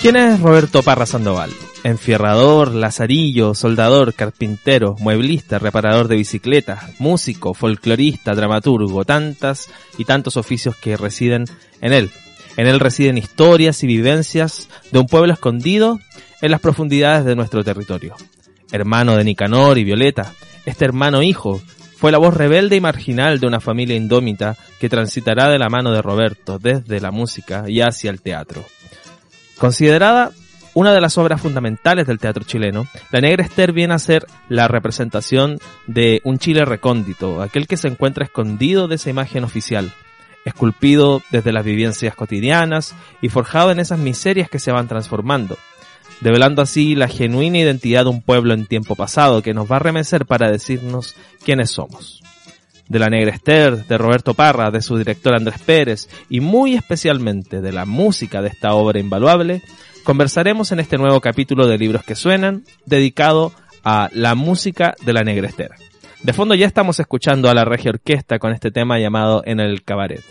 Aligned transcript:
¿Quién 0.00 0.14
es 0.14 0.38
Roberto 0.38 0.84
Parra 0.84 1.06
Sandoval? 1.06 1.50
Enfierrador, 1.82 2.72
lazarillo, 2.72 3.52
soldador, 3.54 4.14
carpintero, 4.14 4.94
mueblista, 5.00 5.58
reparador 5.58 6.06
de 6.06 6.14
bicicletas, 6.14 7.00
músico, 7.00 7.52
folclorista, 7.52 8.32
dramaturgo, 8.34 9.04
tantas 9.04 9.68
y 9.98 10.04
tantos 10.04 10.36
oficios 10.36 10.76
que 10.76 10.96
residen 10.96 11.46
en 11.80 11.92
él. 11.92 12.10
En 12.56 12.68
él 12.68 12.78
residen 12.78 13.18
historias 13.18 13.82
y 13.82 13.88
vivencias 13.88 14.68
de 14.92 15.00
un 15.00 15.06
pueblo 15.06 15.32
escondido 15.32 15.98
en 16.42 16.52
las 16.52 16.60
profundidades 16.60 17.24
de 17.24 17.34
nuestro 17.34 17.64
territorio. 17.64 18.14
Hermano 18.70 19.16
de 19.16 19.24
Nicanor 19.24 19.78
y 19.78 19.84
Violeta, 19.84 20.32
este 20.64 20.84
hermano 20.84 21.22
hijo 21.22 21.60
fue 21.96 22.12
la 22.12 22.18
voz 22.18 22.34
rebelde 22.34 22.76
y 22.76 22.80
marginal 22.80 23.40
de 23.40 23.48
una 23.48 23.58
familia 23.58 23.96
indómita 23.96 24.56
que 24.78 24.88
transitará 24.88 25.48
de 25.48 25.58
la 25.58 25.68
mano 25.68 25.90
de 25.90 26.02
Roberto 26.02 26.60
desde 26.60 27.00
la 27.00 27.10
música 27.10 27.64
y 27.66 27.80
hacia 27.80 28.10
el 28.10 28.20
teatro. 28.20 28.64
Considerada 29.58 30.30
una 30.74 30.92
de 30.92 31.00
las 31.00 31.18
obras 31.18 31.40
fundamentales 31.40 32.06
del 32.06 32.20
teatro 32.20 32.44
chileno, 32.44 32.86
La 33.10 33.20
Negra 33.20 33.44
Esther 33.44 33.72
viene 33.72 33.94
a 33.94 33.98
ser 33.98 34.24
la 34.48 34.68
representación 34.68 35.58
de 35.88 36.20
un 36.22 36.38
Chile 36.38 36.64
recóndito, 36.64 37.42
aquel 37.42 37.66
que 37.66 37.76
se 37.76 37.88
encuentra 37.88 38.24
escondido 38.24 38.86
de 38.86 38.94
esa 38.94 39.10
imagen 39.10 39.42
oficial, 39.42 39.92
esculpido 40.44 41.22
desde 41.32 41.52
las 41.52 41.64
vivencias 41.64 42.14
cotidianas 42.14 42.94
y 43.20 43.28
forjado 43.28 43.72
en 43.72 43.80
esas 43.80 43.98
miserias 43.98 44.48
que 44.48 44.60
se 44.60 44.70
van 44.70 44.86
transformando, 44.86 45.58
develando 46.20 46.62
así 46.62 46.94
la 46.94 47.08
genuina 47.08 47.58
identidad 47.58 48.04
de 48.04 48.10
un 48.10 48.22
pueblo 48.22 48.54
en 48.54 48.66
tiempo 48.66 48.94
pasado 48.94 49.42
que 49.42 49.54
nos 49.54 49.68
va 49.70 49.76
a 49.76 49.80
remecer 49.80 50.26
para 50.26 50.52
decirnos 50.52 51.16
quiénes 51.44 51.72
somos 51.72 52.22
de 52.88 52.98
La 52.98 53.08
Negra 53.08 53.34
Esther, 53.34 53.86
de 53.86 53.98
Roberto 53.98 54.34
Parra, 54.34 54.70
de 54.70 54.82
su 54.82 54.96
director 54.96 55.34
Andrés 55.34 55.60
Pérez 55.60 56.08
y 56.28 56.40
muy 56.40 56.74
especialmente 56.74 57.60
de 57.60 57.72
la 57.72 57.84
música 57.84 58.42
de 58.42 58.48
esta 58.48 58.74
obra 58.74 58.98
invaluable, 58.98 59.62
conversaremos 60.04 60.72
en 60.72 60.80
este 60.80 60.96
nuevo 60.96 61.20
capítulo 61.20 61.66
de 61.66 61.78
Libros 61.78 62.02
que 62.04 62.14
Suenan, 62.14 62.64
dedicado 62.86 63.52
a 63.84 64.08
la 64.12 64.34
música 64.34 64.94
de 65.04 65.12
La 65.12 65.22
Negra 65.22 65.48
Esther. 65.48 65.70
De 66.22 66.32
fondo 66.32 66.54
ya 66.54 66.66
estamos 66.66 66.98
escuchando 66.98 67.48
a 67.48 67.54
la 67.54 67.64
Regia 67.64 67.90
Orquesta 67.90 68.38
con 68.38 68.52
este 68.52 68.70
tema 68.70 68.98
llamado 68.98 69.42
En 69.44 69.60
el 69.60 69.82
Cabaret. 69.82 70.24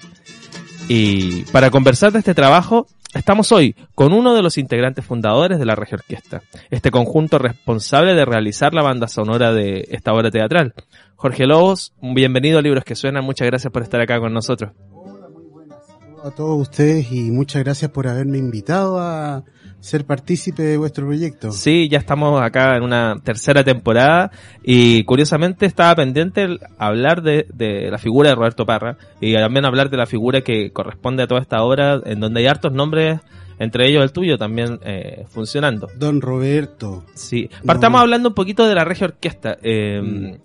Y 0.89 1.43
para 1.51 1.69
conversar 1.69 2.11
de 2.11 2.19
este 2.19 2.33
trabajo, 2.33 2.87
estamos 3.13 3.51
hoy 3.51 3.75
con 3.95 4.13
uno 4.13 4.33
de 4.33 4.41
los 4.41 4.57
integrantes 4.57 5.05
fundadores 5.05 5.59
de 5.59 5.65
la 5.65 5.75
Regia 5.75 5.95
Orquesta, 5.95 6.41
este 6.69 6.91
conjunto 6.91 7.37
responsable 7.37 8.13
de 8.13 8.25
realizar 8.25 8.73
la 8.73 8.83
banda 8.83 9.07
sonora 9.07 9.53
de 9.53 9.87
esta 9.91 10.13
obra 10.13 10.31
teatral. 10.31 10.73
Jorge 11.15 11.45
Lobos, 11.45 11.93
bienvenido 12.01 12.59
a 12.59 12.61
Libros 12.61 12.83
que 12.83 12.95
Suenan, 12.95 13.23
muchas 13.23 13.47
gracias 13.47 13.71
por 13.71 13.83
estar 13.83 14.01
acá 14.01 14.19
con 14.19 14.33
nosotros. 14.33 14.71
Hola, 14.91 15.29
muy 15.29 15.45
buenas. 15.45 15.77
a 16.23 16.31
todos 16.31 16.61
ustedes 16.61 17.11
y 17.11 17.31
muchas 17.31 17.63
gracias 17.63 17.91
por 17.91 18.07
haberme 18.07 18.37
invitado 18.37 18.99
a 18.99 19.43
ser 19.79 20.05
partícipe 20.05 20.63
de 20.63 20.77
vuestro 20.77 21.05
proyecto. 21.05 21.51
Sí, 21.51 21.87
ya 21.89 21.99
estamos 21.99 22.41
acá 22.41 22.75
en 22.77 22.83
una 22.83 23.15
tercera 23.23 23.63
temporada 23.63 24.31
y 24.63 25.03
curiosamente 25.03 25.65
estaba 25.65 25.95
pendiente 25.95 26.43
el 26.43 26.59
hablar 26.77 27.21
de, 27.21 27.47
de, 27.53 27.89
la 27.89 27.97
figura 27.97 28.29
de 28.29 28.35
Roberto 28.35 28.65
Parra 28.65 28.97
y 29.21 29.33
también 29.33 29.65
hablar 29.65 29.89
de 29.89 29.97
la 29.97 30.05
figura 30.05 30.41
que 30.41 30.71
corresponde 30.71 31.23
a 31.23 31.27
toda 31.27 31.41
esta 31.41 31.63
obra 31.63 32.01
en 32.05 32.19
donde 32.19 32.41
hay 32.41 32.47
hartos 32.47 32.73
nombres 32.73 33.19
entre 33.59 33.87
ellos 33.87 34.03
el 34.03 34.11
tuyo 34.11 34.37
también 34.37 34.79
eh, 34.83 35.25
funcionando. 35.29 35.87
Don 35.97 36.21
Roberto. 36.21 37.03
Sí, 37.13 37.49
partamos 37.65 37.99
no. 37.99 38.03
hablando 38.03 38.29
un 38.29 38.35
poquito 38.35 38.67
de 38.67 38.75
la 38.75 38.83
regia 38.83 39.07
orquesta. 39.07 39.57
Eh, 39.61 40.01
mm. 40.01 40.35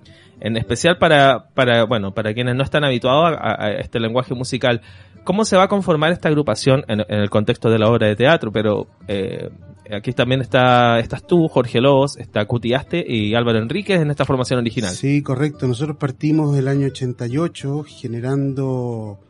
En 0.45 0.57
especial 0.57 0.99
para, 0.99 1.51
para, 1.55 1.85
bueno, 1.85 2.15
para 2.15 2.35
quienes 2.35 2.57
no 2.57 2.65
están 2.65 2.83
habituados 2.83 3.39
a, 3.41 3.71
este 3.79 4.01
lenguaje 4.01 4.35
musical 4.35 4.81
cómo 5.23 5.45
se 5.45 5.57
va 5.57 5.65
a 5.65 5.69
conformar 5.69 6.11
esta 6.11 6.29
agrupación 6.29 6.85
en, 6.89 7.01
en 7.01 7.21
el 7.21 7.31
contexto 7.31 7.71
de 7.71 7.79
la 7.79 7.89
obra 7.89 8.09
de 8.09 8.17
teatro, 8.17 8.51
pero 8.51 8.89
eh, 9.07 9.51
aquí 9.95 10.13
también 10.13 10.41
está 10.41 10.99
estás 10.99 11.25
tú, 11.25 11.47
Jorge 11.47 11.81
Lobos, 11.81 12.17
está 12.17 12.45
Cutiaste 12.45 13.05
y 13.07 13.37
Álvaro 13.37 13.59
Enríquez 13.59 14.01
en 14.01 14.11
esta 14.11 14.25
formación 14.25 14.59
original. 14.59 14.91
Sí, 14.91 15.23
correcto. 15.23 15.69
Nosotros 15.69 15.97
partimos 15.97 16.57
del 16.57 16.67
año 16.67 16.89
88 16.89 17.85
generando 17.87 19.21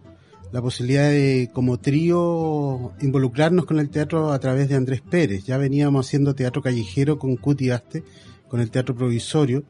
la 0.51 0.63
posibilidad 0.63 1.11
de, 1.11 1.51
como 1.53 1.79
trío, 1.79 2.93
involucrarnos 3.01 3.65
con 3.65 3.79
el 3.79 3.91
teatro 3.91 4.33
a 4.33 4.39
través 4.39 4.71
de 4.71 4.77
Andrés 4.77 5.03
Pérez. 5.03 5.45
Ya 5.45 5.57
veníamos 5.57 6.07
haciendo 6.07 6.35
teatro 6.35 6.63
callejero 6.63 7.19
con 7.19 7.37
Cutiaste, 7.37 8.03
con 8.49 8.61
el 8.61 8.71
teatro 8.71 8.95
provisorio, 8.95 9.65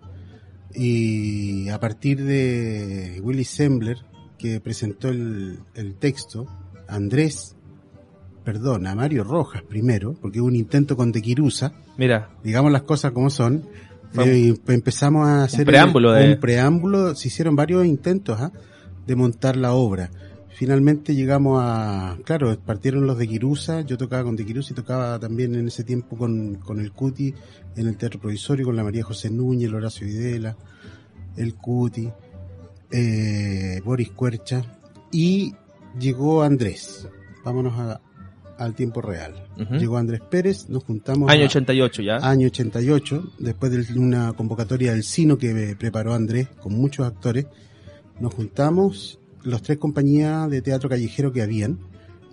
y 0.75 1.69
a 1.69 1.79
partir 1.81 2.23
de 2.25 3.21
Willy 3.23 3.45
Sembler, 3.45 3.99
que 4.39 4.61
presentó 4.61 5.09
el, 5.09 5.59
el, 5.75 5.95
texto, 5.95 6.47
Andrés, 6.89 7.57
perdón, 8.45 8.87
a 8.87 8.95
Mario 8.95 9.25
Rojas 9.25 9.63
primero, 9.63 10.15
porque 10.21 10.41
hubo 10.41 10.49
un 10.49 10.57
intento 10.57 10.97
con 10.97 11.13
Tequirusa. 11.13 11.73
Mira. 11.97 12.31
Digamos 12.43 12.73
las 12.73 12.83
cosas 12.83 13.13
como 13.13 13.31
son. 13.31 13.65
Eh, 14.19 14.55
empezamos 14.69 15.27
a 15.27 15.45
hacer 15.45 15.61
un 15.61 15.67
preámbulo, 15.67 16.11
un, 16.11 16.19
de... 16.19 16.33
un 16.35 16.41
preámbulo, 16.41 17.15
se 17.15 17.29
hicieron 17.29 17.57
varios 17.57 17.87
intentos 17.87 18.41
¿eh? 18.41 18.51
de 19.07 19.17
montar 19.17 19.57
la 19.57 19.73
obra. 19.73 20.11
Finalmente 20.63 21.17
llegamos 21.17 21.61
a, 21.61 22.17
claro, 22.23 22.57
partieron 22.57 23.05
los 23.05 23.19
de 23.19 23.27
Quirusa, 23.27 23.81
yo 23.81 23.99
tocaba 23.99 24.23
con 24.23 24.37
de 24.37 24.47
Quirusa 24.47 24.73
y 24.73 24.77
tocaba 24.77 25.19
también 25.19 25.57
en 25.57 25.67
ese 25.67 25.83
tiempo 25.83 26.17
con, 26.17 26.55
con 26.55 26.79
el 26.79 26.93
Cuti 26.93 27.35
en 27.75 27.89
el 27.89 27.97
Teatro 27.97 28.21
Provisorio, 28.21 28.67
con 28.67 28.77
la 28.77 28.85
María 28.85 29.03
José 29.03 29.29
Núñez, 29.29 29.69
el 29.71 29.75
Horacio 29.75 30.07
Videla, 30.07 30.57
el 31.37 31.57
Cuti 31.57 32.09
eh, 32.93 33.81
Boris 33.85 34.13
Cuercha 34.13 34.63
y 35.11 35.53
llegó 35.99 36.45
Andrés. 36.45 37.09
Vámonos 37.45 37.77
a, 37.81 38.01
al 38.57 38.77
tiempo 38.77 39.03
real. 39.03 39.35
Uh 39.57 39.63
-huh. 39.63 39.81
Llegó 39.81 39.97
Andrés 39.97 40.21
Pérez, 40.31 40.69
nos 40.69 40.85
juntamos. 40.85 41.29
Año 41.29 41.47
88 41.47 42.03
ya. 42.03 42.19
Año 42.19 42.47
88, 42.47 43.33
después 43.41 43.73
de 43.73 43.99
una 43.99 44.33
convocatoria 44.35 44.93
del 44.93 45.03
Sino 45.03 45.37
que 45.37 45.75
preparó 45.77 46.15
Andrés 46.15 46.47
con 46.63 46.73
muchos 46.75 47.05
actores. 47.05 47.47
Nos 48.21 48.33
juntamos 48.33 49.19
los 49.43 49.63
tres 49.63 49.79
compañías 49.79 50.49
de 50.51 50.63
teatro 50.63 50.89
callejero 50.89 51.33
que 51.33 51.43
habían 51.43 51.79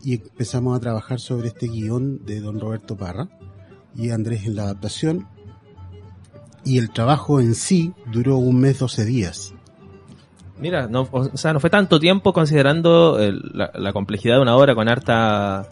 y 0.04 0.16
empezamos 0.16 0.78
a 0.78 0.80
trabajar 0.80 1.20
sobre 1.20 1.50
este 1.50 1.68
guion 1.68 2.26
de 2.26 2.40
don 2.40 2.60
Roberto 2.60 2.96
Parra 2.96 3.30
y 3.96 4.12
Andrés 4.12 4.46
en 4.46 4.56
la 4.56 4.64
adaptación. 4.64 5.28
Y 6.64 6.78
el 6.78 6.92
trabajo 6.92 7.40
en 7.40 7.56
sí 7.56 7.94
duró 8.12 8.38
un 8.38 8.60
mes, 8.60 8.80
12 8.80 9.06
días. 9.06 9.54
Mira, 10.60 10.88
no, 10.88 11.08
o 11.12 11.38
sea, 11.38 11.54
no 11.54 11.60
fue 11.60 11.70
tanto 11.70 12.00
tiempo 12.00 12.34
considerando 12.34 13.18
el, 13.20 13.42
la, 13.54 13.72
la, 13.74 13.94
complejidad 13.94 14.36
de 14.36 14.42
una 14.42 14.56
obra 14.56 14.76
con 14.76 14.90
harta... 14.90 15.70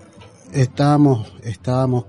Estábamos, 0.54 1.34
estábamos 1.44 2.06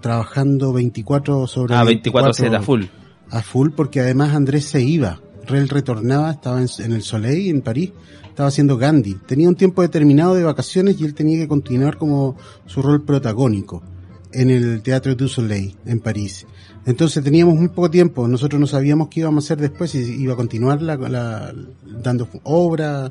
trabajando 0.00 0.72
24 0.72 1.46
sobre... 1.46 1.76
Ah, 1.76 1.84
24, 1.84 2.32
24 2.32 2.58
a 2.58 2.62
full. 2.62 2.84
A 3.30 3.42
full 3.42 3.70
porque 3.70 4.00
además 4.00 4.34
Andrés 4.34 4.64
se 4.64 4.82
iba. 4.82 5.20
Él 5.48 5.68
retornaba, 5.68 6.32
estaba 6.32 6.60
en, 6.60 6.68
en, 6.80 6.92
el 6.92 7.02
Soleil, 7.02 7.50
en 7.50 7.62
París, 7.62 7.92
estaba 8.36 8.50
haciendo 8.50 8.76
Gandhi. 8.76 9.14
Tenía 9.14 9.48
un 9.48 9.54
tiempo 9.54 9.80
determinado 9.80 10.34
de 10.34 10.44
vacaciones 10.44 11.00
y 11.00 11.06
él 11.06 11.14
tenía 11.14 11.38
que 11.38 11.48
continuar 11.48 11.96
como 11.96 12.36
su 12.66 12.82
rol 12.82 13.02
protagónico 13.02 13.82
en 14.30 14.50
el 14.50 14.82
Teatro 14.82 15.14
du 15.14 15.26
Soleil, 15.26 15.74
en 15.86 16.00
París. 16.00 16.46
Entonces 16.84 17.24
teníamos 17.24 17.54
muy 17.54 17.68
poco 17.68 17.90
tiempo, 17.90 18.28
nosotros 18.28 18.60
no 18.60 18.66
sabíamos 18.66 19.08
qué 19.08 19.20
íbamos 19.20 19.42
a 19.42 19.46
hacer 19.46 19.58
después, 19.58 19.90
si 19.92 20.00
iba 20.20 20.34
a 20.34 20.36
continuar 20.36 20.82
la, 20.82 20.96
la, 20.96 21.54
dando 22.02 22.28
obra, 22.42 23.10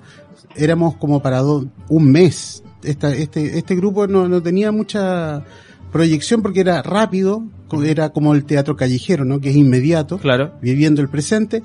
éramos 0.56 0.96
como 0.98 1.24
para 1.24 1.40
do, 1.40 1.66
un 1.90 2.12
mes. 2.12 2.62
Esta, 2.84 3.12
este, 3.12 3.58
este 3.58 3.76
grupo 3.76 4.06
no, 4.06 4.28
no 4.30 4.44
tenía 4.44 4.72
mucha 4.72 5.44
proyección 5.92 6.44
porque 6.44 6.60
era 6.60 6.84
rápido, 6.84 7.44
era 7.84 8.10
como 8.10 8.36
el 8.36 8.46
teatro 8.46 8.76
callejero, 8.76 9.26
¿no? 9.26 9.42
Que 9.42 9.50
es 9.50 9.56
inmediato, 9.56 10.20
claro. 10.20 10.54
viviendo 10.62 11.02
el 11.02 11.10
presente 11.10 11.64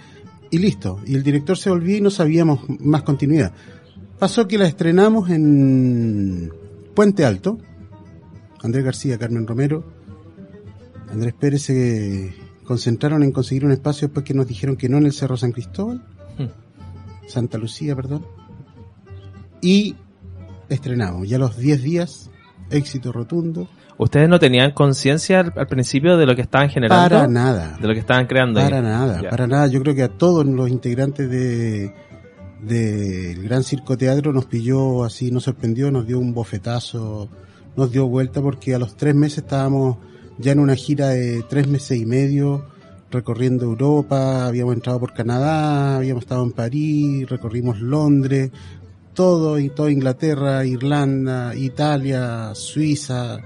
y 0.51 0.59
listo. 0.59 1.01
Y 1.07 1.15
el 1.15 1.23
director 1.23 1.57
se 1.57 1.71
volvió 1.71 1.97
y 1.97 2.01
no 2.01 2.11
sabíamos 2.11 2.61
más 2.81 3.03
continuidad. 3.03 3.53
Pasó 4.19 4.47
que 4.47 4.59
la 4.59 4.67
estrenamos 4.67 5.31
en 5.31 6.53
Puente 6.95 7.25
Alto, 7.25 7.59
Andrés 8.63 8.85
García, 8.85 9.19
Carmen 9.19 9.47
Romero, 9.47 9.85
Andrés 11.11 11.35
Pérez 11.35 11.63
se 11.63 12.35
concentraron 12.65 13.23
en 13.23 13.33
conseguir 13.33 13.65
un 13.65 13.73
espacio 13.73 14.09
después 14.09 14.25
que 14.25 14.35
nos 14.35 14.47
dijeron 14.47 14.77
que 14.77 14.89
no 14.89 14.99
en 14.99 15.07
el 15.07 15.13
Cerro 15.13 15.37
San 15.37 15.53
Cristóbal. 15.53 16.05
Santa 17.27 17.59
Lucía, 17.59 17.95
perdón. 17.97 18.27
Y 19.61 19.97
estrenamos. 20.69 21.29
Ya 21.29 21.39
los 21.39 21.57
10 21.57 21.83
días, 21.83 22.31
éxito 22.71 23.13
rotundo. 23.13 23.69
¿Ustedes 24.01 24.31
no 24.31 24.39
tenían 24.39 24.73
conciencia 24.73 25.41
al, 25.41 25.53
al 25.57 25.67
principio 25.67 26.17
de 26.17 26.25
lo 26.25 26.35
que 26.35 26.41
estaban 26.43 26.71
generando? 26.71 27.17
Para 27.17 27.29
nada. 27.29 27.77
De 27.79 27.87
lo 27.87 27.93
que 27.93 28.01
estaban 28.01 28.27
creando. 28.27 28.59
ahí? 28.59 28.65
Para 28.65 28.81
nada, 28.81 29.21
para 29.29 29.47
nada. 29.47 29.67
Yo 29.67 29.83
creo 29.83 29.95
que 29.95 30.03
a 30.03 30.09
todos 30.09 30.47
los 30.47 30.71
integrantes 30.71 31.29
de 31.29 31.93
del 32.63 33.43
Gran 33.43 33.63
Circo 33.63 33.97
Teatro 33.97 34.33
nos 34.33 34.47
pilló 34.47 35.05
así, 35.05 35.31
nos 35.31 35.45
sorprendió, 35.45 35.91
nos 35.91 36.07
dio 36.07 36.19
un 36.19 36.35
bofetazo, 36.35 37.29
nos 37.77 37.93
dio 37.93 38.07
vuelta 38.07 38.41
porque 38.41 38.75
a 38.75 38.79
los 38.79 38.97
tres 38.97 39.15
meses 39.15 39.39
estábamos 39.39 39.99
ya 40.39 40.53
en 40.53 40.61
una 40.61 40.75
gira 40.75 41.09
de 41.09 41.43
tres 41.49 41.69
meses 41.69 41.99
y 41.99 42.07
medio 42.07 42.65
recorriendo 43.11 43.65
Europa, 43.65 44.47
habíamos 44.47 44.75
entrado 44.75 45.01
por 45.01 45.13
Canadá, 45.13 45.97
habíamos 45.97 46.25
estado 46.25 46.45
en 46.45 46.53
París, 46.53 47.29
recorrimos 47.29 47.81
Londres, 47.81 48.51
todo 49.15 49.59
y 49.59 49.69
toda 49.69 49.91
Inglaterra, 49.91 50.65
Irlanda, 50.65 51.55
Italia, 51.57 52.55
Suiza, 52.55 53.41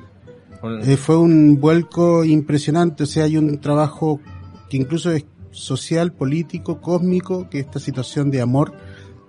Eh, 0.65 0.97
fue 0.97 1.17
un 1.17 1.61
vuelco 1.61 2.25
impresionante, 2.25 3.05
o 3.05 3.07
sea, 3.07 3.25
hay 3.25 3.37
un 3.37 3.59
trabajo 3.61 4.21
que 4.69 4.77
incluso 4.77 5.11
es 5.11 5.27
social, 5.51 6.13
político, 6.13 6.81
cósmico, 6.81 7.49
que 7.49 7.61
esta 7.61 7.79
situación 7.79 8.31
de 8.31 8.41
amor 8.41 8.73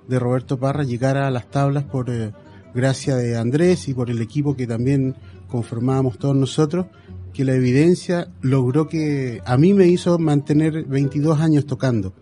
de 0.08 0.20
Roberto 0.20 0.60
Parra 0.60 0.84
llegara 0.84 1.28
a 1.28 1.32
las 1.32 1.50
tablas 1.50 1.84
por 1.84 2.10
eh, 2.10 2.32
gracia 2.74 3.16
de 3.16 3.38
Andrés 3.38 3.88
y 3.88 3.94
por 3.94 4.10
el 4.10 4.22
equipo 4.22 4.56
que 4.56 4.68
también 4.68 5.16
conformábamos 5.48 6.18
todos 6.18 6.36
nosotros, 6.36 6.88
que 7.34 7.44
la 7.44 7.54
evidencia 7.54 8.30
logró 8.42 8.88
que 8.88 9.42
a 9.46 9.58
mí 9.58 9.74
me 9.74 9.88
hizo 9.88 10.18
mantener 10.18 10.86
22 10.86 11.40
años 11.42 11.66
tocando. 11.66 12.14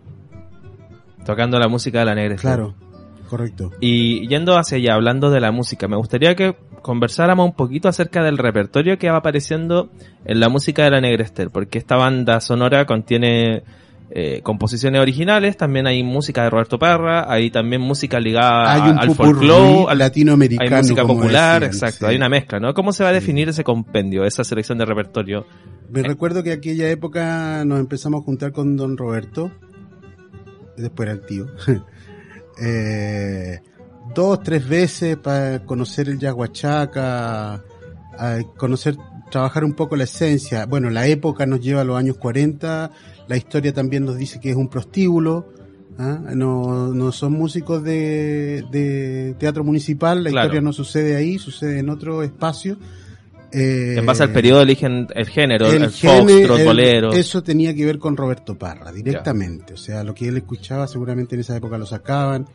Tocando 1.24 1.58
la 1.58 1.68
música 1.68 2.00
de 2.00 2.04
la 2.04 2.14
negra. 2.14 2.36
Claro, 2.36 2.74
correcto. 3.28 3.70
Y 3.80 4.26
yendo 4.28 4.58
hacia 4.58 4.76
allá, 4.76 4.94
hablando 4.94 5.30
de 5.30 5.40
la 5.40 5.52
música, 5.52 5.88
me 5.88 5.96
gustaría 5.96 6.34
que 6.34 6.56
conversáramos 6.84 7.46
un 7.46 7.54
poquito 7.54 7.88
acerca 7.88 8.22
del 8.22 8.36
repertorio 8.36 8.98
que 8.98 9.10
va 9.10 9.16
apareciendo 9.16 9.88
en 10.26 10.38
la 10.38 10.50
música 10.50 10.84
de 10.84 10.90
la 10.90 11.00
Negrester, 11.00 11.48
porque 11.50 11.78
esta 11.78 11.96
banda 11.96 12.40
sonora 12.42 12.84
contiene 12.84 13.62
eh, 14.10 14.42
composiciones 14.42 15.00
originales, 15.00 15.56
también 15.56 15.86
hay 15.86 16.02
música 16.02 16.44
de 16.44 16.50
Roberto 16.50 16.78
Parra, 16.78 17.24
hay 17.32 17.50
también 17.50 17.80
música 17.80 18.20
ligada 18.20 18.74
hay 18.74 18.90
un 18.90 18.98
al 18.98 19.10
folclore, 19.14 19.84
al- 19.84 19.88
hay 19.92 19.96
latinoamericano. 19.96 20.76
música 20.76 21.02
como 21.02 21.14
popular, 21.14 21.62
decían, 21.62 21.72
exacto, 21.88 22.04
sí. 22.06 22.10
hay 22.10 22.16
una 22.16 22.28
mezcla, 22.28 22.60
¿no? 22.60 22.74
¿Cómo 22.74 22.92
se 22.92 23.02
va 23.02 23.08
a 23.08 23.12
definir 23.14 23.48
ese 23.48 23.64
compendio, 23.64 24.24
esa 24.26 24.44
selección 24.44 24.76
de 24.76 24.84
repertorio? 24.84 25.46
Me 25.90 26.02
recuerdo 26.02 26.42
que 26.42 26.52
aquella 26.52 26.88
época 26.90 27.64
nos 27.64 27.80
empezamos 27.80 28.20
a 28.20 28.24
juntar 28.24 28.52
con 28.52 28.76
don 28.76 28.98
Roberto, 28.98 29.50
después 30.76 31.08
era 31.08 31.18
el 31.18 31.24
tío, 31.24 31.46
eh, 32.62 33.58
dos, 34.14 34.42
tres 34.42 34.68
veces 34.68 35.16
para 35.16 35.64
conocer 35.64 36.08
el 36.08 36.18
yaguachaca, 36.18 37.54
a 38.18 38.38
conocer, 38.56 38.96
trabajar 39.30 39.64
un 39.64 39.72
poco 39.74 39.96
la 39.96 40.04
esencia. 40.04 40.66
Bueno, 40.66 40.90
la 40.90 41.06
época 41.06 41.46
nos 41.46 41.60
lleva 41.60 41.82
a 41.82 41.84
los 41.84 41.96
años 41.98 42.16
40, 42.18 42.90
la 43.28 43.36
historia 43.36 43.72
también 43.72 44.04
nos 44.04 44.16
dice 44.16 44.40
que 44.40 44.50
es 44.50 44.56
un 44.56 44.68
prostíbulo, 44.68 45.48
¿ah? 45.98 46.18
no, 46.34 46.88
no 46.94 47.12
son 47.12 47.32
músicos 47.32 47.82
de, 47.82 48.64
de 48.70 49.34
teatro 49.38 49.64
municipal, 49.64 50.22
la 50.22 50.30
Claro. 50.30 50.46
historia 50.46 50.60
no 50.60 50.72
sucede 50.72 51.16
ahí, 51.16 51.38
sucede 51.38 51.78
en 51.78 51.88
otro 51.90 52.22
espacio. 52.22 52.76
Eh, 53.56 53.94
En 53.98 54.04
base 54.06 54.24
al 54.24 54.32
periodo 54.32 54.62
eligen 54.62 55.06
el 55.14 55.26
género, 55.28 55.66
el, 55.70 55.88
gene- 55.90 56.24
foxtrot, 56.26 56.58
el- 56.58 56.66
bolero. 56.66 57.12
Eso 57.12 57.40
tenía 57.44 57.72
que 57.72 57.84
ver 57.84 57.98
con 58.00 58.16
Roberto 58.16 58.58
Parra, 58.58 58.90
directamente. 58.90 59.74
O 59.74 59.76
sea, 59.76 60.02
lo 60.02 60.12
que 60.12 60.26
él 60.26 60.36
escuchaba 60.36 60.88
seguramente 60.88 61.36
en 61.36 61.40
esa 61.42 61.56
época 61.56 61.78
lo 61.78 61.86
sacaban 61.86 62.46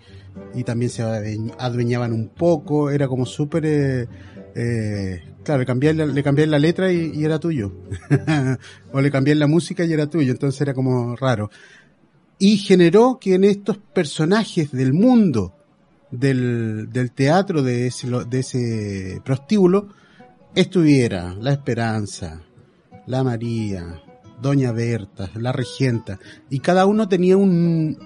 y 0.53 0.63
también 0.63 0.89
se 0.89 1.03
adueñ- 1.03 1.53
adueñaban 1.57 2.13
un 2.13 2.29
poco. 2.29 2.89
Era 2.89 3.07
como 3.07 3.25
súper... 3.25 3.65
eh, 3.65 4.07
eh, 4.55 5.23
claro, 5.43 5.59
le 5.59 5.65
cambié 5.65 5.93
la, 5.93 6.05
le 6.05 6.23
cambié 6.23 6.47
la 6.47 6.59
letra 6.59 6.91
y, 6.91 7.23
era 7.23 7.39
tuyo. 7.39 7.71
o 8.91 9.01
le 9.01 9.11
cambié 9.11 9.35
la 9.35 9.47
música 9.47 9.85
y 9.85 9.93
era 9.93 10.07
tuyo. 10.07 10.31
Entonces 10.31 10.59
era 10.61 10.73
como 10.73 11.15
raro. 11.15 11.49
Y 12.37 12.57
generó 12.57 13.19
que 13.19 13.35
en 13.35 13.43
estos 13.43 13.77
personajes 13.77 14.71
del 14.71 14.93
mundo 14.93 15.53
del, 16.11 16.89
del 16.91 17.11
teatro, 17.11 17.61
de 17.61 17.87
ese, 17.87 18.07
de 18.09 18.39
ese 18.39 19.21
prostíbulo, 19.23 19.89
estuviera 20.55 21.33
la 21.35 21.51
Esperanza, 21.51 22.41
la 23.07 23.23
María, 23.23 24.01
Doña 24.41 24.71
Berta, 24.71 25.29
la 25.35 25.51
Regenta, 25.51 26.17
y 26.49 26.59
cada 26.59 26.85
uno 26.85 27.09
tenía 27.09 27.35
un, 27.37 27.97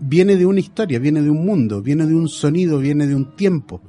viene 0.00 0.36
de 0.36 0.46
una 0.46 0.60
historia, 0.60 0.98
viene 0.98 1.22
de 1.22 1.30
un 1.30 1.44
mundo, 1.44 1.82
viene 1.82 2.06
de 2.06 2.14
un 2.14 2.28
sonido, 2.28 2.78
viene 2.78 3.06
de 3.06 3.14
un 3.14 3.36
tiempo. 3.36 3.80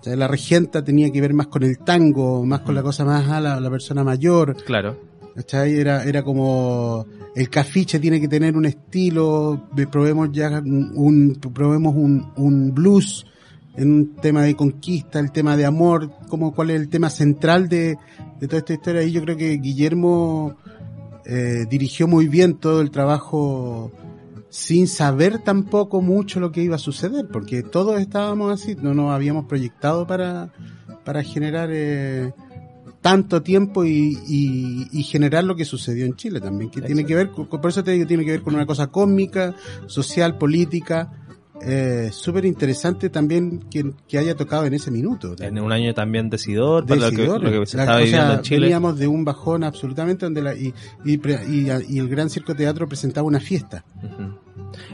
O 0.00 0.02
sea, 0.02 0.16
la 0.16 0.26
Regenta 0.28 0.82
tenía 0.82 1.10
que 1.10 1.20
ver 1.20 1.34
más 1.34 1.48
con 1.48 1.62
el 1.62 1.78
tango, 1.78 2.44
más 2.46 2.60
con 2.60 2.74
la 2.74 2.82
cosa 2.82 3.04
más 3.04 3.28
a 3.28 3.40
la, 3.40 3.60
la 3.60 3.70
persona 3.70 4.02
mayor, 4.02 4.56
Claro. 4.64 4.96
¿cachai? 5.34 5.74
Era, 5.78 6.04
era 6.04 6.22
como 6.22 7.04
el 7.36 7.50
cafiche 7.50 7.98
tiene 7.98 8.20
que 8.20 8.28
tener 8.28 8.56
un 8.56 8.64
estilo, 8.64 9.68
probemos 9.92 10.30
ya 10.32 10.58
un, 10.64 10.92
un- 10.94 11.34
probemos 11.52 11.94
un, 11.94 12.32
un 12.36 12.72
blues 12.74 13.26
en 13.76 13.92
un 13.92 14.16
tema 14.16 14.42
de 14.42 14.56
conquista, 14.56 15.20
el 15.20 15.30
tema 15.32 15.56
de 15.56 15.64
amor, 15.66 16.10
como 16.28 16.52
cuál 16.54 16.70
es 16.70 16.80
el 16.80 16.88
tema 16.88 17.08
central 17.10 17.68
de, 17.68 17.96
de 18.40 18.46
toda 18.48 18.58
esta 18.58 18.72
historia. 18.74 19.02
Y 19.02 19.12
yo 19.12 19.22
creo 19.22 19.36
que 19.36 19.58
Guillermo 19.58 20.56
eh, 21.26 21.66
dirigió 21.70 22.08
muy 22.08 22.26
bien 22.26 22.54
todo 22.54 22.80
el 22.80 22.90
trabajo 22.90 23.92
sin 24.50 24.88
saber 24.88 25.38
tampoco 25.38 26.02
mucho 26.02 26.40
lo 26.40 26.52
que 26.52 26.62
iba 26.62 26.74
a 26.74 26.78
suceder, 26.78 27.28
porque 27.32 27.62
todos 27.62 28.00
estábamos 28.00 28.52
así, 28.52 28.74
no 28.74 28.94
nos 28.94 29.12
habíamos 29.12 29.46
proyectado 29.46 30.06
para, 30.06 30.52
para 31.04 31.22
generar 31.22 31.70
eh, 31.72 32.32
tanto 33.00 33.42
tiempo 33.42 33.84
y, 33.84 34.18
y, 34.26 34.88
y 34.92 35.02
generar 35.04 35.44
lo 35.44 35.56
que 35.56 35.64
sucedió 35.64 36.04
en 36.04 36.16
Chile 36.16 36.40
también, 36.40 36.70
que 36.70 36.82
tiene 36.82 37.06
que 37.06 37.14
ver, 37.14 37.30
por 37.30 37.66
eso 37.68 37.84
te 37.84 37.92
digo, 37.92 38.06
tiene 38.06 38.24
que 38.24 38.32
ver 38.32 38.42
con 38.42 38.54
una 38.54 38.66
cosa 38.66 38.88
cósmica, 38.88 39.54
social, 39.86 40.36
política, 40.36 41.12
eh, 41.62 42.08
súper 42.12 42.44
interesante 42.44 43.10
también 43.10 43.60
que, 43.70 43.92
que 44.08 44.18
haya 44.18 44.34
tocado 44.34 44.64
en 44.64 44.74
ese 44.74 44.90
minuto. 44.90 45.34
En 45.38 45.58
un 45.60 45.72
año 45.72 45.92
también 45.94 46.30
decidor, 46.30 46.86
para 46.86 47.10
lo 47.10 47.10
que, 47.10 47.26
lo 47.26 47.60
que 47.60 47.66
se 47.66 47.76
La- 47.76 47.82
estaba 47.84 47.98
viviendo 47.98 48.26
sea, 48.26 48.34
en 48.36 48.42
Chile. 48.42 48.60
Veníamos 48.60 48.98
de 48.98 49.06
un 49.06 49.24
bajón 49.24 49.64
absolutamente 49.64 50.26
donde 50.26 50.42
la, 50.42 50.54
y, 50.54 50.72
y, 51.04 51.14
y, 51.14 51.70
y 51.88 51.98
el 51.98 52.08
Gran 52.08 52.30
Circo 52.30 52.54
Teatro 52.54 52.88
presentaba 52.88 53.26
una 53.26 53.40
fiesta. 53.40 53.84
Ujú. 54.02 54.38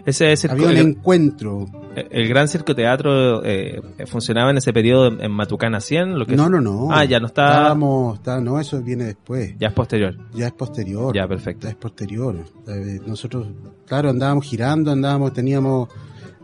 Ese 0.07 0.35
circo- 0.37 0.53
Había 0.67 0.69
un 0.83 0.89
encuentro. 0.91 1.67
el 1.95 2.29
Gran 2.29 2.49
Circo 2.49 2.75
Teatro 2.75 3.45
eh, 3.45 3.81
funcionaba 4.07 4.51
en 4.51 4.57
ese 4.59 4.73
periodo 4.73 5.09
en, 5.09 5.21
en 5.23 5.31
Matucana 5.33 5.81
100, 5.81 6.19
lo 6.19 6.27
que 6.27 6.35
No, 6.37 6.49
no, 6.49 6.61
no. 6.61 6.89
Ah, 6.91 7.05
ya 7.05 7.21
no 7.21 7.27
está- 7.27 7.49
Estábamos, 7.49 8.17
está, 8.19 8.41
no, 8.41 8.59
eso 8.59 8.81
viene 8.83 9.05
después. 9.05 9.55
ya 9.59 9.69
es 9.69 9.75
posterior. 9.75 10.17
Ya 10.35 10.47
es 10.47 10.53
posterior. 10.53 11.15
Ya, 11.15 11.27
perfecto. 11.29 11.67
Ya 11.67 11.71
es 11.71 11.77
posterior. 11.77 12.37
Eh, 12.69 13.01
Nosotros, 13.07 13.49
claro, 13.87 14.11
andábamos 14.11 14.45
girando, 14.47 14.91
andábamos, 14.93 15.33
teníamos 15.35 15.89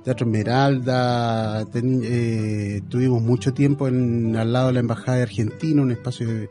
Teatro 0.04 0.26
Esmeralda, 0.26 1.62
teni- 1.66 2.00
eh, 2.04 2.82
tuvimos 2.88 3.22
mucho 3.22 3.52
tiempo 3.54 3.86
en, 3.88 4.36
al 4.36 4.52
lado 4.52 4.68
de 4.68 4.72
la 4.74 4.80
Embajada 4.80 5.16
de 5.18 5.22
Argentina, 5.24 5.80
un 5.82 5.92
espacio 5.92 6.26
de- 6.26 6.50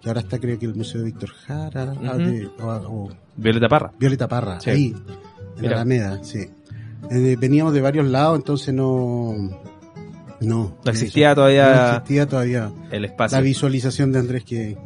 que 0.00 0.08
ahora 0.10 0.20
está 0.20 0.38
creo 0.38 0.58
que 0.58 0.66
el 0.66 0.74
Museo 0.74 1.00
de 1.00 1.06
Víctor 1.06 1.30
Jara, 1.30 1.94
ah, 2.06 2.16
de- 2.16 2.46
o, 2.60 2.66
o 2.68 3.10
Violeta 3.36 3.68
Parra. 3.68 3.92
Violeta 3.98 4.28
Parra, 4.28 4.60
Sí. 4.60 4.70
ahí, 4.70 4.94
en 5.56 5.62
Mira. 5.62 5.76
Alameda, 5.76 6.22
sí. 6.22 6.46
Eh, 7.10 7.36
veníamos 7.38 7.72
de 7.74 7.80
varios 7.80 8.06
lados, 8.08 8.36
entonces 8.38 8.72
no... 8.74 9.34
No, 10.40 10.76
No 10.84 10.90
existía 10.90 11.34
todavía 11.34 11.74
no 11.74 11.88
existía 11.96 12.26
todavía 12.26 12.70
el 12.90 13.04
espacio. 13.06 13.38
la 13.38 13.42
visualización 13.42 14.12
de 14.12 14.18
Andrés 14.18 14.44
que 14.44 14.76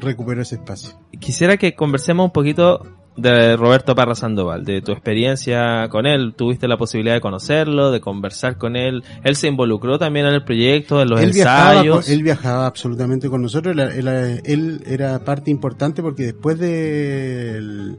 recuperó 0.00 0.40
ese 0.40 0.54
espacio. 0.54 0.90
Quisiera 1.18 1.56
que 1.58 1.74
conversemos 1.74 2.24
un 2.26 2.30
poquito 2.32 2.86
de 3.16 3.56
Roberto 3.56 3.94
Parra 3.94 4.14
Sandoval, 4.14 4.64
de 4.64 4.80
tu 4.80 4.92
experiencia 4.92 5.88
con 5.90 6.06
él. 6.06 6.34
Tuviste 6.36 6.66
la 6.66 6.76
posibilidad 6.78 7.14
de 7.14 7.20
conocerlo, 7.20 7.90
de 7.90 8.00
conversar 8.00 8.56
con 8.56 8.74
él. 8.76 9.04
Él 9.22 9.36
se 9.36 9.48
involucró 9.48 9.98
también 9.98 10.26
en 10.26 10.34
el 10.34 10.44
proyecto, 10.44 11.02
en 11.02 11.10
los 11.10 11.20
él 11.20 11.32
viajaba, 11.32 11.72
ensayos. 11.74 12.04
con- 12.06 12.12
él 12.14 12.22
viajaba 12.22 12.66
absolutamente 12.66 13.28
con 13.28 13.42
nosotros. 13.42 13.76
Él, 13.76 14.08
él- 14.08 14.40
él 14.44 14.82
era 14.86 15.18
parte 15.24 15.50
importante 15.50 16.02
porque 16.02 16.22
después 16.24 16.58
de, 16.58 17.56
el- 17.58 17.98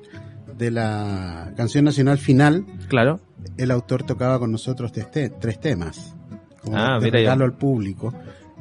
de 0.58 0.72
la 0.72 1.51
canción 1.55 1.86
nacional 1.86 2.17
final, 2.17 2.65
Claro. 2.88 3.20
el 3.58 3.72
autor 3.72 4.03
tocaba 4.03 4.39
con 4.39 4.51
nosotros 4.51 4.91
tres, 4.91 5.12
te- 5.12 5.29
tres 5.29 5.60
temas. 5.60 6.15
Como 6.63 6.77
Ah, 6.77 6.98
mira 7.01 7.34
al 7.34 7.53
público. 7.53 8.13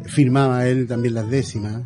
Firmaba 0.04 0.66
él 0.66 0.86
también 0.88 1.14
las 1.14 1.30
décimas. 1.30 1.82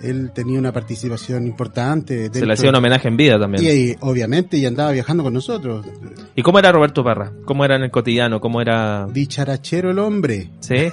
Él 0.00 0.30
tenía 0.32 0.58
una 0.58 0.72
participación 0.72 1.46
importante. 1.46 2.30
Se 2.32 2.46
le 2.46 2.52
hacía 2.52 2.70
un 2.70 2.76
homenaje 2.76 3.08
en 3.08 3.16
vida 3.16 3.38
también. 3.38 3.64
Y, 3.64 3.96
obviamente, 4.00 4.56
y 4.56 4.64
andaba 4.64 4.92
viajando 4.92 5.24
con 5.24 5.34
nosotros. 5.34 5.84
¿Y 6.36 6.42
cómo 6.42 6.58
era 6.58 6.70
Roberto 6.70 7.02
Parra? 7.02 7.32
¿Cómo 7.44 7.64
era 7.64 7.76
en 7.76 7.82
el 7.82 7.90
cotidiano? 7.90 8.40
¿Cómo 8.40 8.60
era...? 8.60 9.06
Dicharachero 9.12 9.90
el 9.90 9.98
hombre. 9.98 10.50
¿Sí? 10.60 10.92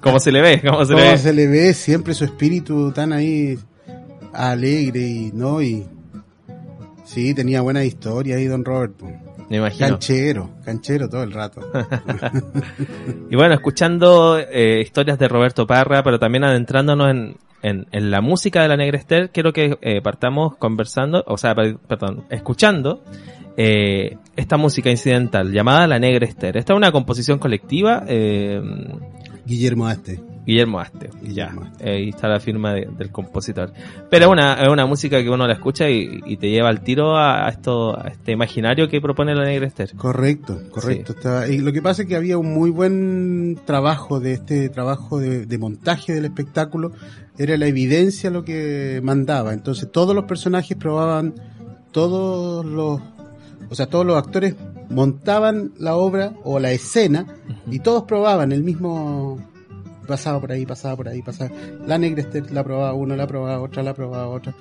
¿Cómo 0.00 0.20
se 0.20 0.30
le 0.30 0.42
ve? 0.42 0.60
¿Cómo 0.60 0.84
se 0.84 0.94
le 0.96 1.02
ve? 1.02 1.18
se 1.18 1.32
le 1.32 1.46
ve 1.46 1.72
siempre 1.72 2.12
su 2.12 2.24
espíritu 2.24 2.92
tan 2.92 3.12
ahí 3.12 3.58
alegre 4.32 5.00
y 5.00 5.30
no 5.32 5.62
y 5.62 5.86
sí 7.04 7.34
tenía 7.34 7.60
buena 7.62 7.84
historia 7.84 8.36
ahí 8.36 8.44
don 8.44 8.64
Robert 8.64 8.92
po. 8.92 9.10
me 9.48 9.56
imagino. 9.56 9.88
Canchero, 9.88 10.50
canchero 10.64 11.08
todo 11.08 11.22
el 11.22 11.32
rato. 11.32 11.62
y 13.30 13.36
bueno, 13.36 13.54
escuchando 13.54 14.38
eh, 14.38 14.82
historias 14.82 15.18
de 15.18 15.28
Roberto 15.28 15.66
Parra, 15.66 16.02
pero 16.02 16.18
también 16.18 16.44
adentrándonos 16.44 17.10
en, 17.10 17.36
en, 17.62 17.86
en 17.92 18.10
la 18.10 18.20
música 18.20 18.62
de 18.62 18.68
la 18.68 18.76
Negra 18.76 18.98
Esther, 18.98 19.30
quiero 19.30 19.52
que 19.52 19.78
eh, 19.82 20.00
partamos 20.02 20.56
conversando, 20.56 21.24
o 21.26 21.36
sea, 21.36 21.54
per- 21.54 21.78
perdón, 21.78 22.24
escuchando 22.30 23.02
eh, 23.56 24.16
esta 24.36 24.56
música 24.56 24.90
incidental 24.90 25.52
llamada 25.52 25.86
La 25.86 25.98
Negra 25.98 26.26
Esther. 26.26 26.56
Esta 26.56 26.72
es 26.72 26.76
una 26.76 26.92
composición 26.92 27.38
colectiva, 27.38 28.04
eh, 28.06 28.60
Guillermo 29.44 29.86
Aste. 29.86 30.20
Guillermo 30.48 30.80
Aste. 30.80 31.10
Guillermo 31.22 31.62
Aste. 31.64 31.84
Eh, 31.90 31.94
ahí 31.96 32.08
está 32.08 32.26
la 32.26 32.40
firma 32.40 32.72
de- 32.72 32.88
del 32.96 33.10
compositor. 33.10 33.70
Pero 34.08 34.24
es 34.24 34.30
una, 34.30 34.54
es 34.54 34.68
una 34.68 34.86
música 34.86 35.22
que 35.22 35.28
uno 35.28 35.46
la 35.46 35.52
escucha 35.52 35.90
y, 35.90 36.20
y 36.24 36.38
te 36.38 36.48
lleva 36.48 36.70
al 36.70 36.80
tiro 36.80 37.16
a, 37.18 37.46
a 37.46 37.50
esto, 37.50 37.94
a 38.00 38.08
este 38.08 38.32
imaginario 38.32 38.88
que 38.88 39.00
propone 39.02 39.34
la 39.34 39.44
Negra 39.44 39.66
Esther. 39.66 39.92
Correcto, 39.94 40.58
correcto. 40.70 41.14
Y 41.50 41.58
lo 41.58 41.70
que 41.70 41.82
pasa 41.82 42.02
es 42.02 42.08
que 42.08 42.16
había 42.16 42.38
un 42.38 42.54
muy 42.54 42.70
buen 42.70 43.60
trabajo 43.66 44.20
de 44.20 44.32
este 44.32 44.70
trabajo 44.70 45.18
de, 45.20 45.44
de 45.44 45.58
montaje 45.58 46.14
del 46.14 46.24
espectáculo. 46.24 46.92
Era 47.36 47.56
la 47.58 47.66
evidencia 47.66 48.30
lo 48.30 48.42
que 48.42 49.00
mandaba. 49.04 49.52
Entonces 49.52 49.92
todos 49.92 50.14
los 50.14 50.24
personajes 50.24 50.76
probaban, 50.78 51.34
todos 51.92 52.64
los, 52.64 53.00
o 53.68 53.74
sea, 53.74 53.86
todos 53.86 54.06
los 54.06 54.16
actores 54.16 54.54
montaban 54.88 55.72
la 55.78 55.94
obra 55.96 56.32
o 56.42 56.58
la 56.58 56.72
escena 56.72 57.26
y 57.70 57.80
todos 57.80 58.04
probaban 58.04 58.52
el 58.52 58.62
mismo 58.62 59.38
pasaba 60.08 60.40
por 60.40 60.50
ahí, 60.50 60.66
pasaba 60.66 60.96
por 60.96 61.06
ahí, 61.08 61.22
pasaba. 61.22 61.50
La 61.86 61.96
negra 61.98 62.22
Esther 62.22 62.50
la 62.50 62.64
probaba 62.64 62.92
uno, 62.94 63.14
la 63.14 63.26
probaba 63.28 63.60
otra, 63.62 63.84
la 63.84 63.94
probaba 63.94 64.26
otra. 64.28 64.52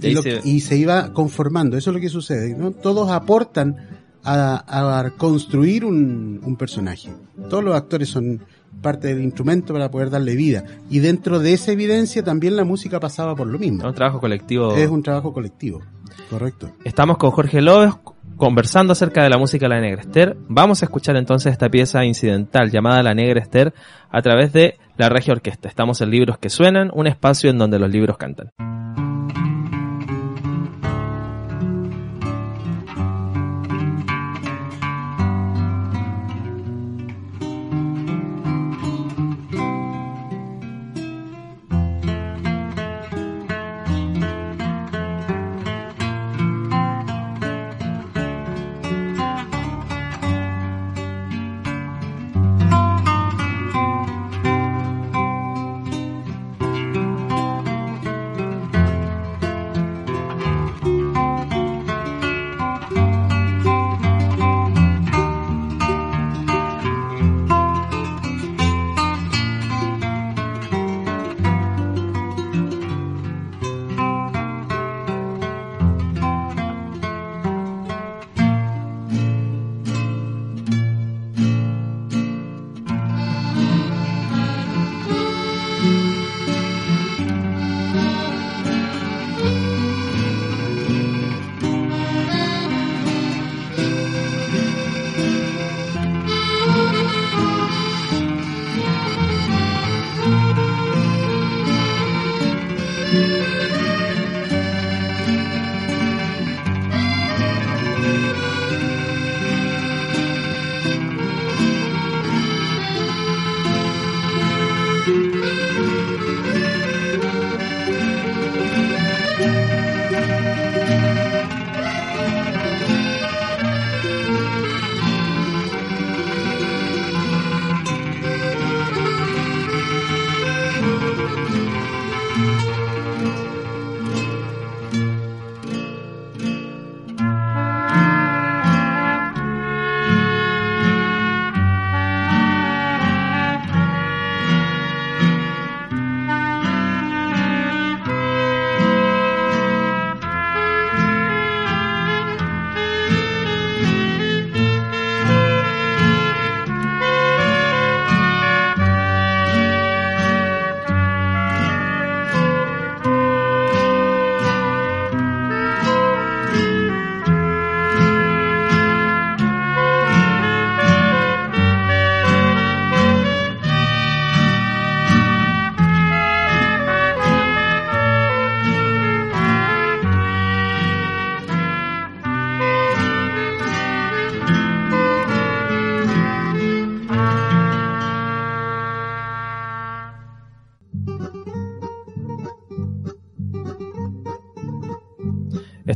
Y 0.00 0.06
ahí 0.06 0.12
Y, 0.12 0.14
lo- 0.14 0.22
se- 0.22 0.40
y 0.44 0.60
se 0.60 0.76
iba 0.76 1.12
conformando, 1.12 1.76
eso 1.76 1.90
es 1.90 1.94
lo 1.94 2.00
que 2.00 2.08
sucede, 2.08 2.54
¿no? 2.54 2.70
Todos 2.70 3.10
aportan 3.10 3.74
a, 4.22 5.00
a 5.00 5.10
construir 5.16 5.84
un, 5.84 6.40
un 6.44 6.56
personaje. 6.56 7.10
Todos 7.48 7.64
los 7.64 7.74
actores 7.74 8.08
son 8.10 8.40
parte 8.80 9.08
del 9.08 9.22
instrumento 9.22 9.72
para 9.72 9.90
poder 9.90 10.10
darle 10.10 10.34
vida. 10.34 10.64
Y 10.88 11.00
dentro 11.00 11.38
de 11.38 11.52
esa 11.52 11.72
evidencia 11.72 12.22
también 12.22 12.56
la 12.56 12.64
música 12.64 13.00
pasaba 13.00 13.34
por 13.34 13.46
lo 13.46 13.58
mismo. 13.58 13.82
Es 13.82 13.88
un 13.88 13.94
trabajo 13.94 14.20
colectivo. 14.20 14.74
Es 14.74 14.88
un 14.88 15.02
trabajo 15.02 15.32
colectivo, 15.32 15.80
correcto. 16.28 16.70
Estamos 16.84 17.18
con 17.18 17.30
Jorge 17.30 17.60
López 17.60 17.94
conversando 18.36 18.92
acerca 18.92 19.22
de 19.22 19.28
la 19.28 19.36
música 19.36 19.66
de 19.66 19.74
la 19.74 19.80
Negra 19.80 20.00
Esther. 20.00 20.36
Vamos 20.48 20.82
a 20.82 20.86
escuchar 20.86 21.16
entonces 21.16 21.52
esta 21.52 21.68
pieza 21.68 22.04
incidental 22.04 22.70
llamada 22.70 23.02
La 23.02 23.14
Negra 23.14 23.40
Esther 23.40 23.74
a 24.10 24.22
través 24.22 24.52
de 24.52 24.78
la 24.96 25.10
Regia 25.10 25.34
Orquesta. 25.34 25.68
Estamos 25.68 26.00
en 26.00 26.10
Libros 26.10 26.38
que 26.38 26.48
Suenan, 26.48 26.90
un 26.94 27.06
espacio 27.06 27.50
en 27.50 27.58
donde 27.58 27.78
los 27.78 27.90
libros 27.90 28.16
cantan. 28.16 28.50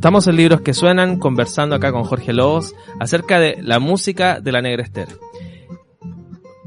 Estamos 0.05 0.27
en 0.27 0.37
Libros 0.37 0.61
que 0.61 0.75
Suenan 0.75 1.19
conversando 1.19 1.75
acá 1.75 1.91
con 1.91 2.05
Jorge 2.05 2.35
Lobos 2.35 2.75
acerca 3.01 3.41
de 3.41 3.57
la 3.63 3.79
música 3.79 4.39
de 4.39 4.53
la 4.53 4.61
Negra 4.61 4.83
Esther. 4.83 5.09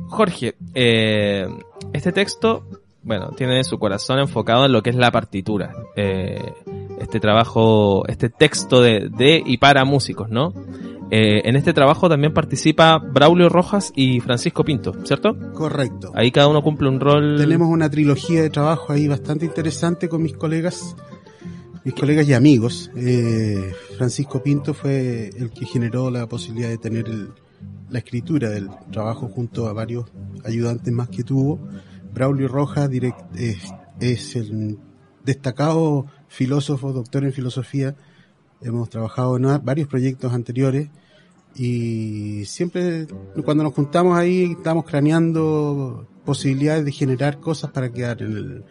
Jorge, 0.08 0.56
eh, 0.74 1.48
este 1.94 2.12
texto, 2.12 2.66
bueno, 3.04 3.30
tiene 3.38 3.64
su 3.64 3.78
corazón 3.78 4.18
enfocado 4.18 4.66
en 4.66 4.72
lo 4.72 4.82
que 4.82 4.90
es 4.90 4.96
la 4.96 5.12
partitura. 5.12 5.72
Eh, 5.96 6.52
este 7.00 7.20
trabajo, 7.20 8.08
este 8.08 8.30
texto 8.30 8.82
de, 8.82 9.08
de 9.16 9.44
y 9.46 9.60
para 9.60 9.86
músicos, 9.86 10.30
¿no? 10.30 10.52
Eh, 11.12 11.48
en 11.48 11.56
este 11.56 11.74
trabajo 11.74 12.10
también 12.10 12.34
participa 12.34 12.98
Braulio 12.98 13.50
Rojas 13.50 13.94
y 13.96 14.20
Francisco 14.20 14.64
Pinto, 14.64 14.96
¿cierto? 15.06 15.38
Correcto. 15.54 16.12
Ahí 16.16 16.32
cada 16.32 16.48
uno 16.48 16.64
cumple 16.64 16.90
un 16.90 17.00
rol. 17.00 17.38
Tenemos 17.38 17.70
una 17.70 17.88
trilogía 17.88 18.42
de 18.42 18.50
trabajo 18.50 18.94
ahí 18.94 19.08
bastante 19.08 19.46
interesante 19.46 20.10
con 20.10 20.24
mis 20.24 20.34
colegas, 20.34 20.96
mis 21.88 21.96
colegas 21.96 22.28
y 22.28 22.34
amigos. 22.34 22.92
Eh, 22.98 23.72
Francisco 23.98 24.44
Pinto 24.44 24.74
fue 24.74 25.30
el 25.38 25.52
que 25.52 25.66
generó 25.66 26.12
la 26.12 26.28
posibilidad 26.28 26.68
de 26.68 26.78
tener 26.78 27.08
el- 27.08 27.30
la 27.90 28.00
escritura 28.00 28.50
del 28.50 28.68
trabajo 28.92 29.30
junto 29.30 29.68
a 29.68 29.72
varios 29.74 30.04
ayudantes 30.44 30.92
más 30.94 31.08
que 31.08 31.24
tuvo. 31.24 31.58
Braulio 32.14 32.50
Rojas 32.50 32.90
es, 34.02 34.36
el 34.36 34.78
destacado 35.24 36.08
filósofo, 36.28 36.92
doctor 36.92 37.24
en 37.24 37.32
filosofía. 37.32 37.96
Hemos 38.60 38.90
trabajado 38.90 39.38
en 39.38 39.64
varios 39.64 39.88
proyectos 39.88 40.34
anteriores 40.34 40.90
Y 41.56 42.44
siempre 42.46 43.08
cuando 43.46 43.64
nos 43.64 43.74
juntamos 43.74 44.18
ahí 44.18 44.56
estamos 44.58 44.84
craneando 44.84 46.06
posibilidades 46.26 46.84
de 46.84 46.92
generar 46.92 47.40
cosas 47.40 47.72
para 47.72 47.90
quedar 47.94 48.22
en 48.22 48.32
el... 48.38 48.66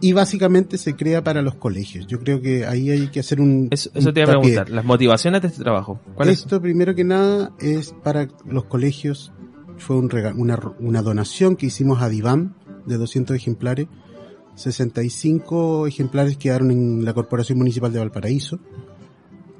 Y 0.00 0.12
básicamente 0.12 0.76
se 0.76 0.96
crea 0.96 1.22
para 1.22 1.40
los 1.40 1.54
colegios. 1.54 2.06
Yo 2.06 2.18
creo 2.18 2.40
que 2.40 2.66
ahí 2.66 2.90
hay 2.90 3.08
que 3.08 3.20
hacer 3.20 3.40
un... 3.40 3.68
Eso, 3.70 3.90
eso 3.94 4.12
te 4.12 4.20
iba 4.20 4.32
a 4.32 4.40
preguntar, 4.40 4.68
las 4.68 4.84
motivaciones 4.84 5.40
de 5.42 5.48
este 5.48 5.62
trabajo. 5.62 6.00
¿Cuáles 6.14 6.40
Esto 6.40 6.60
primero 6.60 6.94
que 6.94 7.04
nada 7.04 7.52
es 7.60 7.94
para 8.02 8.28
los 8.44 8.64
colegios. 8.64 9.32
Fue 9.78 9.96
un 9.96 10.10
una, 10.36 10.60
una 10.78 11.02
donación 11.02 11.56
que 11.56 11.66
hicimos 11.66 12.02
a 12.02 12.08
Divam 12.08 12.54
de 12.86 12.96
200 12.96 13.36
ejemplares. 13.36 13.86
65 14.56 15.86
ejemplares 15.86 16.36
quedaron 16.36 16.70
en 16.70 17.04
la 17.04 17.12
Corporación 17.12 17.58
Municipal 17.58 17.92
de 17.92 17.98
Valparaíso, 17.98 18.60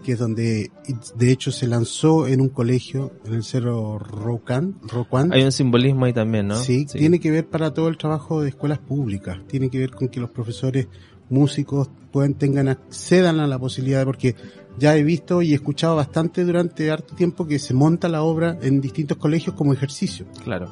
que 0.05 0.13
es 0.13 0.19
donde 0.21 0.71
de 1.17 1.33
hecho 1.33 1.51
se 1.51 1.67
lanzó 1.67 2.29
en 2.29 2.41
un 2.41 2.49
colegio 2.51 3.11
en 3.25 3.35
el 3.35 3.43
Cerro 3.43 3.99
Rocan, 3.99 4.77
Rocuán. 4.83 5.33
Hay 5.33 5.43
un 5.43 5.51
simbolismo 5.51 6.05
ahí 6.05 6.13
también, 6.13 6.47
¿no? 6.47 6.57
Sí, 6.57 6.85
tiene 6.87 7.19
que 7.19 7.33
ver 7.33 7.49
para 7.49 7.75
todo 7.75 7.89
el 7.89 7.97
trabajo 7.97 8.43
de 8.43 8.51
escuelas 8.51 8.79
públicas, 8.79 9.39
tiene 9.49 9.69
que 9.71 9.79
ver 9.79 9.91
con 9.91 10.09
que 10.09 10.21
los 10.21 10.31
profesores 10.31 10.87
músicos 11.31 11.89
puedan, 12.13 12.35
tengan, 12.35 12.69
accedan 12.69 13.41
a 13.41 13.47
la 13.49 13.59
posibilidad, 13.59 14.05
porque 14.05 14.37
ya 14.79 14.97
he 14.97 15.03
visto 15.03 15.41
y 15.43 15.53
he 15.53 15.55
escuchado 15.55 15.97
bastante 15.97 16.45
durante 16.45 16.91
harto 16.91 17.15
tiempo 17.17 17.47
que 17.47 17.59
se 17.59 17.75
monta 17.75 18.09
la 18.09 18.23
obra 18.23 18.59
en 18.61 18.81
distintos 18.81 19.17
colegios 19.17 19.57
como 19.57 19.73
ejercicio, 19.73 20.27
Claro. 20.45 20.69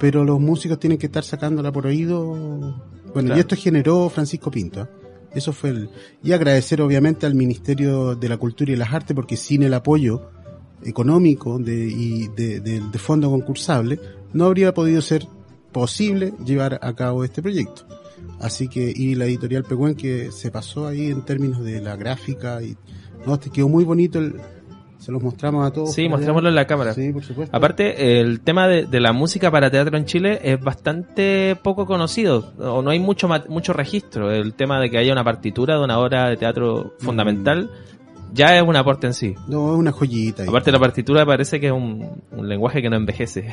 pero 0.00 0.24
los 0.24 0.40
músicos 0.40 0.78
tienen 0.80 0.98
que 0.98 1.06
estar 1.06 1.22
sacándola 1.24 1.70
por 1.72 1.86
oído. 1.86 2.24
Bueno, 3.14 3.28
Claro. 3.28 3.36
y 3.36 3.40
esto 3.40 3.56
generó 3.56 4.08
Francisco 4.08 4.50
Pinto. 4.50 4.82
¿eh? 4.82 4.86
Eso 5.34 5.52
fue 5.52 5.70
el, 5.70 5.90
y 6.22 6.32
agradecer 6.32 6.80
obviamente 6.82 7.26
al 7.26 7.34
Ministerio 7.34 8.14
de 8.14 8.28
la 8.28 8.36
Cultura 8.36 8.72
y 8.72 8.76
las 8.76 8.92
Artes, 8.92 9.14
porque 9.14 9.36
sin 9.36 9.62
el 9.62 9.74
apoyo 9.74 10.28
económico 10.84 11.58
de, 11.58 11.86
y 11.86 12.28
de, 12.28 12.60
de- 12.60 12.80
de 12.80 12.98
fondo 12.98 13.30
concursable, 13.30 13.98
no 14.32 14.44
habría 14.46 14.74
podido 14.74 15.00
ser 15.00 15.26
posible 15.72 16.34
llevar 16.44 16.78
a 16.82 16.94
cabo 16.94 17.24
este 17.24 17.40
proyecto. 17.42 17.86
Así 18.40 18.68
que, 18.68 18.92
y 18.94 19.14
la 19.14 19.24
editorial 19.26 19.64
Pehuen 19.64 19.94
que 19.94 20.30
se 20.32 20.50
pasó 20.50 20.86
ahí 20.86 21.06
en 21.10 21.22
términos 21.22 21.62
de 21.64 21.80
la 21.80 21.96
gráfica 21.96 22.62
y, 22.62 22.76
no, 23.26 23.38
te 23.38 23.50
quedó 23.50 23.68
muy 23.68 23.84
bonito 23.84 24.18
el, 24.18 24.34
se 25.02 25.10
los 25.10 25.20
mostramos 25.20 25.66
a 25.66 25.72
todos. 25.72 25.92
Sí, 25.92 26.08
mostrémoslo 26.08 26.48
en 26.48 26.54
la 26.54 26.66
cámara. 26.66 26.94
Sí, 26.94 27.12
por 27.12 27.24
supuesto. 27.24 27.56
Aparte, 27.56 28.20
el 28.20 28.40
tema 28.40 28.68
de, 28.68 28.86
de 28.86 29.00
la 29.00 29.12
música 29.12 29.50
para 29.50 29.68
teatro 29.68 29.96
en 29.96 30.04
Chile 30.04 30.38
es 30.44 30.60
bastante 30.60 31.56
poco 31.60 31.86
conocido, 31.86 32.52
o 32.58 32.82
no 32.82 32.90
hay 32.90 33.00
mucho 33.00 33.28
mucho 33.48 33.72
registro. 33.72 34.30
El 34.30 34.54
tema 34.54 34.78
de 34.80 34.90
que 34.90 34.98
haya 34.98 35.12
una 35.12 35.24
partitura 35.24 35.76
de 35.76 35.82
una 35.82 35.98
obra 35.98 36.28
de 36.28 36.36
teatro 36.36 36.94
fundamental 37.00 37.68
ya 38.32 38.56
es 38.56 38.62
un 38.62 38.76
aporte 38.76 39.08
en 39.08 39.14
sí. 39.14 39.34
No, 39.48 39.72
es 39.72 39.78
una 39.78 39.90
joyita. 39.90 40.44
ahí. 40.44 40.48
Aparte, 40.48 40.70
la 40.70 40.78
partitura 40.78 41.26
parece 41.26 41.58
que 41.58 41.66
es 41.66 41.72
un, 41.72 42.22
un 42.30 42.48
lenguaje 42.48 42.80
que 42.80 42.88
no 42.88 42.96
envejece. 42.96 43.48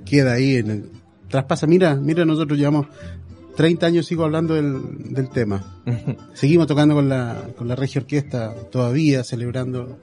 queda 0.04 0.34
ahí 0.34 0.56
en 0.56 0.70
el 0.70 0.90
traspasa. 1.28 1.66
Mira, 1.66 1.96
mira, 1.96 2.24
nosotros 2.26 2.58
llevamos 2.58 2.86
30 3.56 3.86
años 3.86 4.06
sigo 4.06 4.24
hablando 4.24 4.54
del, 4.54 5.12
del 5.12 5.28
tema. 5.30 5.82
Seguimos 6.34 6.66
tocando 6.66 6.94
con 6.94 7.08
la, 7.08 7.48
con 7.56 7.66
la 7.66 7.76
Regia 7.76 8.00
Orquesta 8.00 8.54
todavía, 8.70 9.24
celebrando 9.24 9.98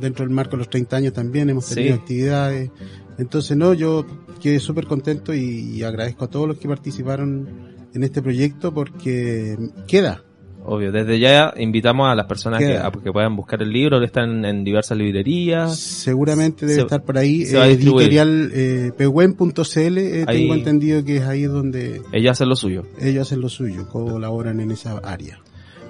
dentro 0.00 0.24
del 0.24 0.34
marco 0.34 0.52
de 0.52 0.58
los 0.58 0.70
30 0.70 0.96
años 0.96 1.12
también, 1.12 1.48
hemos 1.50 1.68
tenido 1.68 1.94
Sí. 1.94 2.00
actividades. 2.00 2.70
Entonces, 3.18 3.56
no, 3.56 3.72
yo 3.74 4.04
quedé 4.42 4.60
súper 4.60 4.86
contento 4.86 5.32
y, 5.34 5.82
agradezco 5.82 6.24
a 6.26 6.28
todos 6.28 6.46
los 6.48 6.58
que 6.58 6.68
participaron 6.68 7.48
en 7.94 8.02
este 8.02 8.20
proyecto 8.22 8.74
porque 8.74 9.56
queda. 9.86 10.22
Obvio, 10.68 10.90
desde 10.90 11.20
ya 11.20 11.54
invitamos 11.58 12.08
a 12.10 12.16
las 12.16 12.26
personas 12.26 12.58
que, 12.58 12.76
a 12.76 12.90
que 12.90 13.12
puedan 13.12 13.36
buscar 13.36 13.62
el 13.62 13.70
libro, 13.70 14.02
están 14.02 14.44
en 14.44 14.64
diversas 14.64 14.98
librerías. 14.98 15.78
Seguramente 15.78 16.66
debe 16.66 16.74
Se- 16.74 16.80
estar 16.82 17.04
por 17.04 17.16
ahí. 17.18 17.42
eh, 17.44 17.56
editorial 17.70 18.50
eh, 18.52 18.90
pehuen.cl, 18.98 19.98
eh, 19.98 20.24
tengo 20.26 20.54
entendido 20.54 21.04
que 21.04 21.18
es 21.18 21.22
ahí 21.22 21.44
donde 21.44 22.02
Ellos 22.12 22.32
hacen 22.32 22.48
lo 22.48 22.56
suyo. 22.56 22.82
ellos 23.00 23.28
hacen 23.28 23.40
lo 23.40 23.48
suyo, 23.48 23.88
colaboran 23.88 24.58
en 24.60 24.72
esa 24.72 24.98
área. 24.98 25.38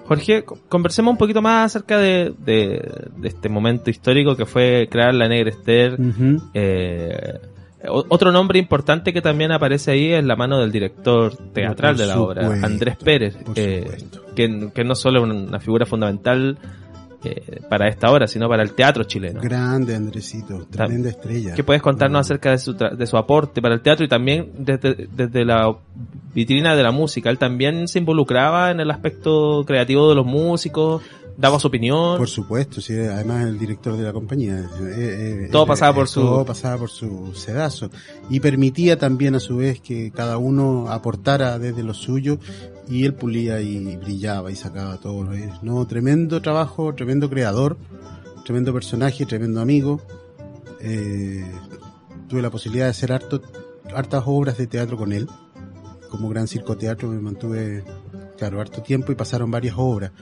Jorge, 0.07 0.45
co- 0.45 0.59
conversemos 0.69 1.13
un 1.13 1.19
poquito 1.19 1.43
más 1.43 1.67
acerca 1.77 1.99
de, 1.99 2.33
de- 2.39 3.09
de 3.17 3.29
este 3.29 3.49
momento 3.49 3.91
histórico 3.91 4.37
que 4.37 4.47
fue 4.47 4.89
crear 4.91 5.15
la 5.15 5.29
Negra 5.29 5.51
Esther. 5.51 5.97
Eh, 6.55 7.39
otro 7.89 8.33
nombre 8.33 8.59
importante 8.59 9.13
que 9.13 9.21
también 9.23 9.53
aparece 9.53 9.93
ahí 9.93 10.13
es 10.13 10.25
la 10.25 10.35
mano 10.35 10.59
del 10.61 10.73
director 10.73 11.37
teatral 11.53 11.95
Por 11.95 12.01
de 12.01 12.07
la 12.09 12.21
obra, 12.21 12.49
Andrés 12.65 12.97
Pérez, 12.97 13.37
eh, 13.55 13.99
que, 14.35 14.71
que 14.75 14.83
no 14.85 14.95
solo 14.97 15.25
es 15.25 15.31
una 15.33 15.61
figura 15.61 15.87
fundamental 15.87 16.59
eh, 17.25 17.61
para 17.69 17.89
esta 17.89 18.11
obra, 18.11 18.27
sino 18.27 18.49
para 18.49 18.63
el 18.63 18.73
teatro 18.73 19.05
chileno. 19.05 19.41
Grande 19.41 19.95
Andresito, 19.95 20.67
tremenda 20.71 21.09
estrella. 21.11 21.55
¿Qué 21.55 21.65
puedes 21.65 21.83
contarnos 21.83 22.21
acerca 22.21 22.51
de 22.51 22.59
su, 22.59 22.75
tra- 22.75 22.95
de 22.97 23.07
su 23.07 23.17
aporte 23.17 23.61
para 23.63 23.75
el 23.75 23.81
teatro 23.81 24.05
y 24.05 24.09
también 24.09 24.53
desde, 24.59 25.09
desde 25.15 25.45
la 25.45 25.75
vitrina 26.35 26.77
de 26.77 26.83
la 26.83 26.91
música? 26.93 27.31
Él 27.31 27.39
también 27.39 27.89
se 27.89 27.99
involucraba 27.99 28.71
en 28.71 28.81
el 28.81 28.91
aspecto 28.91 29.65
creativo 29.67 30.09
de 30.09 30.15
los 30.15 30.27
músicos, 30.27 31.03
daba 31.39 31.61
su 31.61 31.69
opinión. 31.69 32.17
Por 32.17 32.29
supuesto, 32.29 32.81
sí, 32.81 32.95
además 32.95 33.45
el 33.45 33.59
director 33.59 33.95
de 33.97 34.03
la 34.05 34.13
compañía. 34.13 34.59
eh, 34.81 35.45
eh, 35.45 35.49
Todo 35.53 35.67
pasaba 35.67 35.95
por 35.95 36.09
su- 36.09 36.21
Todo 36.23 36.45
pasaba 36.47 36.79
por 36.79 36.89
su 36.91 37.33
sedazo. 37.35 37.91
Y 38.31 38.41
permitía 38.41 38.99
también 38.99 39.35
a 39.35 39.41
su 39.41 39.57
vez 39.59 39.81
que 39.81 40.11
cada 40.13 40.39
uno 40.39 40.89
aportara 40.91 41.59
desde 41.59 41.83
lo 41.83 41.93
suyo 41.93 42.39
y 42.89 43.05
él 43.05 43.15
pulía 43.15 43.61
y 43.61 43.97
brillaba 43.97 44.51
y 44.51 44.57
sacaba 44.57 44.99
todo. 44.99 45.25
lo 45.25 45.31
que- 45.33 45.51
No, 45.63 45.87
tremendo 45.87 46.41
trabajo, 46.43 46.95
tremendo 46.95 47.29
creador, 47.29 47.77
tremendo 48.45 48.73
personaje, 48.73 49.27
tremendo 49.27 49.61
amigo. 49.61 50.01
Eh, 50.81 51.45
tuve 52.29 52.43
la 52.43 52.51
posibilidad 52.51 52.87
de 52.87 52.91
hacer 52.91 53.13
harto, 53.13 53.41
hartas 53.95 54.23
obras 54.27 54.57
de 54.59 54.67
teatro 54.67 54.97
con 54.97 55.13
él. 55.13 55.29
Como 56.11 56.29
Gran 56.29 56.47
Circo 56.47 56.77
Teatro 56.77 57.09
me 57.09 57.19
mantuve, 57.21 57.83
claro, 58.39 58.61
harto 58.61 58.83
tiempo 58.83 59.11
y 59.11 59.17
pasaron 59.17 59.51
varias 59.51 59.75
obras. 59.77 60.13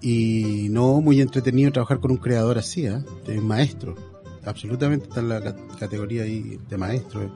Y 0.00 0.68
no, 0.70 1.00
muy 1.00 1.20
entretenido 1.20 1.72
trabajar 1.72 1.98
con 2.00 2.10
un 2.10 2.18
creador 2.18 2.58
así, 2.58 2.86
¿eh? 2.86 3.02
de 3.26 3.40
maestro. 3.40 3.94
Absolutamente 4.44 5.06
está 5.08 5.20
en 5.20 5.28
la 5.30 5.40
ca- 5.40 5.56
categoría 5.78 6.24
ahí 6.24 6.58
de 6.68 6.76
maestro. 6.76 7.30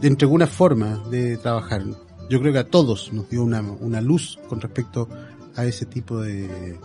De 0.00 0.08
entregó 0.08 0.34
una 0.34 0.48
forma 0.48 1.04
de 1.10 1.36
trabajar. 1.36 1.84
Yo 2.32 2.40
creo 2.40 2.52
que 2.54 2.60
a 2.60 2.64
todos 2.64 3.12
nos 3.12 3.28
dio 3.28 3.42
una, 3.44 3.60
una 3.60 4.00
luz 4.00 4.38
con 4.48 4.58
respecto 4.60 5.06
a 5.54 5.66
ese 5.66 5.84
tipo 5.84 6.18
de, 6.20 6.78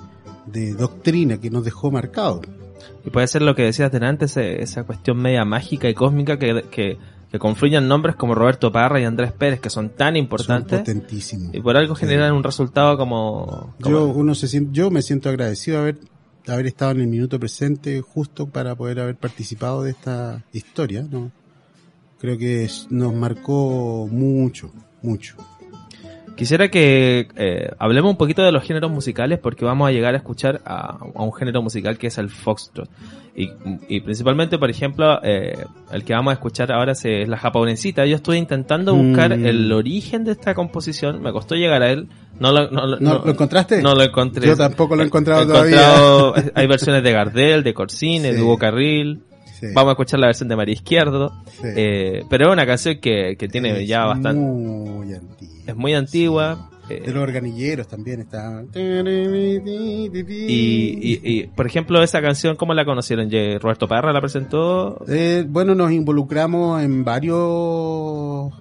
de 0.45 0.73
doctrina 0.73 1.37
que 1.39 1.49
nos 1.49 1.63
dejó 1.63 1.89
marcado. 1.89 2.41
Y 3.05 3.09
puede 3.11 3.27
ser 3.27 3.41
lo 3.43 3.55
que 3.55 3.63
decías 3.63 3.89
delante, 3.91 4.25
ese- 4.25 4.61
esa 4.61 4.83
cuestión 4.83 5.17
media 5.17 5.45
mágica 5.45 5.87
y 5.87 5.93
cósmica 5.93 6.37
que, 6.37 6.65
que, 6.69 6.97
que 7.31 7.39
confluyen 7.39 7.87
nombres 7.87 8.17
como 8.17 8.35
Roberto 8.35 8.71
Parra 8.73 8.99
y 8.99 9.05
Andrés 9.05 9.31
Pérez, 9.31 9.61
que 9.61 9.69
son 9.69 9.89
tan 9.91 10.15
Son 10.15 10.17
importantes, 10.17 10.79
potentísimos. 10.79 11.55
y 11.55 11.61
por 11.61 11.77
algo 11.77 11.95
generan 11.95 12.33
un 12.33 12.43
resultado 12.43 12.97
como... 12.97 13.73
como- 13.81 13.95
Yo, 13.95 14.05
uno 14.07 14.35
se 14.35 14.49
siente, 14.49 14.71
yo 14.73 14.91
me 14.91 15.01
siento 15.01 15.29
agradecido 15.29 15.77
de 15.77 15.81
haber, 15.83 15.97
de 16.45 16.53
haber 16.53 16.67
estado 16.67 16.91
en 16.91 17.01
el 17.01 17.07
minuto 17.07 17.39
presente 17.39 18.01
justo 18.01 18.47
para 18.47 18.75
poder 18.75 18.99
haber 18.99 19.15
participado 19.15 19.83
de 19.83 19.91
esta 19.91 20.43
historia, 20.51 21.07
¿no? 21.09 21.31
Creo 22.19 22.37
que 22.37 22.67
nos 22.89 23.13
marcó 23.13 24.07
mucho, 24.11 24.71
mucho. 25.07 25.35
Quisiera 26.35 26.67
que 26.69 27.27
eh, 27.35 27.71
hablemos 27.79 28.11
un 28.11 28.17
poquito 28.17 28.43
de 28.43 28.51
los 28.51 28.63
géneros 28.63 28.91
musicales 28.91 29.39
porque 29.39 29.65
vamos 29.65 29.87
a 29.89 29.91
llegar 29.91 30.13
a 30.13 30.17
escuchar 30.17 30.61
a, 30.65 30.97
a 31.15 31.23
un 31.23 31.33
género 31.33 31.63
musical 31.63 31.97
que 31.97 32.07
es 32.07 32.17
el 32.19 32.29
foxtrot. 32.29 32.87
Y, 33.35 33.49
y 33.87 34.01
principalmente, 34.01 34.59
por 34.59 34.69
ejemplo, 34.69 35.19
eh, 35.23 35.57
el 35.91 36.03
que 36.03 36.13
vamos 36.13 36.31
a 36.31 36.33
escuchar 36.35 36.71
ahora 36.71 36.91
es, 36.91 37.03
es 37.05 37.27
la 37.27 37.37
japonesita. 37.37 38.05
Yo 38.05 38.15
estuve 38.17 38.37
intentando 38.37 38.93
buscar 38.93 39.35
Mm. 39.35 39.45
el 39.47 39.71
origen 39.71 40.25
de 40.25 40.31
esta 40.33 40.53
composición, 40.53 41.23
me 41.23 41.31
costó 41.31 41.55
llegar 41.55 41.81
a 41.81 41.89
él. 41.91 42.07
No 42.39 42.51
lo, 42.51 42.69
no, 42.69 42.85
lo- 42.85 42.99
¿No, 42.99 43.13
no- 43.17 43.25
lo 43.25 43.31
encontraste? 43.31 43.81
No 43.81 43.95
lo 43.95 44.03
encontré. 44.03 44.45
Yo 44.47 44.55
tampoco 44.55 44.95
lo 44.95 45.01
he 45.01 45.05
encontrado 45.07 45.41
He 45.41 45.47
todavía. 45.47 45.81
encontrado- 45.81 46.35
hay 46.53 46.67
versiones 46.67 47.01
de 47.03 47.11
Gardel, 47.13 47.63
de 47.63 47.73
Corsini, 47.73 48.29
Sí. 48.29 48.35
de 48.35 48.41
Hugo 48.43 48.59
Carril. 48.59 49.21
Sí, 49.59 49.67
Vamos 49.73 49.89
a 49.89 49.91
escuchar 49.93 50.19
la 50.19 50.27
versión 50.27 50.49
de 50.49 50.55
María 50.55 50.73
Izquierdo. 50.73 51.33
sí. 51.61 51.67
Eh, 51.75 52.23
pero 52.29 52.47
es 52.47 52.53
una 52.53 52.65
canción 52.65 52.99
que, 52.99 53.35
que 53.37 53.47
tiene 53.47 53.81
Es 53.81 53.87
ya 53.87 54.05
bastante... 54.05 54.39
Muy 54.39 55.13
antigua. 55.13 55.63
Es 55.65 55.75
muy 55.75 55.93
antigua. 55.93 56.69
eh, 56.89 57.01
De 57.05 57.11
los 57.13 57.23
organilleros 57.23 57.87
también 57.87 58.21
está. 58.21 58.63
Y, 58.73 60.39
y, 60.49 61.19
y, 61.23 61.43
por 61.47 61.65
ejemplo, 61.65 62.01
esa 62.01 62.21
canción, 62.21 62.55
¿cómo 62.55 62.73
la 62.73 62.85
conocieron? 62.85 63.29
¿Roberto 63.59 63.87
Parra 63.87 64.13
la 64.13 64.21
presentó? 64.21 65.03
Eh, 65.07 65.45
bueno, 65.47 65.75
nos 65.75 65.91
involucramos 65.91 66.81
en 66.83 67.03
varios. 67.03 68.51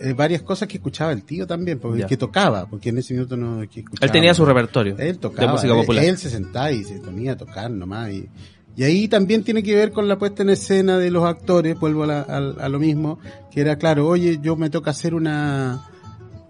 eh, 0.00 0.14
varias 0.14 0.42
cosas 0.42 0.66
que 0.68 0.78
escuchaba 0.78 1.12
el 1.12 1.22
tío 1.24 1.46
también, 1.46 1.78
porque 1.78 2.00
Ya. 2.00 2.06
que 2.06 2.16
tocaba, 2.16 2.66
porque 2.66 2.88
en 2.88 2.98
ese 2.98 3.14
minuto 3.14 3.36
no. 3.36 3.58
que 3.68 3.80
Él 3.80 3.84
escuchaba- 3.86 4.12
tenía 4.12 4.32
su 4.34 4.44
repertorio 4.46 4.96
Él 4.98 5.18
tocaba, 5.18 5.46
de 5.48 5.52
música 5.52 5.72
él- 5.74 5.80
popular. 5.80 6.04
Él, 6.04 6.16
se 6.16 6.30
sentaba 6.30 6.72
y 6.72 6.84
se 6.84 6.98
ponía 7.00 7.32
a 7.32 7.36
tocar 7.36 7.70
nomás. 7.70 8.10
Y, 8.10 8.28
y 8.76 8.84
ahí 8.84 9.08
también 9.08 9.42
tiene 9.44 9.62
que 9.62 9.74
ver 9.74 9.90
con 9.92 10.08
la 10.08 10.18
puesta 10.18 10.42
en 10.42 10.50
escena 10.50 10.96
de 10.98 11.10
los 11.10 11.24
actores, 11.24 11.78
vuelvo 11.78 12.04
a, 12.04 12.06
la- 12.06 12.20
a- 12.22 12.64
a 12.64 12.68
lo 12.68 12.78
mismo, 12.78 13.18
que 13.50 13.60
era 13.60 13.76
claro, 13.76 14.06
oye, 14.08 14.38
yo 14.42 14.56
me 14.56 14.70
toca 14.70 14.90
hacer 14.92 15.14
una, 15.14 15.86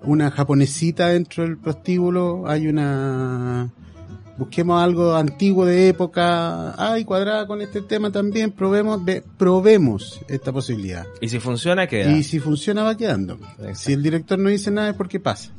una 0.03 0.31
japonesita 0.31 1.09
dentro 1.09 1.43
del 1.45 1.59
prostíbulo, 1.59 2.45
hay 2.47 2.69
una, 2.69 3.71
busquemos 4.39 4.83
algo 4.83 5.15
antiguo 5.17 5.67
de 5.67 5.89
época, 5.89 6.75
ay, 6.79 7.05
cuadrada 7.05 7.47
con 7.47 7.61
este 7.63 7.83
tema 7.83 8.11
también, 8.13 8.53
probemos, 8.53 9.05
ve- 9.05 9.23
probemos 9.37 10.21
esta 10.29 10.53
posibilidad. 10.53 11.07
Y 11.21 11.29
si 11.29 11.39
funciona, 11.41 11.87
queda. 11.87 12.13
Y 12.13 12.23
si 12.23 12.39
funciona 12.39 12.83
va 12.83 12.97
quedando. 12.97 13.35
Exacto. 13.59 13.75
Si 13.75 13.93
el 13.93 14.03
director 14.03 14.39
no 14.39 14.49
dice 14.51 14.71
nada 14.71 14.91
es 14.91 14.97
porque 14.97 15.21
pasa. 15.21 15.51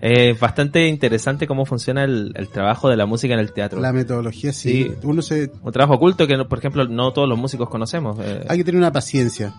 Es 0.00 0.38
bastante 0.40 0.86
interesante 0.86 1.46
cómo 1.46 1.64
funciona 1.64 2.04
el, 2.04 2.32
el 2.34 2.48
trabajo 2.48 2.88
de 2.88 2.96
la 2.96 3.06
música 3.06 3.34
en 3.34 3.40
el 3.40 3.52
teatro. 3.52 3.80
La 3.80 3.92
metodología 3.92 4.52
sí. 4.52 4.84
Sí. 4.84 4.92
Uno 5.02 5.22
se, 5.22 5.50
Un 5.62 5.72
trabajo 5.72 5.94
oculto 5.94 6.26
que, 6.26 6.36
por 6.44 6.58
ejemplo, 6.58 6.86
no 6.86 7.12
todos 7.12 7.28
los 7.28 7.38
músicos 7.38 7.68
conocemos. 7.68 8.18
Eh, 8.20 8.44
hay 8.48 8.58
que 8.58 8.64
tener 8.64 8.78
una 8.78 8.92
paciencia. 8.92 9.54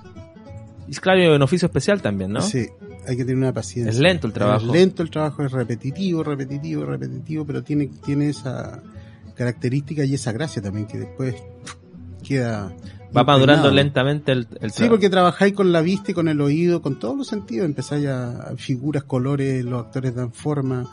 y 0.87 0.95
claro, 0.95 1.35
un 1.35 1.41
oficio 1.41 1.65
especial 1.67 2.01
también, 2.01 2.31
¿no? 2.31 2.41
Sí, 2.41 2.67
hay 3.07 3.17
que 3.17 3.23
tener 3.23 3.37
una 3.37 3.53
paciencia. 3.53 3.91
Es 3.91 3.99
lento 3.99 4.27
el 4.27 4.33
trabajo. 4.33 4.65
Es 4.65 4.71
lento 4.71 5.03
el 5.03 5.09
trabajo, 5.09 5.43
es 5.43 5.51
repetitivo, 5.51 6.23
repetitivo, 6.23 6.85
repetitivo, 6.85 7.45
pero 7.45 7.63
tiene, 7.63 7.89
tiene 8.05 8.29
esa 8.29 8.81
característica 9.35 10.03
y 10.03 10.13
esa 10.13 10.31
gracia 10.31 10.61
también 10.61 10.85
que 10.85 10.97
después 10.99 11.35
queda... 12.23 12.71
Va 13.15 13.23
madurando 13.23 13.71
lentamente 13.71 14.31
el, 14.31 14.47
el 14.61 14.71
Sí, 14.71 14.87
porque 14.87 15.09
trabajáis 15.09 15.53
con 15.53 15.71
la 15.71 15.81
vista 15.81 16.11
y 16.11 16.13
con 16.13 16.27
el 16.27 16.41
oído, 16.41 16.81
con 16.81 16.99
todos 16.99 17.17
los 17.17 17.27
sentidos, 17.27 17.65
empezáis 17.65 18.07
a 18.07 18.53
figuras, 18.57 19.03
colores, 19.03 19.65
los 19.65 19.85
actores 19.85 20.13
dan 20.13 20.31
forma, 20.31 20.85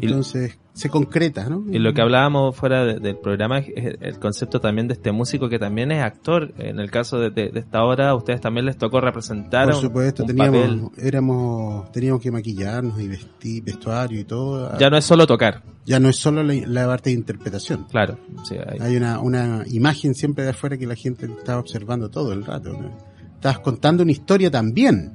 Y- 0.00 0.06
entonces 0.06 0.58
se 0.72 0.88
concreta, 0.90 1.48
¿no? 1.48 1.64
Y 1.70 1.78
lo 1.78 1.92
que 1.94 2.02
hablábamos 2.02 2.56
fuera 2.56 2.84
de- 2.84 2.98
del 2.98 3.16
programa 3.16 3.58
es 3.60 3.96
el 4.00 4.18
concepto 4.18 4.60
también 4.60 4.88
de 4.88 4.94
este 4.94 5.12
músico 5.12 5.48
que 5.48 5.58
también 5.60 5.92
es 5.92 6.02
actor. 6.02 6.52
En 6.58 6.80
el 6.80 6.90
caso 6.90 7.18
de, 7.20 7.30
de- 7.30 7.50
de 7.50 7.60
esta 7.60 7.84
obra, 7.84 8.08
a 8.10 8.14
ustedes 8.16 8.40
también 8.40 8.66
les 8.66 8.76
tocó 8.76 9.00
representar 9.00 9.66
Por 9.66 9.76
supuesto, 9.80 10.24
un 10.24 10.26
teníamos, 10.28 10.60
papel. 10.60 11.06
éramos, 11.06 11.92
teníamos 11.92 12.20
que 12.20 12.30
maquillarnos 12.32 13.00
y 13.00 13.06
vestir, 13.08 13.62
vestuario 13.62 14.18
y 14.20 14.24
todo. 14.24 14.76
Ya 14.78 14.90
no 14.90 14.96
es 14.96 15.04
solo 15.04 15.26
tocar, 15.28 15.62
Ya 15.86 16.00
no 16.00 16.08
es 16.08 16.16
solo 16.16 16.42
la, 16.42 16.54
la 16.66 16.86
parte 16.86 17.10
de 17.10 17.16
interpretación. 17.16 17.86
claro. 17.90 18.18
Sí, 18.42 18.56
hay- 18.56 18.78
Hay 18.80 18.96
una, 18.96 19.20
una 19.20 19.62
imagen 19.70 20.14
siempre 20.14 20.42
de 20.44 20.50
afuera 20.50 20.76
que 20.76 20.86
la 20.86 20.96
gente 20.96 21.26
estaba 21.26 21.60
observando 21.60 22.10
todo 22.10 22.32
el 22.32 22.44
rato. 22.44 22.72
¿no? 22.72 22.90
Estás 23.34 23.60
contando 23.60 24.02
una 24.02 24.12
historia 24.12 24.50
también. 24.50 25.12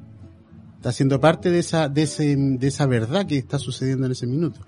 Estás 0.80 0.96
siendo 0.96 1.20
parte 1.20 1.52
de 1.52 1.60
esa, 1.60 1.90
de 1.90 2.04
ese, 2.04 2.38
de 2.38 2.68
esa 2.70 2.86
verdad 2.86 3.28
que 3.28 3.38
está 3.38 3.60
sucediendo 3.60 4.06
en 4.06 4.14
ese 4.14 4.26
minuto. 4.26 4.62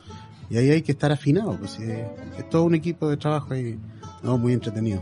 Y 0.49 0.57
ahí 0.57 0.69
hay 0.69 0.81
que 0.81 0.91
estar 0.91 1.09
afinado, 1.09 1.55
pues 1.57 1.79
eh, 1.79 2.05
es 2.37 2.49
todo 2.49 2.65
un 2.65 2.75
equipo 2.75 3.09
de 3.09 3.15
trabajo 3.15 3.53
ahí, 3.53 3.79
no, 4.21 4.37
muy 4.37 4.51
entretenido. 4.51 5.01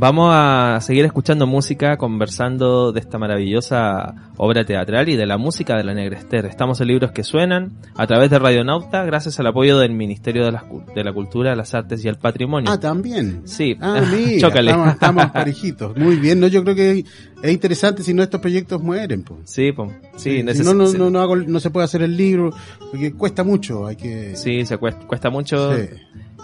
Vamos 0.00 0.30
a 0.32 0.78
seguir 0.80 1.04
escuchando 1.06 1.44
música, 1.48 1.96
conversando 1.96 2.92
de 2.92 3.00
esta 3.00 3.18
maravillosa 3.18 4.30
obra 4.36 4.64
teatral 4.64 5.08
y 5.08 5.16
de 5.16 5.26
la 5.26 5.38
música 5.38 5.76
de 5.76 5.82
la 5.82 5.92
Negrester. 5.92 6.46
Estamos 6.46 6.80
en 6.80 6.86
Libros 6.86 7.10
que 7.10 7.24
Suenan 7.24 7.72
a 7.96 8.06
través 8.06 8.30
de 8.30 8.38
Radionauta, 8.38 9.02
gracias 9.04 9.40
al 9.40 9.48
apoyo 9.48 9.76
del 9.76 9.90
Ministerio 9.92 10.44
de, 10.44 10.52
las 10.52 10.62
de 10.94 11.02
la 11.02 11.12
Cultura, 11.12 11.56
las 11.56 11.74
Artes 11.74 12.04
y 12.04 12.08
el 12.08 12.14
Patrimonio. 12.14 12.70
Ah, 12.70 12.78
también. 12.78 13.42
Sí, 13.44 13.76
Ah, 13.80 14.00
mira, 14.12 14.38
chócale. 14.40 14.70
estamos, 14.70 14.92
estamos 14.92 15.26
parejitos. 15.32 15.96
Muy 15.96 16.14
bien, 16.14 16.38
no, 16.38 16.46
yo 16.46 16.62
creo 16.62 16.76
que 16.76 17.04
es 17.42 17.50
interesante 17.50 18.04
si 18.04 18.14
no 18.14 18.22
estos 18.22 18.40
proyectos 18.40 18.80
mueren. 18.80 19.24
Pues. 19.24 19.40
Sí, 19.46 19.72
po. 19.72 19.92
sí, 20.14 20.44
si 20.54 20.62
no, 20.62 20.74
no, 20.74 20.92
no, 20.92 21.10
no, 21.10 21.20
hago- 21.20 21.34
no 21.44 21.58
se 21.58 21.70
puede 21.70 21.86
hacer 21.86 22.02
el 22.02 22.16
libro, 22.16 22.52
porque 22.92 23.12
cuesta 23.14 23.42
mucho, 23.42 23.88
hay 23.88 23.96
que... 23.96 24.36
sí, 24.36 24.64
se 24.64 24.76
cuesta, 24.76 25.04
cuesta 25.08 25.28
mucho. 25.28 25.74
Sí. 25.76 25.88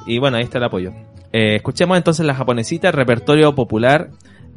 Y 0.09 0.19
bueno, 0.19 0.39
ahí 0.39 0.43
está 0.43 0.59
el 0.59 0.65
apoyo. 0.65 0.93
Eh, 1.37 1.57
escuchemos 1.57 1.97
entonces 1.97 2.25
La 2.25 2.37
Japonesita, 2.37 2.93
repertorio 2.93 3.57
popular, 3.57 4.11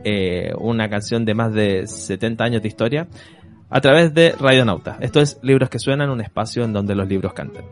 eh, 0.03 0.51
una 0.59 0.87
canción 0.91 1.25
de 1.25 1.33
más 1.33 1.51
de 1.51 1.87
70 1.87 2.43
años 2.43 2.61
de 2.61 2.67
historia, 2.67 3.07
a 3.67 3.81
través 3.81 4.13
de 4.13 4.35
Radionauta. 4.39 4.99
Esto 5.01 5.19
es 5.19 5.39
Libros 5.41 5.71
que 5.71 5.79
Suenan, 5.79 6.11
un 6.11 6.21
espacio 6.21 6.63
en 6.63 6.73
donde 6.73 6.93
los 6.93 7.07
libros 7.07 7.33
cantan. 7.33 7.65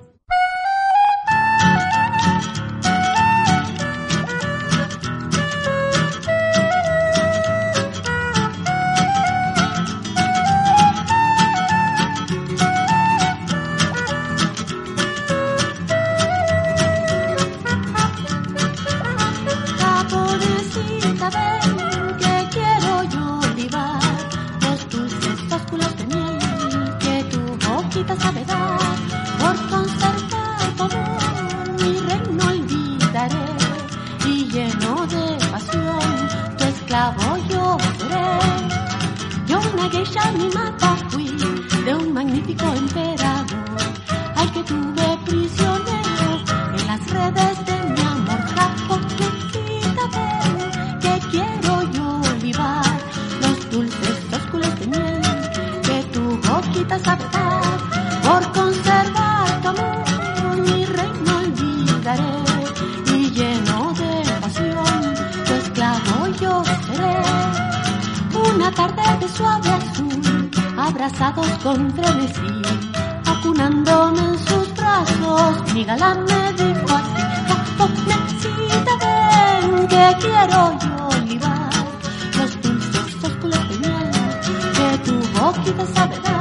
Que 85.53 85.59
tu 85.59 85.73
boquita 85.73 85.85
sabe 85.85 86.19
dar, 86.19 86.34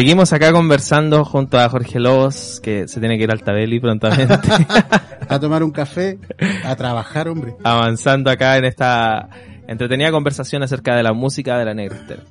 Seguimos 0.00 0.32
acá 0.32 0.50
conversando 0.50 1.26
junto 1.26 1.58
a 1.58 1.68
Jorge 1.68 2.00
Lobos, 2.00 2.58
que 2.62 2.88
se 2.88 3.00
tiene 3.00 3.18
que 3.18 3.24
ir 3.24 3.30
al 3.30 3.42
Tabeli 3.42 3.80
prontamente, 3.80 4.32
A 5.28 5.38
tomar 5.38 5.62
un 5.62 5.72
café, 5.72 6.18
a 6.64 6.74
trabajar, 6.74 7.28
hombre. 7.28 7.54
avanzando 7.62 8.30
acá 8.30 8.56
en 8.56 8.64
esta 8.64 9.28
entretenida 9.68 10.10
conversación 10.10 10.62
acerca 10.62 10.96
de 10.96 11.02
la 11.02 11.12
música 11.12 11.58
de 11.58 11.66
la 11.66 11.74
Negra 11.74 11.96
Esther. 11.96 12.24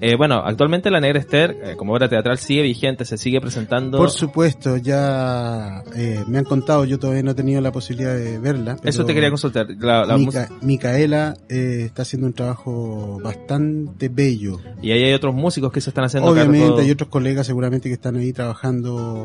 Eh, 0.00 0.14
bueno, 0.16 0.42
actualmente 0.44 0.90
la 0.90 1.00
Negra 1.00 1.18
Esther, 1.18 1.56
eh, 1.62 1.74
como 1.76 1.92
obra 1.94 2.08
teatral, 2.08 2.36
sigue 2.38 2.62
vigente, 2.62 3.04
se 3.04 3.16
sigue 3.16 3.40
presentando. 3.40 3.96
Por 3.98 4.10
supuesto, 4.10 4.76
ya 4.76 5.82
eh, 5.94 6.22
me 6.28 6.38
han 6.38 6.44
contado, 6.44 6.84
yo 6.84 6.98
todavía 6.98 7.22
no 7.22 7.30
he 7.30 7.34
tenido 7.34 7.60
la 7.62 7.72
posibilidad 7.72 8.14
de 8.14 8.38
verla. 8.38 8.76
Eso 8.84 9.04
te 9.06 9.14
quería 9.14 9.30
consultar. 9.30 9.66
La, 9.78 10.04
la 10.04 10.18
Mica- 10.18 10.50
Micaela 10.60 11.34
eh, 11.48 11.84
está 11.86 12.02
haciendo 12.02 12.26
un 12.26 12.34
trabajo 12.34 13.18
bastante 13.22 14.08
bello. 14.08 14.60
y 14.82 14.90
ahí 14.92 15.02
hay 15.04 15.12
otros 15.14 15.34
músicos 15.34 15.72
que 15.72 15.80
se 15.80 15.90
están 15.90 16.04
haciendo 16.04 16.30
Obviamente 16.30 16.66
cargo- 16.66 16.78
hay 16.80 16.90
otros 16.90 17.08
colegas 17.08 17.46
seguramente 17.46 17.88
que 17.88 17.94
están 17.94 18.16
ahí 18.16 18.32
trabajando 18.32 19.24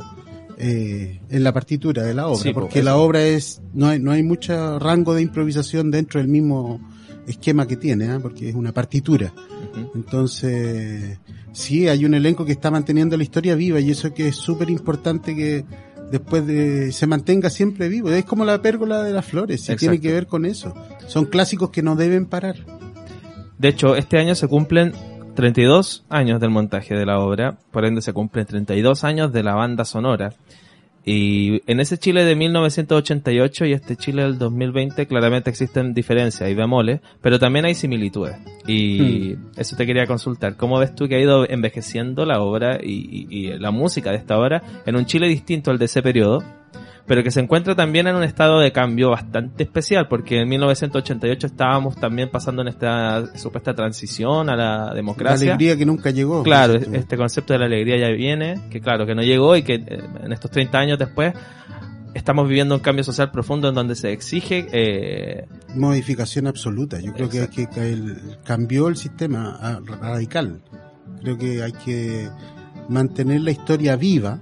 eh, 0.57 1.19
en 1.29 1.43
la 1.43 1.53
partitura 1.53 2.03
de 2.03 2.13
la 2.13 2.27
obra, 2.27 2.39
Sí, 2.43 2.53
po, 2.53 2.61
porque 2.61 2.79
eso. 2.79 2.85
la 2.85 2.95
obra 2.97 3.23
es 3.25 3.61
no 3.73 3.87
hay 3.87 3.99
no 3.99 4.11
hay 4.11 4.21
mucho 4.23 4.79
rango 4.79 5.13
de 5.15 5.21
improvisación 5.23 5.89
dentro 5.91 6.19
del 6.19 6.27
mismo 6.29 6.79
esquema 7.27 7.67
que 7.67 7.77
tiene, 7.77 8.09
¿ah? 8.09 8.19
porque 8.21 8.49
es 8.49 8.55
una 8.55 8.71
partitura. 8.71 9.31
Entonces, 9.95 11.19
sí, 11.51 11.87
hay 11.87 12.05
un 12.05 12.13
elenco 12.13 12.45
que 12.45 12.51
está 12.51 12.71
manteniendo 12.71 13.17
la 13.17 13.23
historia 13.23 13.55
viva 13.55 13.79
y 13.79 13.91
eso 13.91 14.13
que 14.13 14.27
es 14.29 14.35
súper 14.35 14.69
importante 14.69 15.35
que 15.35 15.65
después 16.11 16.45
de 16.45 16.91
se 16.91 17.07
mantenga 17.07 17.49
siempre 17.49 17.87
vivo. 17.89 18.11
Es 18.11 18.25
como 18.25 18.45
la 18.45 18.61
pérgola 18.61 19.01
de 19.03 19.13
las 19.13 19.25
flores, 19.25 19.61
Exacto. 19.61 19.79
tiene 19.79 19.99
que 19.99 20.11
ver 20.11 20.27
con 20.27 20.45
eso. 20.45 20.73
Son 21.07 21.25
clásicos 21.25 21.69
que 21.69 21.81
no 21.81 21.95
deben 21.95 22.25
parar. 22.25 22.57
De 23.57 23.67
hecho, 23.67 23.95
este 23.95 24.17
año 24.17 24.35
se 24.35 24.47
cumplen 24.47 24.93
32 25.35 26.05
años 26.09 26.39
del 26.39 26.49
montaje 26.49 26.95
de 26.95 27.05
la 27.05 27.19
obra, 27.19 27.57
por 27.71 27.85
ende 27.85 28.01
se 28.01 28.13
cumplen 28.13 28.45
32 28.45 29.03
años 29.03 29.31
de 29.31 29.43
la 29.43 29.55
banda 29.55 29.85
sonora. 29.85 30.33
Y 31.03 31.61
en 31.69 31.79
ese 31.79 31.97
Chile 31.97 32.23
de 32.23 32.35
1988 32.35 33.65
y 33.65 33.73
este 33.73 33.95
Chile 33.95 34.21
del 34.23 34.37
2020 34.37 35.07
claramente 35.07 35.49
existen 35.49 35.93
diferencias 35.93 36.49
y 36.49 36.53
bemoles, 36.53 36.99
pero 37.21 37.39
también 37.39 37.65
hay 37.65 37.73
similitudes. 37.75 38.35
Y 38.67 39.35
eso 39.57 39.75
te 39.75 39.85
quería 39.85 40.05
consultar. 40.05 40.55
¿Cómo 40.57 40.77
ves 40.79 40.93
tú 40.93 41.07
que 41.07 41.15
ha 41.15 41.19
ido 41.19 41.49
envejeciendo 41.49 42.25
la 42.25 42.39
obra 42.41 42.79
y, 42.83 43.27
y- 43.29 43.47
y 43.47 43.57
la 43.59 43.71
música 43.71 44.11
de 44.11 44.17
esta 44.17 44.37
obra 44.37 44.61
en 44.85 44.95
un 44.95 45.05
Chile 45.05 45.27
distinto 45.27 45.71
al 45.71 45.79
de 45.79 45.85
ese 45.85 46.01
periodo? 46.03 46.43
Pero 47.07 47.23
que 47.23 47.31
se 47.31 47.39
encuentra 47.39 47.75
también 47.75 48.07
en 48.07 48.15
un 48.15 48.23
estado 48.23 48.59
de 48.59 48.71
cambio 48.71 49.09
bastante 49.09 49.63
especial, 49.63 50.07
porque 50.07 50.39
en 50.41 50.47
1988 50.49 51.47
estábamos 51.47 51.95
también 51.97 52.29
pasando 52.29 52.61
en 52.61 52.69
esta 52.69 53.35
supuesta 53.37 53.73
transición 53.73 54.49
a 54.49 54.55
la 54.55 54.85
La 54.87 54.93
democracia. 54.93 55.53
alegría 55.55 55.75
que 55.77 55.85
nunca 55.85 56.11
llegó. 56.11 56.43
Claro, 56.43 56.75
este 56.75 57.17
concepto 57.17 57.53
de 57.53 57.59
la 57.59 57.65
alegría 57.65 57.97
ya 57.97 58.09
viene, 58.15 58.61
que 58.69 58.79
claro, 58.81 59.05
que 59.05 59.15
no 59.15 59.23
llegó 59.23 59.55
y 59.55 59.63
que 59.63 59.75
eh, 59.75 59.99
en 60.23 60.31
estos 60.31 60.49
30 60.51 60.77
años 60.77 60.99
después 60.99 61.33
estamos 62.13 62.47
viviendo 62.47 62.75
un 62.75 62.81
cambio 62.81 63.03
social 63.03 63.31
profundo 63.31 63.69
en 63.69 63.75
donde 63.75 63.95
se 63.95 64.11
exige 64.11 64.67
eh, 64.71 65.47
modificación 65.75 66.45
absoluta. 66.47 66.99
Yo 66.99 67.13
creo 67.13 67.29
que, 67.29 67.39
hay 67.41 67.47
que 67.47 67.63
el- 67.93 68.37
cambió 68.43 68.87
el 68.89 68.95
sistema 68.97 69.57
a- 69.61 69.79
radical. 70.01 70.61
Creo 71.21 71.37
que 71.37 71.63
hay 71.63 71.71
que 71.71 72.29
mantener 72.89 73.41
la 73.41 73.51
historia 73.51 73.95
viva, 73.95 74.39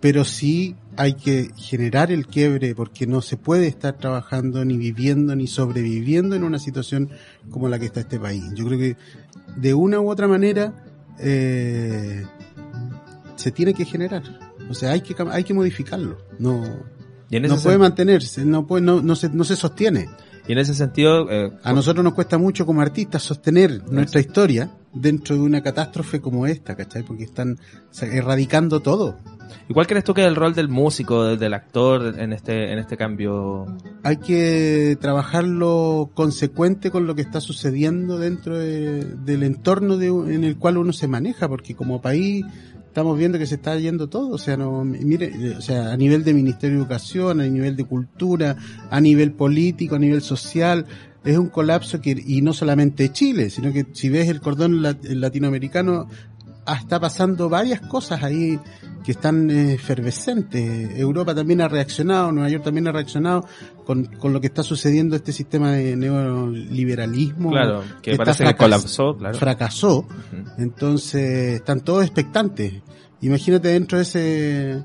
pero 0.00 0.24
sí 0.24 0.74
hay 0.98 1.14
que 1.14 1.52
generar 1.56 2.10
el 2.10 2.26
quiebre 2.26 2.74
porque 2.74 3.06
no 3.06 3.22
se 3.22 3.36
puede 3.36 3.68
estar 3.68 3.96
trabajando 3.96 4.64
ni 4.64 4.76
viviendo 4.76 5.36
ni 5.36 5.46
sobreviviendo 5.46 6.34
en 6.34 6.42
una 6.42 6.58
situación 6.58 7.10
como 7.50 7.68
la 7.68 7.78
que 7.78 7.86
está 7.86 8.00
este 8.00 8.18
país. 8.18 8.42
Yo 8.54 8.66
creo 8.66 8.78
que 8.78 8.96
de 9.56 9.74
una 9.74 10.00
u 10.00 10.10
otra 10.10 10.26
manera 10.26 10.74
eh, 11.20 12.26
se 13.36 13.52
tiene 13.52 13.74
que 13.74 13.84
generar. 13.84 14.24
O 14.68 14.74
sea, 14.74 14.90
hay 14.90 15.00
que 15.00 15.14
hay 15.30 15.44
que 15.44 15.54
modificarlo. 15.54 16.18
No 16.40 16.64
no 17.30 17.56
puede 17.58 17.78
mantenerse, 17.78 18.44
no 18.44 18.66
puede, 18.66 18.84
no, 18.84 19.02
no 19.02 19.14
se, 19.14 19.28
no 19.28 19.44
se 19.44 19.56
sostiene. 19.56 20.08
Y 20.48 20.52
en 20.52 20.58
ese 20.58 20.74
sentido 20.74 21.30
eh, 21.30 21.52
A 21.62 21.72
nosotros 21.72 22.02
nos 22.02 22.14
cuesta 22.14 22.38
mucho 22.38 22.66
como 22.66 22.80
artistas 22.80 23.22
sostener 23.22 23.82
nuestra 23.90 24.20
historia 24.20 24.70
dentro 24.92 25.36
de 25.36 25.42
una 25.42 25.62
catástrofe 25.62 26.20
como 26.20 26.46
esta, 26.46 26.74
¿cachai? 26.74 27.02
Porque 27.04 27.24
están 27.24 27.58
erradicando 28.02 28.80
todo. 28.80 29.16
¿y 29.66 29.72
cuál 29.72 29.86
crees 29.86 30.04
tú 30.04 30.12
que 30.12 30.20
es 30.22 30.26
el 30.28 30.36
rol 30.36 30.54
del 30.54 30.68
músico, 30.68 31.24
del, 31.24 31.38
del 31.38 31.54
actor 31.54 32.18
en 32.18 32.32
este 32.34 32.72
en 32.72 32.78
este 32.78 32.96
cambio? 32.98 33.64
Hay 34.02 34.16
que 34.18 34.98
trabajarlo 35.00 36.10
consecuente 36.14 36.90
con 36.90 37.06
lo 37.06 37.14
que 37.14 37.22
está 37.22 37.40
sucediendo 37.40 38.18
dentro 38.18 38.58
de- 38.58 39.04
del 39.04 39.42
entorno 39.42 39.96
de- 39.96 40.08
en 40.34 40.44
el 40.44 40.56
cual 40.58 40.76
uno 40.78 40.92
se 40.92 41.08
maneja, 41.08 41.48
porque 41.48 41.74
como 41.74 42.00
país 42.02 42.44
estamos 42.88 43.16
viendo 43.16 43.38
que 43.38 43.46
se 43.46 43.54
está 43.54 43.78
yendo 43.78 44.08
todo, 44.08 44.30
o 44.30 44.38
sea, 44.38 44.56
no, 44.56 44.84
mire, 44.84 45.56
o 45.56 45.60
sea, 45.60 45.92
a 45.92 45.96
nivel 45.96 46.24
de 46.24 46.34
Ministerio 46.34 46.76
de 46.76 46.82
Educación, 46.82 47.40
a 47.40 47.46
nivel 47.46 47.76
de 47.76 47.84
cultura, 47.84 48.56
a 48.90 49.00
nivel 49.00 49.32
político, 49.32 49.94
a 49.94 49.98
nivel 49.98 50.20
social, 50.22 50.84
es 51.24 51.36
un 51.36 51.48
colapso 51.48 52.00
que, 52.00 52.10
y 52.26 52.40
no 52.42 52.52
solamente 52.52 53.10
Chile, 53.12 53.50
sino 53.50 53.72
que 53.72 53.86
si 53.92 54.08
ves 54.08 54.28
el 54.28 54.40
cordón 54.40 54.82
lat- 54.82 55.04
latinoamericano, 55.04 56.08
está 56.76 56.98
pasando 57.00 57.48
varias 57.48 57.80
cosas 57.80 58.22
ahí 58.22 58.58
que 59.04 59.12
están 59.12 59.50
eh, 59.50 59.74
efervescentes. 59.74 60.98
Europa 60.98 61.34
también 61.34 61.60
ha 61.60 61.68
reaccionado, 61.68 62.30
Nueva 62.32 62.48
York 62.50 62.64
también 62.64 62.88
ha 62.88 62.92
reaccionado 62.92 63.46
con, 63.86 64.04
con 64.04 64.32
lo 64.32 64.40
que 64.40 64.48
está 64.48 64.62
sucediendo 64.62 65.16
este 65.16 65.32
sistema 65.32 65.72
de 65.72 65.96
neoliberalismo. 65.96 67.50
Claro, 67.50 67.82
que 68.02 68.16
parece 68.16 68.44
que 68.44 68.50
fracas- 68.50 68.56
colapsó, 68.58 69.16
claro. 69.16 69.38
Fracasó. 69.38 70.06
Entonces, 70.58 71.54
están 71.56 71.80
todos 71.80 72.04
expectantes. 72.04 72.74
Imagínate 73.20 73.68
dentro 73.68 73.98
de 73.98 74.02
ese, 74.02 74.84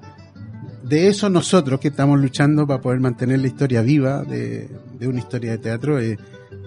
de 0.84 1.08
eso 1.08 1.30
nosotros 1.30 1.80
que 1.80 1.89
estamos 1.89 2.19
luchando 2.19 2.65
para 2.65 2.82
poder 2.82 3.00
mantener 3.00 3.39
la 3.39 3.48
historia 3.48 3.82
viva 3.82 4.24
de, 4.24 4.69
de 5.00 5.08
una 5.08 5.19
historia 5.19 5.52
de 5.52 5.58
teatro, 5.60 6.00
eh, 6.00 6.17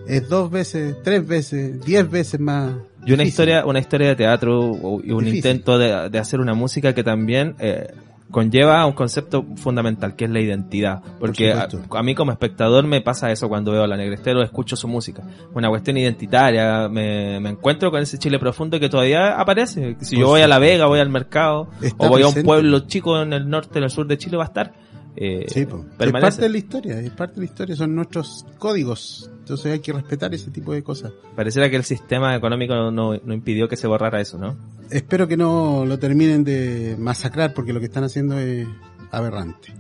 es 0.07 0.29
dos 0.29 0.51
veces, 0.51 0.97
tres 1.03 1.27
veces, 1.27 1.81
diez 1.85 2.09
veces 2.09 2.39
más. 2.39 2.75
Y 3.07 3.13
una 3.13 3.23
difícil. 3.23 3.27
historia, 3.29 3.65
una 3.67 3.79
historia 3.79 4.09
de 4.09 4.17
teatro 4.17 5.01
y 5.03 5.11
un 5.13 5.25
Difícil. 5.25 5.37
intento 5.37 5.79
de, 5.79 6.11
de 6.11 6.19
hacer 6.19 6.41
una 6.41 6.55
música 6.55 6.93
que 6.93 7.03
también 7.05 7.55
eh, 7.61 7.87
conlleva 8.31 8.85
un 8.85 8.93
concepto 8.93 9.47
fundamental 9.57 10.17
que 10.17 10.25
es 10.25 10.31
la 10.31 10.41
identidad. 10.41 11.01
Porque 11.21 11.53
a, 11.53 12.03
mí 12.03 12.15
como 12.15 12.33
espectador 12.33 12.85
me 12.87 13.01
pasa 13.01 13.31
eso 13.31 13.49
cuando 13.49 13.73
veo 13.73 13.85
a 13.85 13.87
la 13.87 13.97
Negrestero, 13.97 14.43
escucho 14.43 14.77
su 14.77 14.89
música. 14.89 15.23
Una 15.55 15.69
cuestión 15.69 15.97
identitaria, 15.97 16.89
me, 16.89 17.39
me 17.41 17.51
encuentro 17.51 17.91
con 17.91 18.03
ese 18.03 18.19
Chile 18.19 18.39
profundo 18.39 18.81
que 18.81 18.89
todavía 18.89 19.39
aparece. 19.39 19.97
Si 20.01 20.17
Por 20.17 20.23
yo 20.25 20.29
voy 20.29 20.41
a 20.41 20.49
La. 20.49 20.59
Vega, 20.59 20.87
voy 20.87 21.01
al 21.01 21.11
mercado, 21.11 21.69
o 21.99 22.09
voy 22.09 22.23
a 22.23 22.29
un 22.29 22.43
pueblo 22.43 22.81
chico 22.81 23.23
en 23.23 23.33
el 23.33 23.49
norte, 23.49 23.79
en 23.79 23.85
el 23.85 23.91
sur 23.91 24.07
de 24.07 24.19
Chile, 24.19 24.37
va 24.37 24.45
a 24.45 24.47
estar. 24.47 24.73
Eh, 25.19 25.47
Sí, 25.49 25.65
po. 25.65 25.85
es 25.99 26.13
parte 26.13 26.43
de 26.43 26.49
la 26.51 26.59
historia, 26.59 27.01
es 27.01 27.11
parte 27.11 27.37
de 27.37 27.41
la 27.41 27.45
historia, 27.47 27.75
son 27.77 27.95
nuestros 27.95 28.45
códigos. 28.59 29.31
Entonces 29.39 29.73
hay 29.73 29.79
que 29.79 29.93
respetar 29.93 30.35
ese 30.35 30.51
tipo 30.51 30.73
de 30.75 30.83
cosas. 30.83 31.13
Pareciera 31.35 31.71
que 31.71 31.77
el 31.77 31.85
sistema 31.85 32.37
económico 32.37 32.75
no, 32.75 32.91
no 33.17 33.33
impidió 33.35 33.69
que 33.69 33.77
se 33.77 33.87
borrara 33.87 34.21
eso, 34.21 34.37
¿no? 34.39 34.57
Espero 34.91 35.27
que 35.27 35.37
no 35.37 35.85
lo 35.87 35.99
terminen 35.99 36.45
de 36.45 36.97
masacrar 36.99 37.55
porque 37.55 37.73
lo 37.73 37.81
que 37.81 37.87
están 37.87 38.05
haciendo 38.05 38.39
es 38.39 38.67
aberrante. 39.11 39.73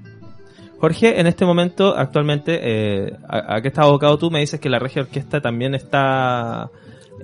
Jorge, 0.78 1.20
en 1.20 1.26
este 1.26 1.44
momento, 1.44 1.96
actualmente, 1.96 2.58
eh, 2.62 3.12
¿a, 3.28 3.56
a 3.56 3.62
qué 3.62 3.68
estás 3.68 3.84
abocado 3.86 4.18
tú? 4.18 4.30
Me 4.30 4.40
dices 4.40 4.60
que 4.60 4.68
la 4.68 4.78
regia 4.78 5.02
orquesta 5.02 5.40
también 5.40 5.74
está... 5.74 6.70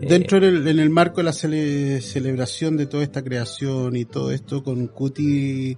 eh, 0.01 0.07
Dentro 0.09 0.41
del 0.41 0.67
en 0.69 0.79
el 0.79 0.89
marco 0.91 1.19
de 1.19 1.25
la 1.25 1.33
cele- 1.33 2.01
celebración 2.01 2.77
de 2.77 2.87
toda 2.87 3.03
esta 3.03 3.23
creación 3.23 3.95
y 3.97 4.05
todo 4.07 4.33
esto 4.33 4.63
con 4.65 4.87
Cuti 4.89 5.77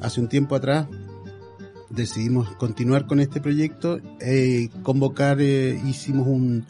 hace 0.00 0.20
un 0.20 0.28
tiempo 0.28 0.56
atrás 0.56 0.86
decidimos 1.94 2.50
continuar 2.56 3.06
con 3.06 3.20
este 3.20 3.40
proyecto, 3.40 4.00
eh, 4.20 4.68
convocar, 4.82 5.40
eh, 5.40 5.80
hicimos 5.86 6.26
un, 6.26 6.66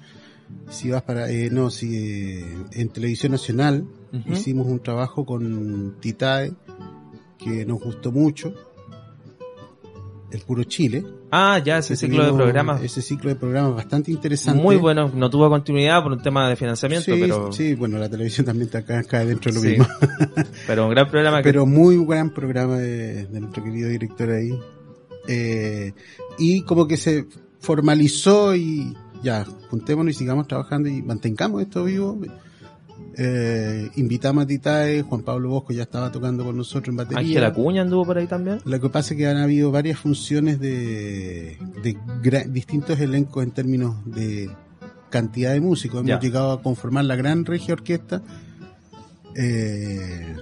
si 0.68 0.90
vas 0.90 1.02
para, 1.02 1.30
eh, 1.30 1.50
no, 1.50 1.70
si 1.70 1.96
eh, 1.96 2.44
en 2.72 2.88
Televisión 2.90 3.32
Nacional 3.32 3.84
hicimos 4.30 4.66
un 4.68 4.80
trabajo 4.80 5.24
con 5.26 5.96
Titae 6.00 6.52
que 7.38 7.66
nos 7.66 7.80
gustó 7.80 8.12
mucho, 8.12 8.54
el 10.30 10.40
puro 10.40 10.64
Chile. 10.64 11.04
Ah, 11.30 11.60
ya, 11.64 11.78
ese 11.78 11.94
ciclo 11.96 12.24
de 12.24 12.32
programas. 12.32 12.82
Ese 12.82 13.02
ciclo 13.02 13.30
de 13.30 13.36
programas 13.36 13.74
bastante 13.74 14.10
interesante. 14.10 14.60
Muy 14.62 14.76
bueno, 14.76 15.10
no 15.14 15.30
tuvo 15.30 15.48
continuidad 15.48 16.02
por 16.02 16.12
un 16.12 16.22
tema 16.22 16.48
de 16.48 16.56
financiamiento, 16.56 17.12
Sí, 17.14 17.20
pero, 17.20 17.52
sí, 17.52 17.74
bueno, 17.74 17.98
la 17.98 18.08
televisión 18.08 18.46
también 18.46 18.66
está 18.66 18.78
acá, 18.78 19.02
cae 19.04 19.26
dentro 19.26 19.50
de 19.52 19.54
lo 19.56 19.60
Sí. 19.62 19.68
mismo. 19.70 19.86
pero 20.66 20.84
un 20.86 20.90
gran 20.90 21.08
programa 21.08 21.38
que... 21.42 21.44
Pero 21.44 21.66
muy 21.66 22.04
gran 22.04 22.30
programa 22.30 22.78
de, 22.78 23.26
de 23.26 23.40
nuestro 23.40 23.62
querido 23.64 23.88
director 23.88 24.30
ahí. 24.30 24.58
Eh, 25.28 25.92
y 26.38 26.62
como 26.62 26.86
que 26.86 26.96
se 26.96 27.26
formalizó 27.60 28.54
y 28.54 28.94
ya, 29.22 29.44
juntémonos 29.70 30.14
y 30.14 30.18
sigamos 30.18 30.46
trabajando 30.48 30.88
y 30.88 31.00
mantengamos 31.02 31.62
esto 31.62 31.84
vivo. 31.84 32.18
Eh, 33.16 33.90
invitamos 33.96 34.44
a 34.44 34.46
Titae, 34.46 35.02
Juan 35.02 35.22
Pablo 35.22 35.48
Bosco 35.50 35.72
ya 35.72 35.84
estaba 35.84 36.10
tocando 36.10 36.44
con 36.44 36.56
nosotros 36.56 36.88
en 36.88 36.96
batería. 36.96 37.20
Ángela 37.20 37.52
Cuña 37.54 37.82
anduvo 37.82 38.04
por 38.04 38.18
ahí 38.18 38.26
también. 38.26 38.60
Lo 38.64 38.80
que 38.80 38.88
pasa 38.90 39.14
es 39.14 39.18
que 39.18 39.26
han 39.28 39.36
habido 39.36 39.70
varias 39.70 39.98
funciones 39.98 40.58
de, 40.58 41.56
de 41.82 42.44
distintos 42.48 42.98
elencos 43.00 43.44
en 43.44 43.52
términos 43.52 43.96
de 44.04 44.50
cantidad 45.10 45.52
de 45.52 45.60
músicos. 45.60 46.00
Hemos 46.00 46.08
Ya. 46.10 46.20
llegado 46.20 46.52
a 46.52 46.60
conformar 46.62 47.04
la 47.04 47.14
gran 47.14 47.44
regia 47.44 47.74
orquesta. 47.74 48.20
Eh, 49.36 50.36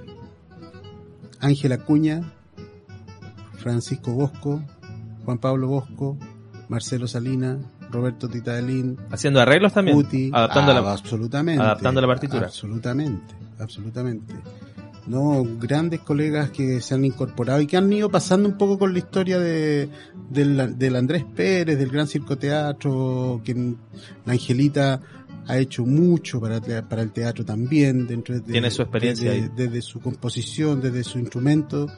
Ángela 1.41 1.79
Cuña, 1.79 2.33
Francisco 3.63 4.13
Bosco, 4.13 4.63
Juan 5.25 5.39
Pablo 5.39 5.69
Bosco, 5.69 6.19
Marcelo 6.69 7.07
Salina, 7.07 7.59
Roberto 7.91 8.29
Titadelín, 8.29 8.99
Haciendo 9.11 9.41
arreglos 9.41 9.73
también. 9.73 9.97
Cuti, 9.97 10.31
adaptando 10.33 10.73
ah, 10.73 10.81
la... 10.81 10.93
absolutamente, 10.93 11.63
adaptando 11.63 12.01
la 12.01 12.07
partitura. 12.07 12.47
Absolutamente, 12.47 13.35
absolutamente. 13.59 14.35
No, 15.07 15.45
grandes 15.59 16.01
colegas 16.01 16.51
que 16.51 16.81
se 16.81 16.95
han 16.95 17.05
incorporado 17.05 17.61
y 17.61 17.67
que 17.67 17.77
han 17.77 17.93
ido 17.93 18.09
pasando 18.09 18.49
un 18.49 18.57
poco 18.57 18.79
con 18.79 18.93
la 18.93 19.01
historia 19.01 19.39
de 19.41 19.89
del, 20.31 20.79
del 20.79 20.97
Andrés 20.97 21.25
Pérez, 21.25 21.77
del 21.79 21.91
Gran 21.91 22.07
Circo 22.07 22.39
Teatro, 22.39 23.41
que 23.45 23.55
la 24.25 24.33
Angelita 24.33 25.01
ha 25.47 25.59
hecho 25.59 25.85
mucho 25.85 26.41
para, 26.41 26.57
el 26.57 27.13
teatro 27.13 27.45
también, 27.45 28.07
dentro 28.07 28.35
de, 28.35 28.41
Tiene 28.41 28.71
su 28.71 28.83
experiencia 28.83 29.33
desde 29.55 29.83
su 29.83 30.01
composición, 30.01 30.81
desde 30.81 31.05
su 31.05 31.19
instrumento. 31.19 31.89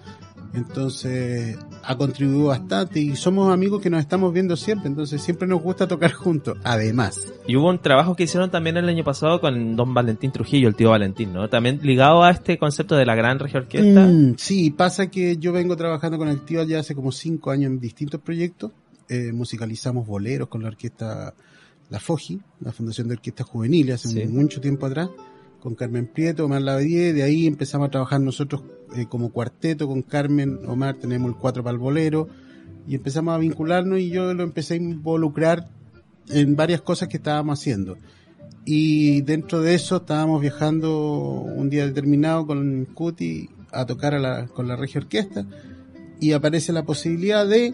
Entonces 0.54 1.58
ha 1.82 1.96
contribuido 1.96 2.46
bastante 2.46 3.00
y 3.00 3.16
somos 3.16 3.52
amigos 3.52 3.82
que 3.82 3.90
nos 3.90 4.00
estamos 4.00 4.32
viendo 4.32 4.56
siempre, 4.56 4.88
entonces 4.88 5.20
siempre 5.20 5.46
nos 5.48 5.60
gusta 5.62 5.86
tocar 5.88 6.12
juntos. 6.12 6.56
Además, 6.64 7.32
Y 7.46 7.56
hubo 7.56 7.68
un 7.68 7.78
trabajo 7.80 8.14
que 8.14 8.22
hicieron 8.24 8.50
también 8.50 8.76
el 8.76 8.88
año 8.88 9.04
pasado 9.04 9.40
con 9.40 9.76
Don 9.76 9.92
Valentín 9.92 10.30
Trujillo, 10.32 10.68
el 10.68 10.74
tío 10.76 10.90
Valentín, 10.90 11.32
¿no? 11.32 11.48
También 11.48 11.80
ligado 11.82 12.22
a 12.22 12.30
este 12.30 12.56
concepto 12.58 12.94
de 12.96 13.04
la 13.04 13.14
gran 13.14 13.38
regia 13.38 13.60
orquesta. 13.60 14.06
Mm, 14.06 14.34
sí, 14.38 14.70
pasa 14.70 15.08
que 15.10 15.36
yo 15.36 15.52
vengo 15.52 15.76
trabajando 15.76 16.18
con 16.18 16.28
el 16.28 16.40
tío 16.44 16.62
ya 16.64 16.78
hace 16.80 16.94
como 16.94 17.12
cinco 17.12 17.50
años 17.50 17.70
en 17.72 17.80
distintos 17.80 18.20
proyectos. 18.20 18.70
Eh, 19.08 19.32
musicalizamos 19.32 20.06
boleros 20.06 20.48
con 20.48 20.62
la 20.62 20.68
orquesta 20.68 21.34
La 21.90 22.00
Foji, 22.00 22.40
la 22.60 22.72
Fundación 22.72 23.08
de 23.08 23.14
Orquestas 23.14 23.46
Juveniles, 23.46 23.96
hace 24.06 24.22
Sí. 24.22 24.28
mucho 24.28 24.60
tiempo 24.60 24.86
atrás, 24.86 25.10
con 25.64 25.74
Carmen 25.74 26.06
Prieto, 26.06 26.44
Omar 26.44 26.60
Lavadier. 26.60 27.14
De 27.14 27.22
ahí 27.22 27.46
empezamos 27.46 27.88
a 27.88 27.90
trabajar 27.90 28.20
nosotros 28.20 28.62
eh, 28.94 29.06
como 29.08 29.32
cuarteto 29.32 29.88
con 29.88 30.02
Carmen, 30.02 30.58
Omar, 30.66 30.96
tenemos 30.96 31.30
el 31.30 31.38
cuatro 31.38 31.64
para 31.64 31.72
el 31.72 31.78
bolero. 31.78 32.28
Y 32.86 32.94
empezamos 32.94 33.34
a 33.34 33.38
vincularnos 33.38 33.98
y 33.98 34.10
yo 34.10 34.34
lo 34.34 34.42
empecé 34.42 34.74
a 34.74 34.76
involucrar 34.76 35.70
en 36.28 36.54
varias 36.54 36.82
cosas 36.82 37.08
que 37.08 37.16
estábamos 37.16 37.58
haciendo. 37.58 37.96
Y 38.66 39.22
dentro 39.22 39.62
de 39.62 39.74
eso 39.74 39.96
estábamos 39.96 40.42
viajando 40.42 41.00
un 41.00 41.70
día 41.70 41.86
determinado 41.86 42.46
con 42.46 42.84
Cuti 42.92 43.48
a 43.72 43.86
tocar 43.86 44.50
con 44.50 44.68
la 44.68 44.76
regia 44.76 45.00
orquesta 45.00 45.46
y 46.20 46.32
aparece 46.32 46.74
la 46.74 46.84
posibilidad 46.84 47.46
de 47.48 47.72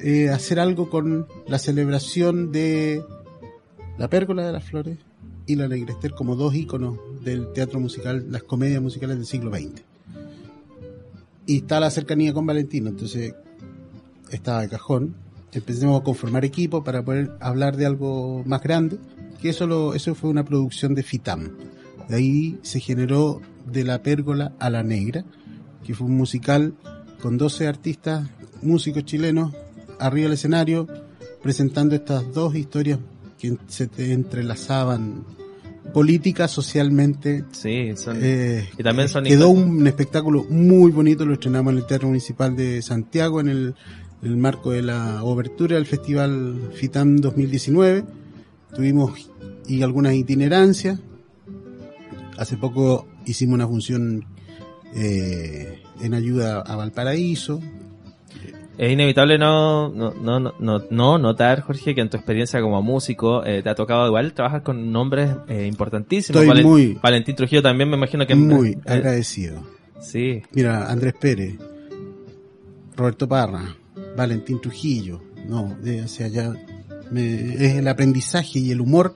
eh, 0.00 0.30
hacer 0.30 0.58
algo 0.58 0.88
con 0.88 1.26
la 1.46 1.58
celebración 1.58 2.52
de 2.52 3.04
la 3.98 4.08
pérgola 4.08 4.46
de 4.46 4.52
las 4.52 4.64
flores 4.64 5.11
y 5.46 5.56
la 5.56 5.68
Negrester 5.68 6.12
como 6.12 6.36
dos 6.36 6.54
íconos 6.54 6.98
del 7.22 7.52
teatro 7.52 7.80
musical, 7.80 8.26
las 8.30 8.42
comedias 8.42 8.82
musicales 8.82 9.16
del 9.16 9.26
siglo 9.26 9.50
XX. 9.50 9.82
Y 11.46 11.58
está 11.58 11.80
la 11.80 11.90
cercanía 11.90 12.32
con 12.32 12.46
Valentino, 12.46 12.90
entonces 12.90 13.34
estaba 14.30 14.62
de 14.62 14.68
cajón. 14.68 15.14
Empecemos 15.52 16.00
a 16.00 16.04
conformar 16.04 16.44
equipo 16.44 16.82
para 16.82 17.04
poder 17.04 17.32
hablar 17.40 17.76
de 17.76 17.86
algo 17.86 18.42
más 18.46 18.62
grande, 18.62 18.98
que 19.40 19.50
eso, 19.50 19.66
lo, 19.66 19.94
eso 19.94 20.14
fue 20.14 20.30
una 20.30 20.44
producción 20.44 20.94
de 20.94 21.02
FITAM. 21.02 21.50
De 22.08 22.16
ahí 22.16 22.58
se 22.62 22.80
generó 22.80 23.40
de 23.66 23.84
la 23.84 24.02
pérgola 24.02 24.54
a 24.58 24.70
la 24.70 24.82
negra, 24.82 25.24
que 25.84 25.94
fue 25.94 26.06
un 26.06 26.16
musical 26.16 26.74
con 27.20 27.38
12 27.38 27.66
artistas, 27.66 28.28
músicos 28.62 29.04
chilenos, 29.04 29.52
arriba 29.98 30.24
del 30.24 30.34
escenario, 30.34 30.86
presentando 31.42 31.94
estas 31.94 32.32
dos 32.32 32.54
historias 32.54 32.98
que 33.42 33.56
se 33.66 33.88
te 33.88 34.12
entrelazaban 34.12 35.24
política, 35.92 36.46
socialmente. 36.46 37.42
Sí, 37.50 37.90
son... 37.96 38.20
Eh, 38.22 38.68
Y 38.78 38.84
también 38.84 39.08
son 39.08 39.24
quedó 39.24 39.48
un 39.48 39.84
espectáculo 39.84 40.46
muy 40.48 40.92
bonito, 40.92 41.26
lo 41.26 41.34
estrenamos 41.34 41.72
en 41.72 41.80
el 41.80 41.86
Teatro 41.86 42.06
Municipal 42.06 42.54
de 42.54 42.80
Santiago 42.82 43.40
en 43.40 43.48
el, 43.48 43.74
en 44.22 44.30
el 44.30 44.36
marco 44.36 44.70
de 44.70 44.82
la 44.82 45.24
obertura 45.24 45.74
del 45.74 45.86
Festival 45.86 46.70
FITAM 46.72 47.16
2019. 47.16 48.04
Tuvimos 48.76 49.28
y 49.66 49.82
algunas 49.82 50.14
itinerancias. 50.14 51.00
Hace 52.38 52.56
poco 52.56 53.08
hicimos 53.26 53.54
una 53.54 53.66
función 53.66 54.24
eh, 54.94 55.82
en 56.00 56.14
ayuda 56.14 56.60
a 56.60 56.76
Valparaíso. 56.76 57.60
Es 58.82 58.90
inevitable 58.90 59.38
no, 59.38 59.90
no, 59.90 60.12
no, 60.12 60.40
no, 60.40 60.54
no, 60.58 60.82
no 60.90 61.16
notar, 61.16 61.60
Jorge, 61.60 61.94
que 61.94 62.00
en 62.00 62.10
tu 62.10 62.16
experiencia 62.16 62.60
como 62.60 62.82
músico 62.82 63.44
eh, 63.46 63.62
te 63.62 63.68
ha 63.68 63.76
tocado 63.76 64.08
igual 64.08 64.32
trabajar 64.32 64.64
con 64.64 64.90
nombres 64.90 65.30
eh, 65.46 65.68
importantísimos. 65.70 66.42
Estoy 66.42 66.64
muy- 66.64 66.98
Valentín 67.00 67.36
Trujillo 67.36 67.62
también 67.62 67.88
me 67.88 67.96
imagino 67.96 68.26
que... 68.26 68.34
Muy 68.34 68.70
eh, 68.70 68.78
agradecido. 68.86 69.62
Sí, 70.00 70.42
Mira, 70.50 70.90
Andrés 70.90 71.14
Pérez, 71.14 71.54
Roberto 72.96 73.28
Parra, 73.28 73.76
Valentín 74.16 74.60
Trujillo, 74.60 75.22
no, 75.48 75.76
o 76.04 76.08
sea, 76.08 76.26
ya 76.26 76.52
me- 77.12 77.54
es 77.54 77.76
el 77.76 77.86
aprendizaje 77.86 78.58
y 78.58 78.72
el 78.72 78.80
humor 78.80 79.14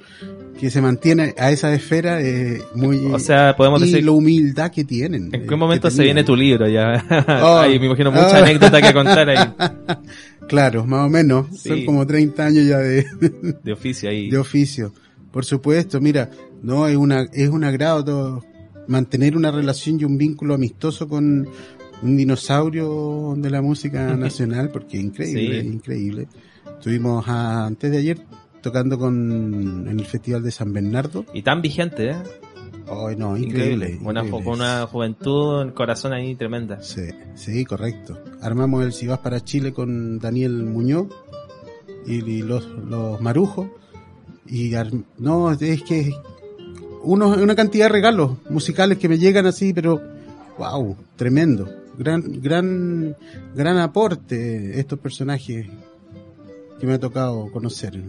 que 0.58 0.70
se 0.70 0.80
mantiene 0.80 1.34
a 1.38 1.50
esa 1.50 1.72
esfera 1.74 2.20
eh, 2.22 2.62
muy 2.74 2.96
o 3.12 3.18
sea, 3.18 3.54
podemos 3.56 3.82
y 3.82 3.86
decir... 3.90 4.04
la 4.04 4.12
humildad 4.12 4.70
que 4.70 4.84
tienen. 4.84 5.26
¿En 5.34 5.42
eh, 5.42 5.46
qué 5.48 5.56
momento 5.56 5.90
se 5.90 6.02
viene 6.02 6.24
tu 6.24 6.34
libro 6.34 6.66
ya? 6.68 7.04
Oh. 7.44 7.58
Ay, 7.58 7.78
me 7.78 7.86
imagino 7.86 8.10
mucha 8.12 8.38
Ah. 8.38 8.42
anécdota 8.42 8.80
que 8.80 8.92
contar 8.92 9.28
ahí 9.28 9.52
Claro, 10.48 10.86
más 10.86 11.06
o 11.06 11.10
menos, 11.10 11.46
Sí. 11.58 11.68
son 11.68 11.84
como 11.84 12.06
30 12.06 12.46
años 12.46 12.66
ya 12.66 12.78
de, 12.78 13.04
de 13.64 13.72
oficio 13.72 14.08
ahí. 14.08 14.30
de 14.30 14.38
oficio. 14.38 14.92
Por 15.32 15.44
supuesto, 15.44 16.00
mira, 16.00 16.30
no 16.62 16.86
es 16.86 16.96
una 16.96 17.26
es 17.32 17.48
un 17.48 17.64
agrado 17.64 18.04
todo- 18.04 18.44
mantener 18.88 19.36
una 19.36 19.50
relación 19.50 19.98
y 20.00 20.04
un 20.04 20.16
vínculo 20.16 20.54
amistoso 20.54 21.08
con 21.08 21.48
un 22.02 22.16
dinosaurio 22.16 23.34
de 23.36 23.50
la 23.50 23.60
música 23.60 24.16
nacional, 24.16 24.70
porque 24.70 24.98
es 24.98 25.04
increíble, 25.04 25.60
Sí. 25.62 25.66
increíble. 25.66 26.28
Estuvimos 26.78 27.26
a- 27.28 27.66
antes 27.66 27.90
de 27.90 27.98
ayer 27.98 28.18
tocando 28.66 28.98
con 28.98 29.86
en 29.88 30.00
el 30.00 30.04
Festival 30.06 30.42
de 30.42 30.50
San 30.50 30.72
Bernardo. 30.72 31.24
Y 31.32 31.42
tan 31.42 31.62
vigente, 31.62 32.10
¿eh? 32.10 32.16
Ay, 32.88 33.14
no, 33.14 33.36
Increíble. 33.36 33.90
increíble. 33.90 33.98
Una, 34.02 34.24
increíble. 34.24 34.86
juventud, 34.90 35.62
un 35.62 35.70
corazón 35.70 36.12
ahí 36.12 36.34
tremenda. 36.34 36.82
Sí, 36.82 37.02
sí, 37.36 37.64
correcto. 37.64 38.18
Armamos 38.42 38.84
el 38.84 38.92
Si 38.92 39.06
vas 39.06 39.20
para 39.20 39.40
Chile 39.44 39.72
con 39.72 40.18
Daniel 40.18 40.64
Muñoz 40.64 41.06
y, 42.08 42.24
y 42.28 42.42
los, 42.42 42.66
los 42.66 43.20
marujos. 43.20 43.68
Y 44.48 44.72
no, 45.18 45.52
es 45.52 45.82
que 45.84 46.12
uno, 47.04 47.28
una 47.28 47.54
cantidad 47.54 47.84
de 47.84 47.92
regalos 47.92 48.32
musicales 48.50 48.98
que 48.98 49.08
me 49.08 49.18
llegan 49.18 49.46
así, 49.46 49.72
pero 49.72 50.02
wow, 50.58 50.96
tremendo. 51.14 51.68
Gran, 51.96 52.40
gran, 52.42 53.16
gran 53.54 53.78
aporte 53.78 54.80
estos 54.80 54.98
personajes 54.98 55.66
que 56.80 56.86
me 56.86 56.94
ha 56.94 56.98
tocado 57.00 57.50
conocer. 57.52 58.02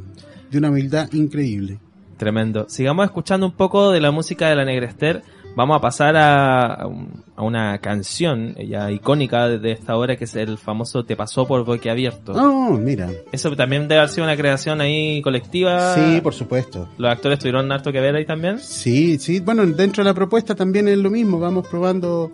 De 0.52 0.58
una 0.58 0.70
humildad 0.70 1.12
increíble. 1.14 1.80
Tremendo. 2.18 2.66
Sigamos 2.70 3.06
escuchando 3.06 3.46
un 3.46 3.52
poco 3.54 3.92
de 3.92 4.00
la 4.02 4.12
música 4.12 4.50
de 4.50 4.56
la 4.56 4.66
Negrester. 4.66 5.22
Vamos 5.56 5.78
a 5.78 5.82
pasar 5.82 6.16
a, 6.16 6.66
a 6.74 6.88
un- 6.88 7.24
a 7.36 7.44
una 7.44 7.80
canción 7.80 8.54
ya 8.56 8.92
icónica 8.92 9.48
de, 9.48 9.72
esta 9.72 9.96
obra 9.98 10.16
que 10.16 10.26
es 10.26 10.36
el 10.36 10.58
famoso 10.60 11.04
Te 11.04 11.16
pasó 11.16 11.48
por 11.48 11.64
boquiabierto. 11.66 12.34
Oh, 12.34 12.72
mira. 12.78 13.10
Eso 13.32 13.56
también 13.56 13.88
debe 13.88 14.00
haber 14.02 14.10
sido 14.10 14.24
una 14.26 14.36
creación 14.38 14.82
ahí 14.82 15.22
colectiva. 15.22 15.96
Sí, 15.96 16.22
por 16.22 16.34
supuesto. 16.36 16.88
Los 16.98 17.12
actores 17.12 17.40
tuvieron 17.40 17.72
harto 17.72 17.92
que 17.92 18.00
ver 18.00 18.16
ahí 18.16 18.26
también. 18.26 18.60
Sí, 18.60 19.18
sí, 19.20 19.40
bueno, 19.40 19.66
dentro 19.66 20.04
de 20.04 20.10
la 20.10 20.14
propuesta 20.14 20.54
también 20.56 20.88
es 20.88 20.98
lo 21.00 21.10
mismo, 21.10 21.40
vamos 21.40 21.68
probando, 21.68 22.32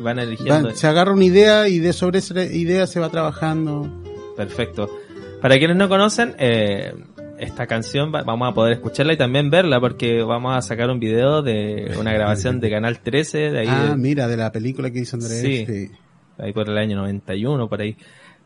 Van 0.00 0.18
eligiendo. 0.18 0.68
va- 0.70 0.74
se 0.74 0.86
agarra 0.88 1.12
una 1.12 1.24
idea 1.24 1.68
y 1.68 1.78
de 1.78 1.92
sobre 1.92 2.18
esa 2.18 2.42
idea 2.44 2.86
se 2.88 2.98
va 3.00 3.08
trabajando. 3.08 3.88
Perfecto. 4.36 4.90
Para 5.40 5.58
quienes 5.58 5.76
no 5.76 5.88
conocen, 5.88 6.34
eh, 6.38 6.92
esta 7.44 7.66
canción 7.66 8.12
va- 8.14 8.22
vamos 8.22 8.50
a 8.50 8.54
poder 8.54 8.72
escucharla 8.74 9.12
y 9.12 9.16
también 9.16 9.50
verla 9.50 9.80
porque 9.80 10.22
vamos 10.22 10.56
a 10.56 10.62
sacar 10.62 10.90
un 10.90 10.98
video 10.98 11.42
de 11.42 11.94
una 11.98 12.12
grabación 12.12 12.60
de 12.60 12.70
Canal 12.70 12.98
13 13.00 13.50
de 13.52 13.58
ahí, 13.60 13.68
ah, 13.70 13.86
de- 13.90 13.96
mira, 13.96 14.26
de 14.28 14.36
la 14.36 14.50
película 14.52 14.90
que 14.90 14.98
hizo 15.00 15.16
Andrés. 15.16 15.40
Sí. 15.40 15.66
sí. 15.66 15.90
ahí 16.38 16.52
por 16.52 16.68
el 16.68 16.76
año 16.78 16.96
91 16.96 17.68
por 17.68 17.80
ahí. 17.80 17.96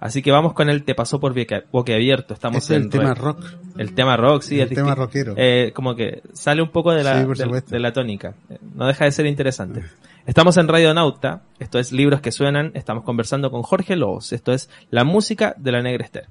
Así 0.01 0.23
que 0.23 0.31
vamos 0.31 0.53
con 0.53 0.71
el 0.71 0.85
Te 0.85 0.95
pasó 0.95 1.19
por 1.19 1.35
Boque 1.73 1.95
Abierto. 1.95 2.33
Estamos 2.33 2.63
es 2.63 2.71
en 2.71 2.83
el 2.83 2.89
tema 2.89 3.15
re- 3.15 3.21
rock. 3.21 3.45
El 3.79 3.95
tema 3.95 4.17
rock, 4.17 4.43
sí. 4.43 4.61
El 4.61 4.69
es 4.69 4.75
tema 4.75 4.95
rockero. 4.95 5.35
Eh, 5.37 5.73
como 5.75 5.97
que 5.97 6.23
sale 6.35 6.63
un 6.63 6.71
poco 6.71 6.93
de 6.93 7.03
la, 7.03 7.21
Sí, 7.35 7.43
de, 7.43 7.63
de 7.67 7.79
la 7.81 7.93
tónica. 7.93 8.35
No 8.77 8.87
deja 8.87 9.07
de 9.07 9.11
ser 9.11 9.27
interesante. 9.27 9.83
Estamos 10.25 10.57
en 10.57 10.69
Radio 10.69 10.95
Nauta. 10.95 11.43
Esto 11.59 11.81
es 11.81 11.91
Libros 11.91 12.21
que 12.21 12.31
Suenan. 12.31 12.71
Estamos 12.75 13.03
conversando 13.03 13.51
con 13.51 13.63
Jorge 13.63 13.97
Lobos. 13.97 14.33
Esto 14.33 14.53
es 14.53 14.71
la 14.91 15.03
música 15.03 15.55
de 15.59 15.73
la 15.73 15.83
Negra 15.83 16.05
Esther. 16.05 16.27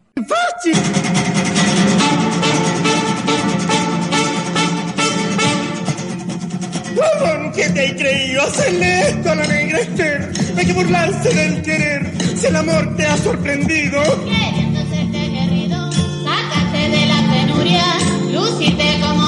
¿Por 7.78 7.86
qué 7.86 7.94
te 7.94 8.02
creí 8.02 8.36
hacerle 8.36 9.02
esto 9.02 9.30
a 9.30 9.36
la 9.36 9.46
negra 9.46 9.80
Esther? 9.80 10.32
Hay 10.58 10.66
que 10.66 10.74
burlarse 10.74 11.30
del 11.30 11.62
querer, 11.62 12.12
si 12.36 12.48
el 12.48 12.56
amor 12.56 12.96
te 12.96 13.06
ha 13.06 13.16
sorprendido. 13.18 14.02
Queriendo 14.26 14.80
serte 14.90 15.32
querido, 15.32 15.92
sácate 16.24 16.90
de 16.90 17.06
la 17.06 17.34
penuria, 17.34 17.86
lucite 18.32 19.00
como 19.00 19.27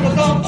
No 0.00 0.42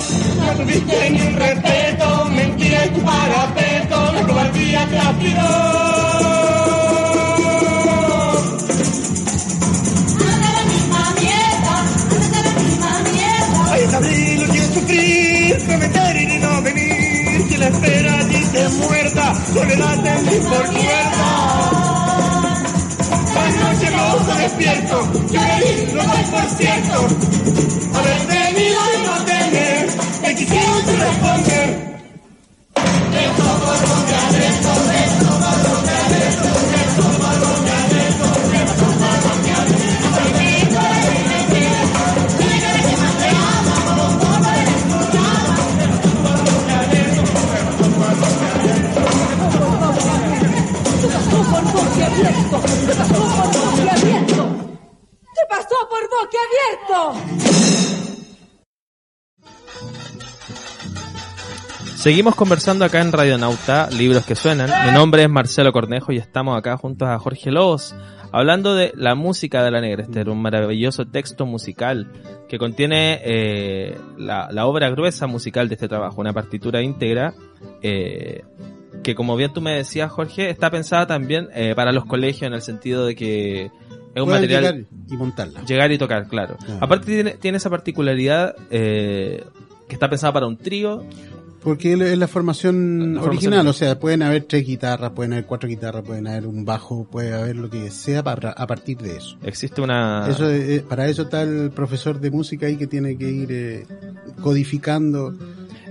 tuviste 0.56 1.10
ni 1.10 1.20
un 1.20 1.36
respeto, 1.36 2.24
mentira 2.30 2.84
en 2.84 2.94
tu 2.94 3.00
parapeto, 3.00 4.12
la 4.12 4.22
cobardía 4.26 4.86
te 4.86 4.98
aspiró. 4.98 5.74
Abril, 13.94 14.40
no 14.40 14.46
quiero 14.52 14.66
sufrir, 14.74 15.58
prometer 15.66 16.16
y 16.16 16.38
no 16.38 16.62
venir, 16.62 17.48
que 17.48 17.58
la 17.58 17.68
espera 17.68 18.24
dice 18.24 18.68
muerta, 18.70 19.34
soledad 19.52 20.06
en 20.06 20.24
mi 20.24 20.36
por 20.48 20.66
cuerda. 20.66 21.26
Anoche 23.36 23.90
no 23.92 24.24
se 24.24 24.42
despierto, 24.42 25.12
yo 25.30 25.40
le 25.40 25.56
di, 25.64 25.92
lo 25.92 26.02
doy 26.02 26.24
por 26.24 26.44
cierto, 26.56 27.06
haber 27.94 28.26
venido 28.26 28.80
Seguimos 62.04 62.34
conversando 62.34 62.84
acá 62.84 63.00
en 63.00 63.12
Radionauta, 63.12 63.88
libros 63.88 64.26
que 64.26 64.34
suenan. 64.34 64.68
Mi 64.84 64.92
nombre 64.92 65.22
es 65.22 65.30
Marcelo 65.30 65.72
Cornejo 65.72 66.12
y 66.12 66.18
estamos 66.18 66.54
acá 66.54 66.76
juntos 66.76 67.08
a 67.08 67.18
Jorge 67.18 67.50
Lobos, 67.50 67.94
hablando 68.30 68.74
de 68.74 68.92
la 68.94 69.14
música 69.14 69.64
de 69.64 69.70
la 69.70 69.80
Negrester, 69.80 70.28
un 70.28 70.42
maravilloso 70.42 71.06
texto 71.06 71.46
musical 71.46 72.12
que 72.46 72.58
contiene 72.58 73.22
eh, 73.24 73.98
la, 74.18 74.50
la 74.52 74.66
obra 74.66 74.90
gruesa 74.90 75.26
musical 75.26 75.70
de 75.70 75.76
este 75.76 75.88
trabajo, 75.88 76.20
una 76.20 76.34
partitura 76.34 76.82
íntegra 76.82 77.32
eh, 77.80 78.44
que 79.02 79.14
como 79.14 79.34
bien 79.34 79.54
tú 79.54 79.62
me 79.62 79.72
decías 79.72 80.12
Jorge, 80.12 80.50
está 80.50 80.70
pensada 80.70 81.06
también 81.06 81.48
eh, 81.54 81.72
para 81.74 81.90
los 81.90 82.04
colegios 82.04 82.42
en 82.42 82.52
el 82.52 82.60
sentido 82.60 83.06
de 83.06 83.14
que 83.14 83.70
es 84.14 84.22
un 84.22 84.28
material 84.28 84.62
llegar 84.62 84.84
y 85.10 85.16
montarla. 85.16 85.64
llegar 85.64 85.90
y 85.90 85.96
tocar, 85.96 86.28
claro. 86.28 86.58
Claro. 86.58 86.84
Aparte 86.84 87.06
tiene, 87.06 87.30
tiene 87.38 87.56
esa 87.56 87.70
particularidad 87.70 88.54
eh, 88.70 89.42
que 89.88 89.94
está 89.94 90.08
pensada 90.10 90.32
para 90.32 90.46
un 90.46 90.56
trío, 90.56 91.04
Porque 91.64 91.94
es 91.94 92.18
la 92.18 92.28
formación 92.28 93.14
La 93.14 93.22
original, 93.22 93.60
formación. 93.60 93.66
o 93.68 93.72
sea, 93.72 93.98
pueden 93.98 94.22
haber 94.22 94.44
tres 94.44 94.66
guitarras, 94.66 95.12
pueden 95.12 95.32
haber 95.32 95.46
cuatro 95.46 95.68
guitarras, 95.68 96.02
pueden 96.04 96.26
haber 96.26 96.46
un 96.46 96.64
bajo, 96.64 97.04
puede 97.10 97.32
haber 97.32 97.56
lo 97.56 97.70
que 97.70 97.90
sea 97.90 98.22
para, 98.22 98.50
a 98.50 98.66
partir 98.66 98.98
de 98.98 99.16
eso. 99.16 99.36
existe 99.42 99.80
una... 99.80 100.28
Eso 100.28 100.48
es- 100.50 100.82
para 100.82 101.08
eso 101.08 101.22
está 101.22 101.42
el 101.42 101.70
profesor 101.70 102.20
de 102.20 102.30
música 102.30 102.66
ahí 102.66 102.76
que 102.76 102.86
tiene 102.86 103.16
que 103.16 103.30
ir 103.30 103.48
eh, 103.50 103.86
codificando. 104.42 105.34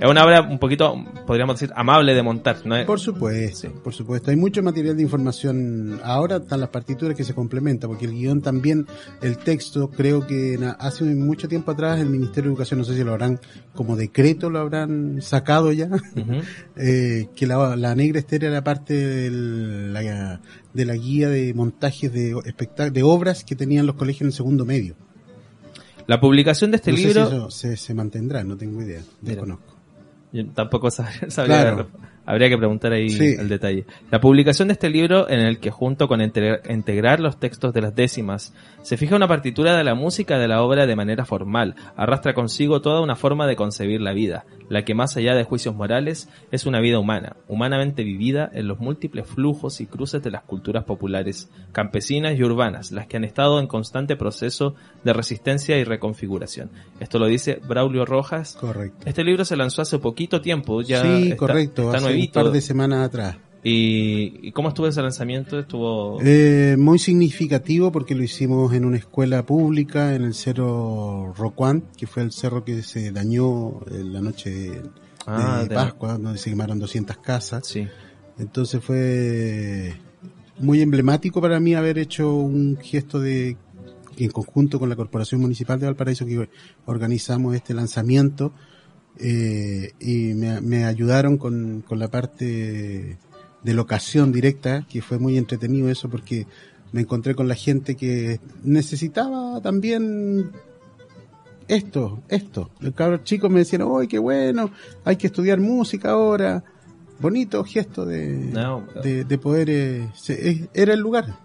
Es 0.04 0.10
una 0.10 0.26
obra 0.26 0.42
un 0.42 0.60
poquito, 0.60 0.94
podríamos 1.26 1.56
decir, 1.58 1.72
amable 1.78 2.14
de 2.14 2.22
montar, 2.22 2.58
¿no? 2.66 2.76
Por 2.86 3.00
supuesto, 3.00 3.70
Sí. 3.70 3.74
por 3.82 3.94
supuesto. 3.94 4.32
Hay 4.32 4.36
mucho 4.36 4.62
material 4.62 4.98
de 4.98 5.04
información. 5.04 6.02
Ahora 6.04 6.36
están 6.38 6.60
las 6.60 6.68
partituras 6.68 7.16
que 7.16 7.24
se 7.24 7.34
complementan, 7.34 7.90
porque 7.90 8.04
el 8.08 8.12
guion 8.12 8.42
también, 8.42 8.86
el 9.22 9.38
texto, 9.38 9.90
creo 9.90 10.28
que 10.28 10.60
hace 10.78 11.06
mucho 11.06 11.48
tiempo 11.48 11.72
atrás 11.72 12.02
el 12.02 12.10
Ministerio 12.10 12.50
de 12.50 12.54
Educación, 12.56 12.80
no 12.80 12.84
sé 12.86 12.96
si 12.98 13.04
lo 13.06 13.12
habrán 13.14 13.40
como 13.74 13.96
decreto, 13.96 14.50
lo 14.50 14.60
habrán 14.60 15.22
sacado 15.22 15.72
ya, 15.72 15.88
eh, 16.76 17.28
que 17.34 17.48
la, 17.48 17.78
la 17.78 17.96
negra 17.96 18.20
estéreo 18.20 18.50
era 18.50 18.62
parte 18.62 18.94
del- 18.94 19.94
la, 19.94 20.42
de 20.74 20.84
la 20.86 20.96
guía 20.96 21.30
de 21.30 21.54
montajes 21.54 22.12
de, 22.12 22.36
de 22.92 23.04
obras 23.04 23.46
que 23.46 23.56
tenían 23.56 23.86
los 23.86 23.96
colegios 23.96 24.22
en 24.24 24.28
el 24.28 24.34
segundo 24.34 24.66
medio. 24.66 24.96
La 26.08 26.20
publicación 26.20 26.72
de 26.72 26.76
este 26.78 26.92
no 26.92 26.98
libro, 26.98 27.14
sé 27.24 27.30
si 27.30 27.36
eso 27.38 27.50
se, 27.52 27.78
se 27.78 27.94
mantendrá, 27.94 28.44
no 28.44 28.58
tengo 28.58 28.82
idea, 28.82 29.02
desconozco. 29.22 29.73
Yo 30.34 30.46
tampoco 30.54 30.88
sab- 30.90 31.30
sabría, 31.30 31.62
Claro. 31.62 31.88
Habría 32.26 32.50
que 32.50 32.58
preguntar 32.58 32.94
ahí 32.94 33.10
Sí. 33.10 33.36
el 33.40 33.50
detalle. 33.50 33.86
La 34.12 34.20
publicación 34.20 34.68
de 34.68 34.74
este 34.74 34.90
libro, 34.90 35.30
en 35.30 35.40
el 35.40 35.60
que 35.60 35.72
junto 35.72 36.08
con 36.08 36.22
integra- 36.22 36.62
integrar 36.74 37.20
los 37.20 37.40
textos 37.40 37.74
de 37.74 37.82
las 37.82 37.96
décimas, 37.96 38.54
se 38.82 38.98
fija 38.98 39.16
una 39.16 39.28
partitura 39.28 39.78
de 39.78 39.84
la 39.84 39.96
música 39.96 40.38
de 40.38 40.48
la 40.48 40.62
obra 40.62 40.86
de 40.86 40.96
manera 40.96 41.26
formal, 41.26 41.76
arrastra 41.96 42.34
consigo 42.34 42.82
toda 42.82 43.02
una 43.02 43.16
forma 43.16 43.48
de 43.48 43.56
concebir 43.56 44.02
la 44.02 44.14
vida, 44.14 44.46
la 44.70 44.84
que 44.86 44.94
más 44.96 45.16
allá 45.18 45.36
de 45.36 45.44
juicios 45.44 45.76
morales 45.76 46.30
es 46.52 46.66
una 46.66 46.80
vida 46.80 47.00
humana, 47.00 47.36
humanamente 47.48 48.04
vivida 48.04 48.50
en 48.54 48.68
los 48.68 48.80
múltiples 48.80 49.28
flujos 49.28 49.80
y 49.82 49.86
cruces 49.86 50.22
de 50.24 50.32
las 50.32 50.44
culturas 50.44 50.84
populares, 50.84 51.50
campesinas 51.72 52.38
y 52.38 52.44
urbanas, 52.44 52.92
las 52.92 53.08
que 53.08 53.18
han 53.18 53.24
estado 53.24 53.60
en 53.60 53.68
constante 53.68 54.16
proceso 54.16 54.76
de 55.04 55.14
resistencia 55.14 55.78
y 55.78 55.84
reconfiguración. 55.84 56.70
Esto 57.00 57.20
lo 57.20 57.28
dice 57.28 57.60
Braulio 57.68 58.06
Rojas. 58.06 58.58
Correcto. 58.60 59.04
Este 59.06 59.24
libro 59.24 59.46
se 59.46 59.56
lanzó 59.56 59.82
hace 59.82 60.00
poquito 60.00 60.42
tiempo, 60.42 60.82
ya 60.82 61.02
sí, 61.02 61.24
está, 61.24 61.38
correcto, 61.38 61.94
está 61.94 62.00
nuevito. 62.14 62.40
un 62.40 62.46
par 62.46 62.54
de 62.54 62.62
semanas 62.62 63.06
atrás. 63.08 63.38
¿Y, 63.66 64.40
¿Y 64.48 64.52
cómo 64.52 64.68
estuvo 64.70 64.88
ese 64.88 65.02
lanzamiento? 65.02 65.58
Estuvo... 65.58 66.20
Eh, 66.22 66.76
muy 66.78 67.00
significativo 67.00 67.92
porque 67.94 68.14
lo 68.14 68.22
hicimos 68.24 68.74
en 68.74 68.84
una 68.84 68.98
escuela 68.98 69.46
pública 69.46 70.16
en 70.16 70.24
el 70.24 70.34
cerro 70.34 71.34
Rocuán, 71.38 71.86
que 71.98 72.06
fue 72.06 72.24
el 72.24 72.32
cerro 72.34 72.66
que 72.66 72.84
se 72.84 73.12
dañó 73.14 73.80
en 73.90 74.12
la 74.12 74.20
noche 74.22 74.50
de, 74.50 74.82
Ah, 75.26 75.60
de 75.64 75.70
de- 75.70 75.76
Pascua, 75.76 76.18
donde 76.18 76.38
se 76.38 76.50
quemaron 76.50 76.78
200 76.80 77.16
casas. 77.20 77.66
Sí. 77.66 77.88
Entonces 78.38 78.84
fue 78.84 79.94
muy 80.60 80.82
emblemático 80.82 81.40
para 81.40 81.60
mí 81.62 81.74
haber 81.74 81.98
hecho 81.98 82.34
un 82.36 82.78
gesto 82.82 83.20
de 83.22 83.56
en 84.18 84.30
conjunto 84.30 84.78
con 84.80 84.90
la 84.90 84.96
Corporación 84.96 85.40
Municipal 85.42 85.80
de 85.80 85.86
Valparaíso 85.88 86.26
que 86.26 86.48
organizamos 86.86 87.56
este 87.56 87.74
lanzamiento 87.74 88.52
eh, 89.20 89.92
y 90.00 90.34
me, 90.34 90.62
me 90.62 90.86
ayudaron 90.86 91.38
con, 91.38 91.84
con 91.88 92.00
la 92.00 92.08
parte 92.10 93.18
de 93.64 93.74
locación 93.74 94.32
directa, 94.32 94.86
que 94.90 95.02
fue 95.02 95.20
muy 95.20 95.38
entretenido 95.38 95.90
eso 95.90 96.10
porque 96.10 96.48
me 96.92 97.02
encontré 97.02 97.34
con 97.36 97.48
la 97.48 97.56
gente 97.56 97.96
que 97.96 98.40
necesitaba 98.64 99.62
también 99.62 100.52
esto, 101.68 102.22
esto. 102.28 102.70
Los 102.80 102.94
cabros 102.94 103.24
chicos 103.24 103.50
me 103.50 103.60
decían, 103.60 103.84
¡ay, 104.00 104.08
qué 104.08 104.20
bueno! 104.20 104.70
Hay 105.06 105.16
que 105.16 105.28
estudiar 105.28 105.60
música 105.60 106.12
ahora. 106.12 106.64
Bonito 107.20 107.64
gesto 107.64 108.06
de, 108.06 108.28
No. 108.52 108.86
de, 109.02 109.24
de 109.24 109.38
poder... 109.38 109.70
eh, 109.70 110.10
se- 110.14 110.50
eh, 110.50 110.68
era 110.74 110.94
el 110.94 111.00
lugar. 111.00 111.40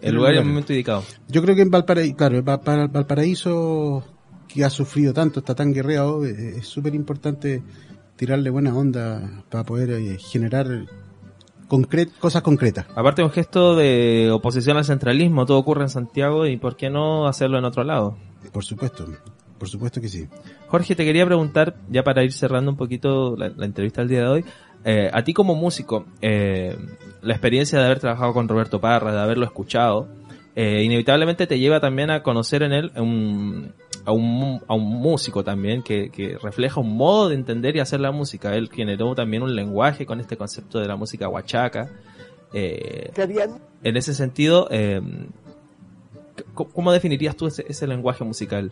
El 0.00 0.14
lugar 0.14 0.34
y 0.34 0.38
el 0.38 0.44
momento 0.44 0.72
indicado. 0.72 1.02
Yo 1.28 1.42
creo 1.42 1.56
que 1.56 1.62
en 1.62 1.70
Valparaíso, 1.70 2.16
claro, 2.16 2.44
Va- 2.44 2.60
para 2.60 2.86
Valparaíso, 2.86 4.04
que 4.48 4.64
ha 4.64 4.70
sufrido 4.70 5.12
tanto, 5.12 5.40
está 5.40 5.54
tan 5.54 5.72
guerreado, 5.72 6.24
eh, 6.24 6.56
es 6.58 6.66
súper 6.66 6.94
importante 6.94 7.62
tirarle 8.16 8.50
buena 8.50 8.74
onda 8.76 9.44
para 9.50 9.64
poder 9.64 9.90
eh, 9.90 10.16
generar 10.18 10.66
concret 11.68 12.10
cosas 12.18 12.42
concretas. 12.42 12.86
Aparte 12.96 13.22
un 13.22 13.30
gesto 13.30 13.76
de 13.76 14.30
oposición 14.32 14.76
al 14.78 14.84
centralismo, 14.84 15.44
todo 15.46 15.58
ocurre 15.58 15.82
en 15.82 15.90
Santiago 15.90 16.46
y 16.46 16.56
¿por 16.56 16.76
qué 16.76 16.88
no 16.90 17.26
hacerlo 17.28 17.58
en 17.58 17.64
otro 17.64 17.84
lado? 17.84 18.16
Por 18.52 18.64
supuesto, 18.64 19.06
por 19.58 19.68
supuesto 19.68 20.00
que 20.00 20.08
sí. 20.08 20.26
Jorge, 20.68 20.94
te 20.94 21.04
quería 21.04 21.26
preguntar, 21.26 21.76
ya 21.90 22.02
para 22.02 22.24
ir 22.24 22.32
cerrando 22.32 22.70
un 22.70 22.76
poquito 22.76 23.36
la, 23.36 23.50
la 23.50 23.66
entrevista 23.66 24.00
del 24.00 24.08
día 24.08 24.20
de 24.22 24.28
hoy, 24.28 24.44
eh, 24.84 25.10
a 25.12 25.22
ti 25.24 25.34
como 25.34 25.54
músico, 25.54 26.06
eh, 26.22 26.76
la 27.20 27.34
experiencia 27.34 27.78
de 27.78 27.84
haber 27.84 27.98
trabajado 28.00 28.32
con 28.32 28.48
Roberto 28.48 28.80
Parra, 28.80 29.12
de 29.12 29.20
haberlo 29.20 29.44
escuchado, 29.44 30.08
eh, 30.54 30.82
inevitablemente 30.82 31.46
te 31.46 31.58
lleva 31.58 31.80
también 31.80 32.10
a 32.10 32.22
conocer 32.22 32.62
en 32.62 32.72
él 32.72 32.92
un- 32.96 33.72
a, 34.08 34.12
un, 34.12 34.60
a 34.66 34.74
un 34.74 34.84
músico 35.00 35.44
también 35.44 35.82
que, 35.82 36.08
que 36.10 36.38
refleja 36.42 36.80
un 36.80 36.96
modo 36.96 37.28
de 37.28 37.34
entender 37.34 37.76
y 37.76 37.80
hacer 37.80 38.00
la 38.00 38.10
música. 38.10 38.54
Él 38.56 38.70
generó 38.72 39.14
también 39.14 39.42
un 39.42 39.54
lenguaje 39.54 40.06
con 40.06 40.18
este 40.18 40.36
concepto 40.36 40.78
de 40.80 40.86
la 40.88 40.96
música 40.96 41.28
huachaca. 41.28 41.90
Eh, 42.54 43.10
en 43.82 43.96
ese 43.98 44.14
sentido, 44.14 44.66
eh, 44.70 45.00
c- 46.36 46.44
¿cómo 46.54 46.90
definirías 46.92 47.36
tú 47.36 47.46
ese, 47.46 47.66
ese 47.68 47.86
lenguaje 47.86 48.24
musical? 48.24 48.70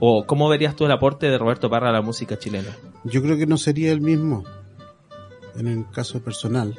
¿O 0.00 0.24
cómo 0.26 0.48
verías 0.48 0.74
tú 0.74 0.86
el 0.86 0.92
aporte 0.92 1.26
de 1.28 1.36
Roberto 1.36 1.68
Parra 1.68 1.90
a 1.90 1.92
la 1.92 2.00
música 2.02 2.38
chilena? 2.38 2.74
Yo 3.04 3.20
creo 3.22 3.36
que 3.36 3.46
no 3.46 3.58
sería 3.58 3.92
el 3.92 4.00
mismo 4.00 4.44
en 5.58 5.66
el 5.66 5.84
caso 5.90 6.22
personal. 6.22 6.74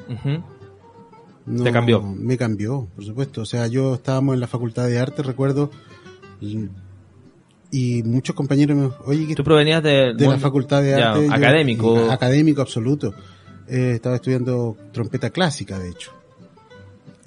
No, 1.46 1.64
¿Te 1.64 1.72
cambió? 1.72 2.02
Me 2.02 2.38
cambió, 2.38 2.88
por 2.96 3.04
supuesto. 3.06 3.42
O 3.42 3.46
sea, 3.46 3.68
yo 3.68 3.94
estábamos 3.96 4.34
en 4.34 4.40
la 4.40 4.48
facultad 4.48 4.88
de 4.88 4.98
arte, 5.00 5.22
recuerdo, 5.22 5.70
y- 7.72 8.04
muchos 8.04 8.36
compañeros 8.36 8.78
me 8.78 8.90
oye, 9.06 9.28
¿qué 9.28 9.36
Tú 9.36 9.44
provenías 9.44 9.82
de, 9.84 10.14
de 10.14 10.28
la 10.28 10.38
facultad 10.38 10.82
de 10.82 10.92
ya, 10.92 11.12
arte. 11.12 11.26
yo- 11.28 11.34
académico. 11.34 12.12
académico 12.12 12.62
absoluto. 12.62 13.14
Eh, 13.68 13.92
estaba 13.96 14.16
estudiando 14.16 14.76
trompeta 14.92 15.30
clásica, 15.30 15.78
de 15.78 15.90
hecho. 15.90 16.12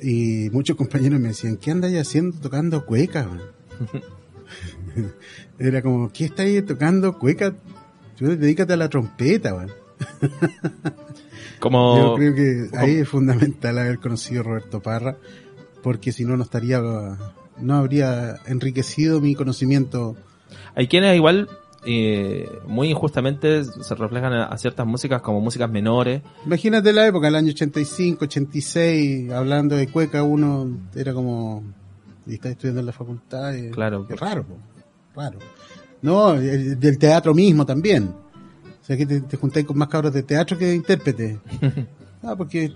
Y 0.03 0.51
muchos 0.51 0.77
compañeros 0.77 1.21
me 1.21 1.29
decían, 1.29 1.57
¿qué 1.57 1.71
andáis 1.71 2.01
haciendo 2.01 2.37
tocando 2.39 2.85
cueca? 2.85 3.29
man?" 3.29 3.41
Era 5.59 5.81
como, 5.83 6.11
¿qué 6.13 6.25
estáis 6.27 6.65
tocando 6.67 7.19
cueca? 7.19 7.55
Tú 8.19 8.27
dedícate 8.37 8.73
a 8.73 8.77
la 8.77 8.89
trompeta, 8.89 9.55
man". 9.55 9.71
como 11.61 11.97
Yo 11.97 12.15
creo 12.17 12.35
que 12.35 12.77
ahí 12.77 12.97
es 12.97 13.09
fundamental 13.09 13.79
haber 13.79 13.99
conocido 13.99 14.41
a 14.41 14.45
Roberto 14.45 14.81
Parra, 14.81 15.17
porque 15.83 16.11
si 16.13 16.25
no, 16.25 16.37
no 16.37 16.43
estaría, 16.43 16.81
no 16.81 17.75
habría 17.75 18.37
enriquecido 18.47 19.21
mi 19.21 19.35
conocimiento. 19.35 20.17
Hay 20.75 20.87
quienes 20.89 21.17
igual 21.17 21.49
y 21.85 22.45
muy 22.67 22.91
injustamente 22.91 23.65
se 23.65 23.95
reflejan 23.97 24.33
a, 24.33 24.57
ciertas 24.57 24.87
músicas 24.87 25.21
como 25.23 25.41
músicas 25.41 25.69
menores. 25.71 26.23
Imagínate 26.47 26.93
la 26.93 27.07
época, 27.07 27.29
el 27.29 27.35
año 27.35 27.51
85, 27.51 28.25
86, 28.27 29.31
hablando 29.33 29.75
de 29.77 29.89
cueca, 29.89 30.23
uno 30.23 30.71
era 30.95 31.13
como, 31.13 31.65
y 32.27 32.35
está 32.35 32.51
estudiando 32.51 32.81
en 32.81 32.87
la 32.87 32.93
facultad, 32.93 33.53
y- 33.55 33.71
Claro. 33.71 34.07
Qué 34.07 34.15
raro, 34.15 34.45
raro. 35.17 35.39
No, 36.03 36.35
el- 36.35 36.79
del 36.79 36.99
teatro 36.99 37.35
mismo 37.35 37.67
también. 37.67 38.05
O 38.81 38.85
sea, 38.85 38.97
que 38.97 39.07
te, 39.07 39.21
te 39.21 39.37
juntáis 39.37 39.67
con 39.67 39.77
más 39.79 39.89
cabros 39.89 40.13
de 40.13 40.23
teatro 40.23 40.57
que 40.59 40.67
de 40.67 40.75
intérprete. 40.77 41.39
ah, 42.23 42.35
porque 42.37 42.73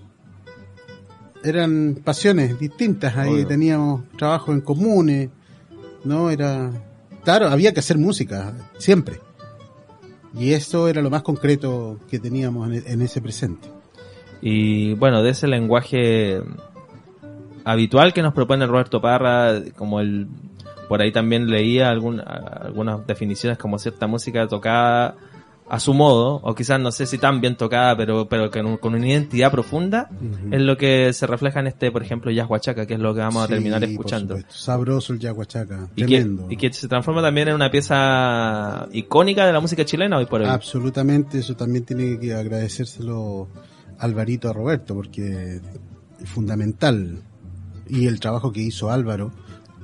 eran 1.43 2.01
pasiones 2.05 2.59
distintas, 2.59 3.17
ahí 3.17 3.31
Obvio. 3.35 3.47
teníamos 3.47 4.03
trabajos 4.17 4.55
en 4.55 4.61
comunes, 4.63 5.31
¿no? 6.05 6.31
Era, 6.31 6.71
claro, 7.27 7.49
había 7.49 7.75
que 7.75 7.81
hacer 7.81 7.99
música, 7.99 8.55
siempre. 8.79 9.21
Y 10.35 10.53
eso 10.53 10.89
era 10.89 11.03
lo 11.03 11.11
más 11.11 11.23
concreto 11.23 11.99
que 12.09 12.19
teníamos 12.19 12.71
en, 12.71 12.83
en 12.87 13.03
ese 13.03 13.21
presente. 13.21 13.69
Y 14.41 14.95
bueno, 14.95 15.23
de 15.23 15.31
ese 15.31 15.47
lenguaje 15.47 16.41
habitual 17.65 18.13
que 18.13 18.23
nos 18.23 18.33
propone 18.35 18.67
Roberto 18.67 19.01
Parra, 19.01 19.61
como 19.77 20.01
el 20.01 20.29
por 20.89 21.03
ahí 21.03 21.11
también 21.11 21.51
leía 21.51 21.91
algún- 21.91 22.21
algunas 22.21 23.05
definiciones 23.09 23.59
como 23.59 23.77
cierta 23.79 24.07
música 24.07 24.47
tocada 24.47 25.17
a 25.69 25.81
su 25.81 25.95
modo, 25.95 26.41
o 26.43 26.55
quizás 26.55 26.79
no 26.81 26.93
sé 26.93 27.07
si 27.07 27.19
tan 27.19 27.41
bien 27.41 27.57
tocada, 27.57 27.97
pero, 27.97 28.29
pero 28.29 28.51
con, 28.51 28.77
con 28.77 28.95
una 28.95 29.09
identidad 29.09 29.51
profunda, 29.51 30.09
es 30.51 30.61
lo 30.61 30.77
que 30.77 31.13
se 31.13 31.27
refleja 31.27 31.61
en 31.61 31.67
este, 31.67 31.91
por 31.91 32.03
ejemplo, 32.03 32.31
Jazz 32.31 32.49
Huachaca, 32.49 32.87
que 32.87 32.95
es 32.95 33.01
lo 33.01 33.13
que 33.15 33.21
vamos 33.21 33.43
a 33.43 33.49
terminar 33.49 33.83
escuchando. 33.83 34.39
Sabroso 34.49 35.13
el 35.13 35.19
yaguachaca, 35.19 35.89
Y 35.97 36.03
que, 36.03 36.19
tremendo. 36.21 36.47
y 36.49 36.57
que 36.57 36.73
se 36.73 36.87
transforma 36.87 37.21
también 37.21 37.49
en 37.49 37.55
una 37.55 37.71
pieza 37.71 38.87
icónica 38.93 39.45
de 39.47 39.53
la 39.53 39.61
música 39.61 39.85
chilena 39.85 40.19
hoy 40.19 40.27
por 40.27 40.41
hoy. 40.41 40.47
Absolutamente, 40.49 41.39
eso 41.41 41.57
también 41.57 41.85
tiene 41.85 42.19
que 42.21 42.33
agradecérselo 42.35 43.49
Alvarito 43.99 44.49
a 44.49 44.53
Roberto, 44.53 44.95
porque 44.95 45.61
es 46.21 46.29
fundamental. 46.29 47.23
Y 47.89 48.07
el 48.07 48.21
trabajo 48.21 48.53
que 48.53 48.61
hizo 48.61 48.91
Álvaro 48.91 49.33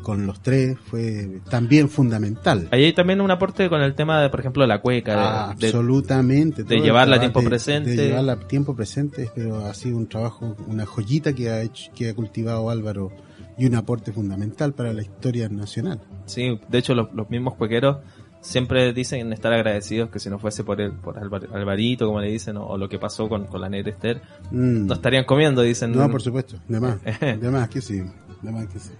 con 0.03 0.27
los 0.27 0.41
tres 0.43 0.77
fue 0.79 1.41
también 1.49 1.89
fundamental. 1.89 2.69
Ahí 2.71 2.85
hay 2.85 2.93
también 2.93 3.21
un 3.21 3.31
aporte 3.31 3.69
con 3.69 3.81
el 3.81 3.95
tema 3.95 4.21
de, 4.21 4.29
por 4.29 4.41
ejemplo, 4.41 4.67
la 4.67 4.81
cueca, 4.81 5.13
de- 5.13 5.19
Ah, 5.21 5.55
de, 5.59 5.67
absolutamente. 5.69 6.65
de 6.65 6.77
el 6.77 6.83
llevarla 6.83 7.17
a 7.17 7.21
tiempo 7.21 7.41
de- 7.41 7.49
presente. 7.49 7.91
De 7.91 8.09
llevarla 8.09 8.33
a 8.35 8.37
tiempo 8.49 8.75
presente, 8.77 9.31
pero 9.35 9.65
ha 9.65 9.75
sido 9.75 9.97
un 9.97 10.07
trabajo, 10.09 10.57
una 10.67 10.85
joyita 10.87 11.33
que 11.33 11.51
ha 11.51 11.63
hecho, 11.63 11.91
que 11.95 12.11
ha 12.11 12.15
cultivado 12.15 12.69
Álvaro 12.71 13.11
y 13.57 13.67
un 13.67 13.75
aporte 13.75 14.13
fundamental 14.13 14.73
para 14.75 14.93
la 14.93 15.03
historia 15.03 15.49
nacional. 15.49 16.01
Sí, 16.27 16.59
de 16.69 16.79
hecho 16.79 16.95
los, 16.95 17.13
los 17.15 17.29
mismos 17.31 17.55
cuequeros 17.55 17.99
siempre 18.41 18.93
dicen 18.93 19.33
estar 19.33 19.53
agradecidos 19.53 20.11
que 20.11 20.19
si 20.19 20.29
no 20.29 20.39
fuese 20.39 20.65
por 20.65 20.81
el, 20.81 20.93
por 20.93 21.17
Alvar- 21.17 21.49
Alvarito, 21.55 22.07
como 22.07 22.21
le 22.21 22.29
dicen, 22.29 22.57
o, 22.57 22.67
o 22.67 22.77
lo 22.79 22.89
que 22.89 22.99
pasó 22.99 23.29
con, 23.29 23.45
con 23.47 23.61
la 23.61 23.69
negra 23.69 23.93
Esther, 23.93 24.21
Mm. 24.51 24.87
no 24.87 24.95
estarían 24.95 25.25
comiendo, 25.25 25.63
dicen. 25.63 25.93
No, 25.93 26.11
por 26.11 26.23
supuesto, 26.23 26.57
de 26.67 26.81
más, 26.81 26.99
de 27.05 27.51
más 27.51 27.69
que 27.69 27.81
sí, 27.81 28.03
de 28.43 28.51
más 28.53 28.67
que 28.67 28.79
sí. 28.81 28.91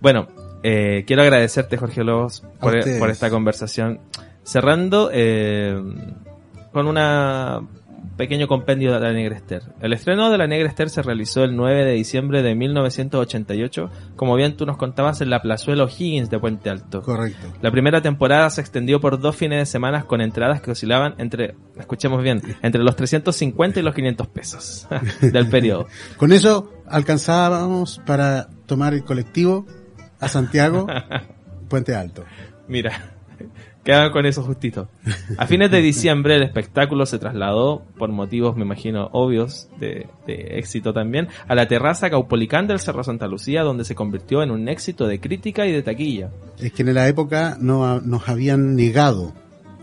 Bueno, 0.00 0.28
eh, 0.62 1.04
quiero 1.06 1.22
agradecerte, 1.22 1.76
Jorge 1.76 2.04
Lobos, 2.04 2.44
por, 2.60 2.76
esta 2.76 3.30
conversación. 3.30 4.00
Cerrando 4.44 5.10
eh, 5.12 5.80
con 6.72 6.86
un 6.86 6.98
pequeño 8.16 8.46
compendio 8.46 8.92
de 8.92 9.00
la 9.00 9.12
Negra 9.12 9.36
Esther. 9.36 9.62
El 9.80 9.92
estreno 9.92 10.30
de 10.30 10.38
la 10.38 10.46
Negra 10.46 10.68
Esther 10.68 10.90
se 10.90 11.02
realizó 11.02 11.44
el 11.44 11.56
9 11.56 11.84
de 11.84 11.92
diciembre 11.92 12.42
de 12.42 12.54
1988, 12.54 13.90
como 14.16 14.36
bien 14.36 14.56
tú 14.56 14.66
nos 14.66 14.76
contabas, 14.76 15.20
en 15.20 15.30
la 15.30 15.40
Plazuela 15.40 15.84
O'Higgins 15.84 16.30
de 16.30 16.38
Puente 16.38 16.70
Alto. 16.70 17.02
Correcto. 17.02 17.48
La 17.60 17.70
primera 17.70 18.02
temporada 18.02 18.50
se 18.50 18.60
extendió 18.60 19.00
por 19.00 19.18
dos 19.18 19.36
fines 19.36 19.58
de 19.58 19.66
semana 19.66 20.04
con 20.04 20.20
entradas 20.20 20.60
que 20.60 20.72
oscilaban 20.72 21.14
entre, 21.18 21.54
escuchemos 21.78 22.22
bien, 22.22 22.42
entre 22.62 22.82
los 22.82 22.96
350 22.96 23.80
y 23.80 23.82
los 23.82 23.94
500 23.94 24.26
pesos 24.28 24.88
del 25.20 25.48
periodo. 25.48 25.86
Con 26.16 26.32
eso 26.32 26.72
alcanzábamos 26.86 28.00
para 28.04 28.48
tomar 28.66 28.94
el 28.94 29.04
colectivo 29.04 29.66
a 30.22 30.28
Santiago, 30.28 30.86
Puente 31.68 31.94
Alto. 31.94 32.24
Mira, 32.68 33.12
quedaban 33.84 34.12
con 34.12 34.24
eso 34.24 34.42
justito. 34.42 34.88
A 35.36 35.46
fines 35.46 35.70
de 35.70 35.82
diciembre 35.82 36.36
el 36.36 36.42
espectáculo 36.42 37.06
se 37.06 37.18
trasladó, 37.18 37.84
por 37.98 38.10
motivos 38.10 38.56
me 38.56 38.62
imagino 38.64 39.08
obvios 39.12 39.68
de, 39.78 40.06
de 40.26 40.58
éxito 40.58 40.92
también, 40.92 41.28
a 41.48 41.54
la 41.54 41.66
terraza 41.66 42.08
Caupolicán 42.08 42.66
del 42.66 42.78
Cerro 42.78 43.02
Santa 43.04 43.26
Lucía, 43.26 43.62
donde 43.62 43.84
se 43.84 43.94
convirtió 43.94 44.42
en 44.42 44.50
un 44.50 44.68
éxito 44.68 45.06
de 45.06 45.20
crítica 45.20 45.66
y 45.66 45.72
de 45.72 45.82
taquilla. 45.82 46.30
Es 46.58 46.72
que 46.72 46.82
en 46.82 46.94
la 46.94 47.08
época 47.08 47.56
no, 47.60 48.00
nos 48.00 48.28
habían 48.28 48.76
negado 48.76 49.32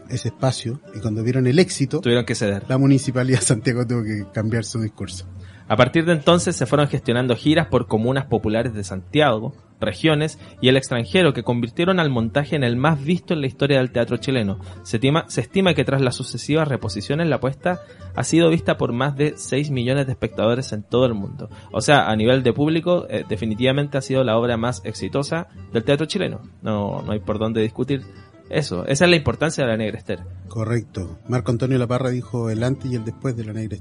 ese 0.10 0.30
espacio 0.30 0.80
y 0.96 1.00
cuando 1.00 1.22
vieron 1.24 1.48
el 1.48 1.60
éxito, 1.60 2.00
Tuvieron 2.00 2.26
que 2.26 2.34
ceder. 2.34 2.64
la 2.68 2.78
municipalidad 2.78 3.40
de 3.40 3.46
Santiago 3.46 3.86
tuvo 3.86 4.04
que 4.04 4.26
cambiar 4.34 4.64
su 4.64 4.82
discurso. 4.82 5.28
A 5.68 5.76
partir 5.76 6.04
de 6.06 6.14
entonces 6.14 6.56
se 6.56 6.66
fueron 6.66 6.88
gestionando 6.88 7.36
giras 7.36 7.68
por 7.68 7.86
comunas 7.88 8.26
populares 8.26 8.74
de 8.74 8.84
Santiago, 8.84 9.54
regiones 9.80 10.40
y 10.62 10.70
el 10.70 10.78
extranjero 10.78 11.34
que 11.34 11.44
convirtieron 11.44 12.00
al 12.00 12.10
montaje 12.10 12.56
en 12.56 12.64
el 12.64 12.76
más 12.76 13.04
visto 13.04 13.34
en 13.34 13.42
la 13.42 13.48
historia 13.48 13.78
del 13.78 13.92
teatro 13.92 14.18
chileno. 14.18 14.60
Se 14.84 14.98
estima, 14.98 15.74
que 15.74 15.86
tras 15.86 16.02
las 16.02 16.16
sucesivas 16.16 16.68
reposiciones 16.68 17.28
la 17.28 17.38
apuesta 17.38 17.82
ha 18.16 18.24
sido 18.24 18.50
vista 18.50 18.78
por 18.78 18.92
más 18.92 19.16
de 19.16 19.34
6 19.38 19.72
millones 19.72 20.06
de 20.06 20.14
espectadores 20.14 20.72
en 20.74 20.84
todo 20.84 21.06
el 21.06 21.14
mundo. 21.14 21.50
O 21.72 21.82
sea, 21.82 22.10
a 22.10 22.16
nivel 22.16 22.44
de 22.44 22.54
público, 22.54 23.06
eh, 23.10 23.24
definitivamente 23.28 23.98
ha 23.98 24.02
sido 24.02 24.24
la 24.24 24.38
obra 24.38 24.58
más 24.58 24.82
exitosa 24.84 25.48
del 25.72 25.84
teatro 25.84 26.06
chileno. 26.06 26.42
No, 26.62 27.02
no 27.02 27.12
hay 27.12 27.20
por 27.20 27.40
dónde 27.40 27.62
discutir 27.62 28.04
eso. 28.50 28.86
Esa 28.86 29.06
es 29.06 29.10
la 29.10 29.16
importancia 29.16 29.64
de 29.64 29.70
la 29.70 29.78
Negra. 29.78 30.00
Correcto. 30.48 31.20
Marco 31.28 31.52
Antonio 31.52 31.78
Laparra 31.78 32.10
dijo 32.10 32.50
el 32.50 32.64
antes 32.64 32.92
y 32.92 32.96
el 32.96 33.06
después 33.06 33.36
de 33.36 33.46
la 33.46 33.54
Negra 33.54 33.78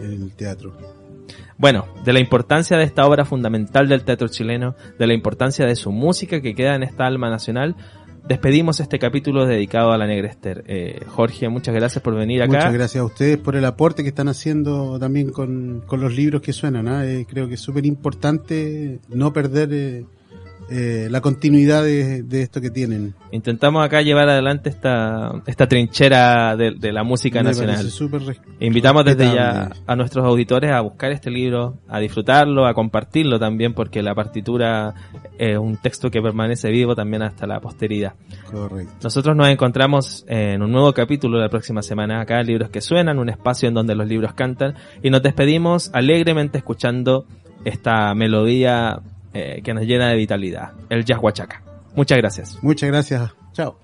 en 0.00 0.12
el 0.12 0.34
teatro. 0.34 1.03
Bueno, 1.56 1.86
de 2.04 2.12
la 2.12 2.20
importancia 2.20 2.76
de 2.76 2.84
esta 2.84 3.06
obra 3.06 3.24
fundamental 3.24 3.88
del 3.88 4.04
teatro 4.04 4.28
chileno, 4.28 4.74
de 4.98 5.06
la 5.06 5.14
importancia 5.14 5.66
de 5.66 5.76
su 5.76 5.92
música 5.92 6.40
que 6.40 6.54
queda 6.54 6.74
en 6.74 6.82
esta 6.82 7.06
alma 7.06 7.30
nacional, 7.30 7.76
despedimos 8.26 8.80
este 8.80 8.98
capítulo 8.98 9.46
dedicado 9.46 9.92
a 9.92 9.98
la 9.98 10.06
Negra 10.06 10.28
Esther. 10.28 10.64
Eh, 10.66 11.00
Jorge, 11.06 11.48
muchas 11.48 11.74
gracias 11.74 12.02
por 12.02 12.14
venir 12.14 12.42
acá. 12.42 12.56
Muchas 12.56 12.72
gracias 12.72 13.00
a 13.00 13.04
ustedes 13.04 13.38
por 13.38 13.56
el 13.56 13.64
aporte 13.64 14.02
que 14.02 14.08
están 14.08 14.28
haciendo 14.28 14.98
también 14.98 15.30
con, 15.30 15.82
con 15.86 16.00
los 16.00 16.14
libros 16.14 16.42
que 16.42 16.52
suenan. 16.52 16.88
¿ah? 16.88 17.06
Eh, 17.06 17.26
creo 17.28 17.48
que 17.48 17.54
es 17.54 17.60
súper 17.60 17.86
importante 17.86 18.98
no 19.08 19.32
perder 19.32 20.04
eh, 20.74 21.04
eh, 21.04 21.08
la 21.10 21.20
continuidad 21.20 21.84
de, 21.84 22.22
de 22.22 22.42
esto 22.42 22.60
que 22.60 22.70
tienen. 22.70 23.14
Intentamos 23.30 23.84
acá 23.84 24.02
llevar 24.02 24.28
adelante 24.28 24.68
esta, 24.68 25.42
esta 25.46 25.68
trinchera 25.68 26.56
de, 26.56 26.72
de 26.72 26.92
la 26.92 27.04
música 27.04 27.42
Me 27.42 27.50
nacional. 27.50 27.86
Invitamos 28.60 29.04
desde 29.04 29.34
ya 29.34 29.70
a 29.86 29.96
nuestros 29.96 30.24
auditores 30.24 30.70
a 30.72 30.80
buscar 30.80 31.12
este 31.12 31.30
libro, 31.30 31.78
a 31.88 32.00
disfrutarlo, 32.00 32.66
a 32.66 32.74
compartirlo 32.74 33.38
también, 33.38 33.74
porque 33.74 34.02
la 34.02 34.14
partitura 34.14 34.94
es 35.38 35.56
un 35.56 35.76
texto 35.76 36.10
que 36.10 36.20
permanece 36.20 36.70
vivo 36.70 36.94
también 36.94 37.22
hasta 37.22 37.46
la 37.46 37.60
posteridad. 37.60 38.14
Correcto. 38.50 38.94
Nosotros 39.02 39.36
nos 39.36 39.48
encontramos 39.48 40.24
en 40.28 40.62
un 40.62 40.72
nuevo 40.72 40.92
capítulo 40.92 41.38
la 41.38 41.48
próxima 41.48 41.82
semana 41.82 42.20
acá, 42.20 42.40
en 42.40 42.46
Libros 42.46 42.70
que 42.70 42.80
Suenan, 42.80 43.18
un 43.18 43.28
espacio 43.28 43.68
en 43.68 43.74
donde 43.74 43.94
los 43.94 44.06
libros 44.06 44.34
cantan, 44.34 44.74
y 45.02 45.10
nos 45.10 45.22
despedimos 45.22 45.90
alegremente 45.92 46.58
escuchando 46.58 47.26
esta 47.64 48.14
melodía 48.14 49.00
eh, 49.34 49.60
que 49.62 49.74
nos 49.74 49.84
llena 49.84 50.08
de 50.08 50.16
vitalidad, 50.16 50.72
el 50.88 51.04
jazz 51.04 51.18
huachaca. 51.20 51.62
Muchas 51.94 52.18
gracias. 52.18 52.58
Muchas 52.62 52.88
gracias. 52.88 53.30
Chao. 53.52 53.83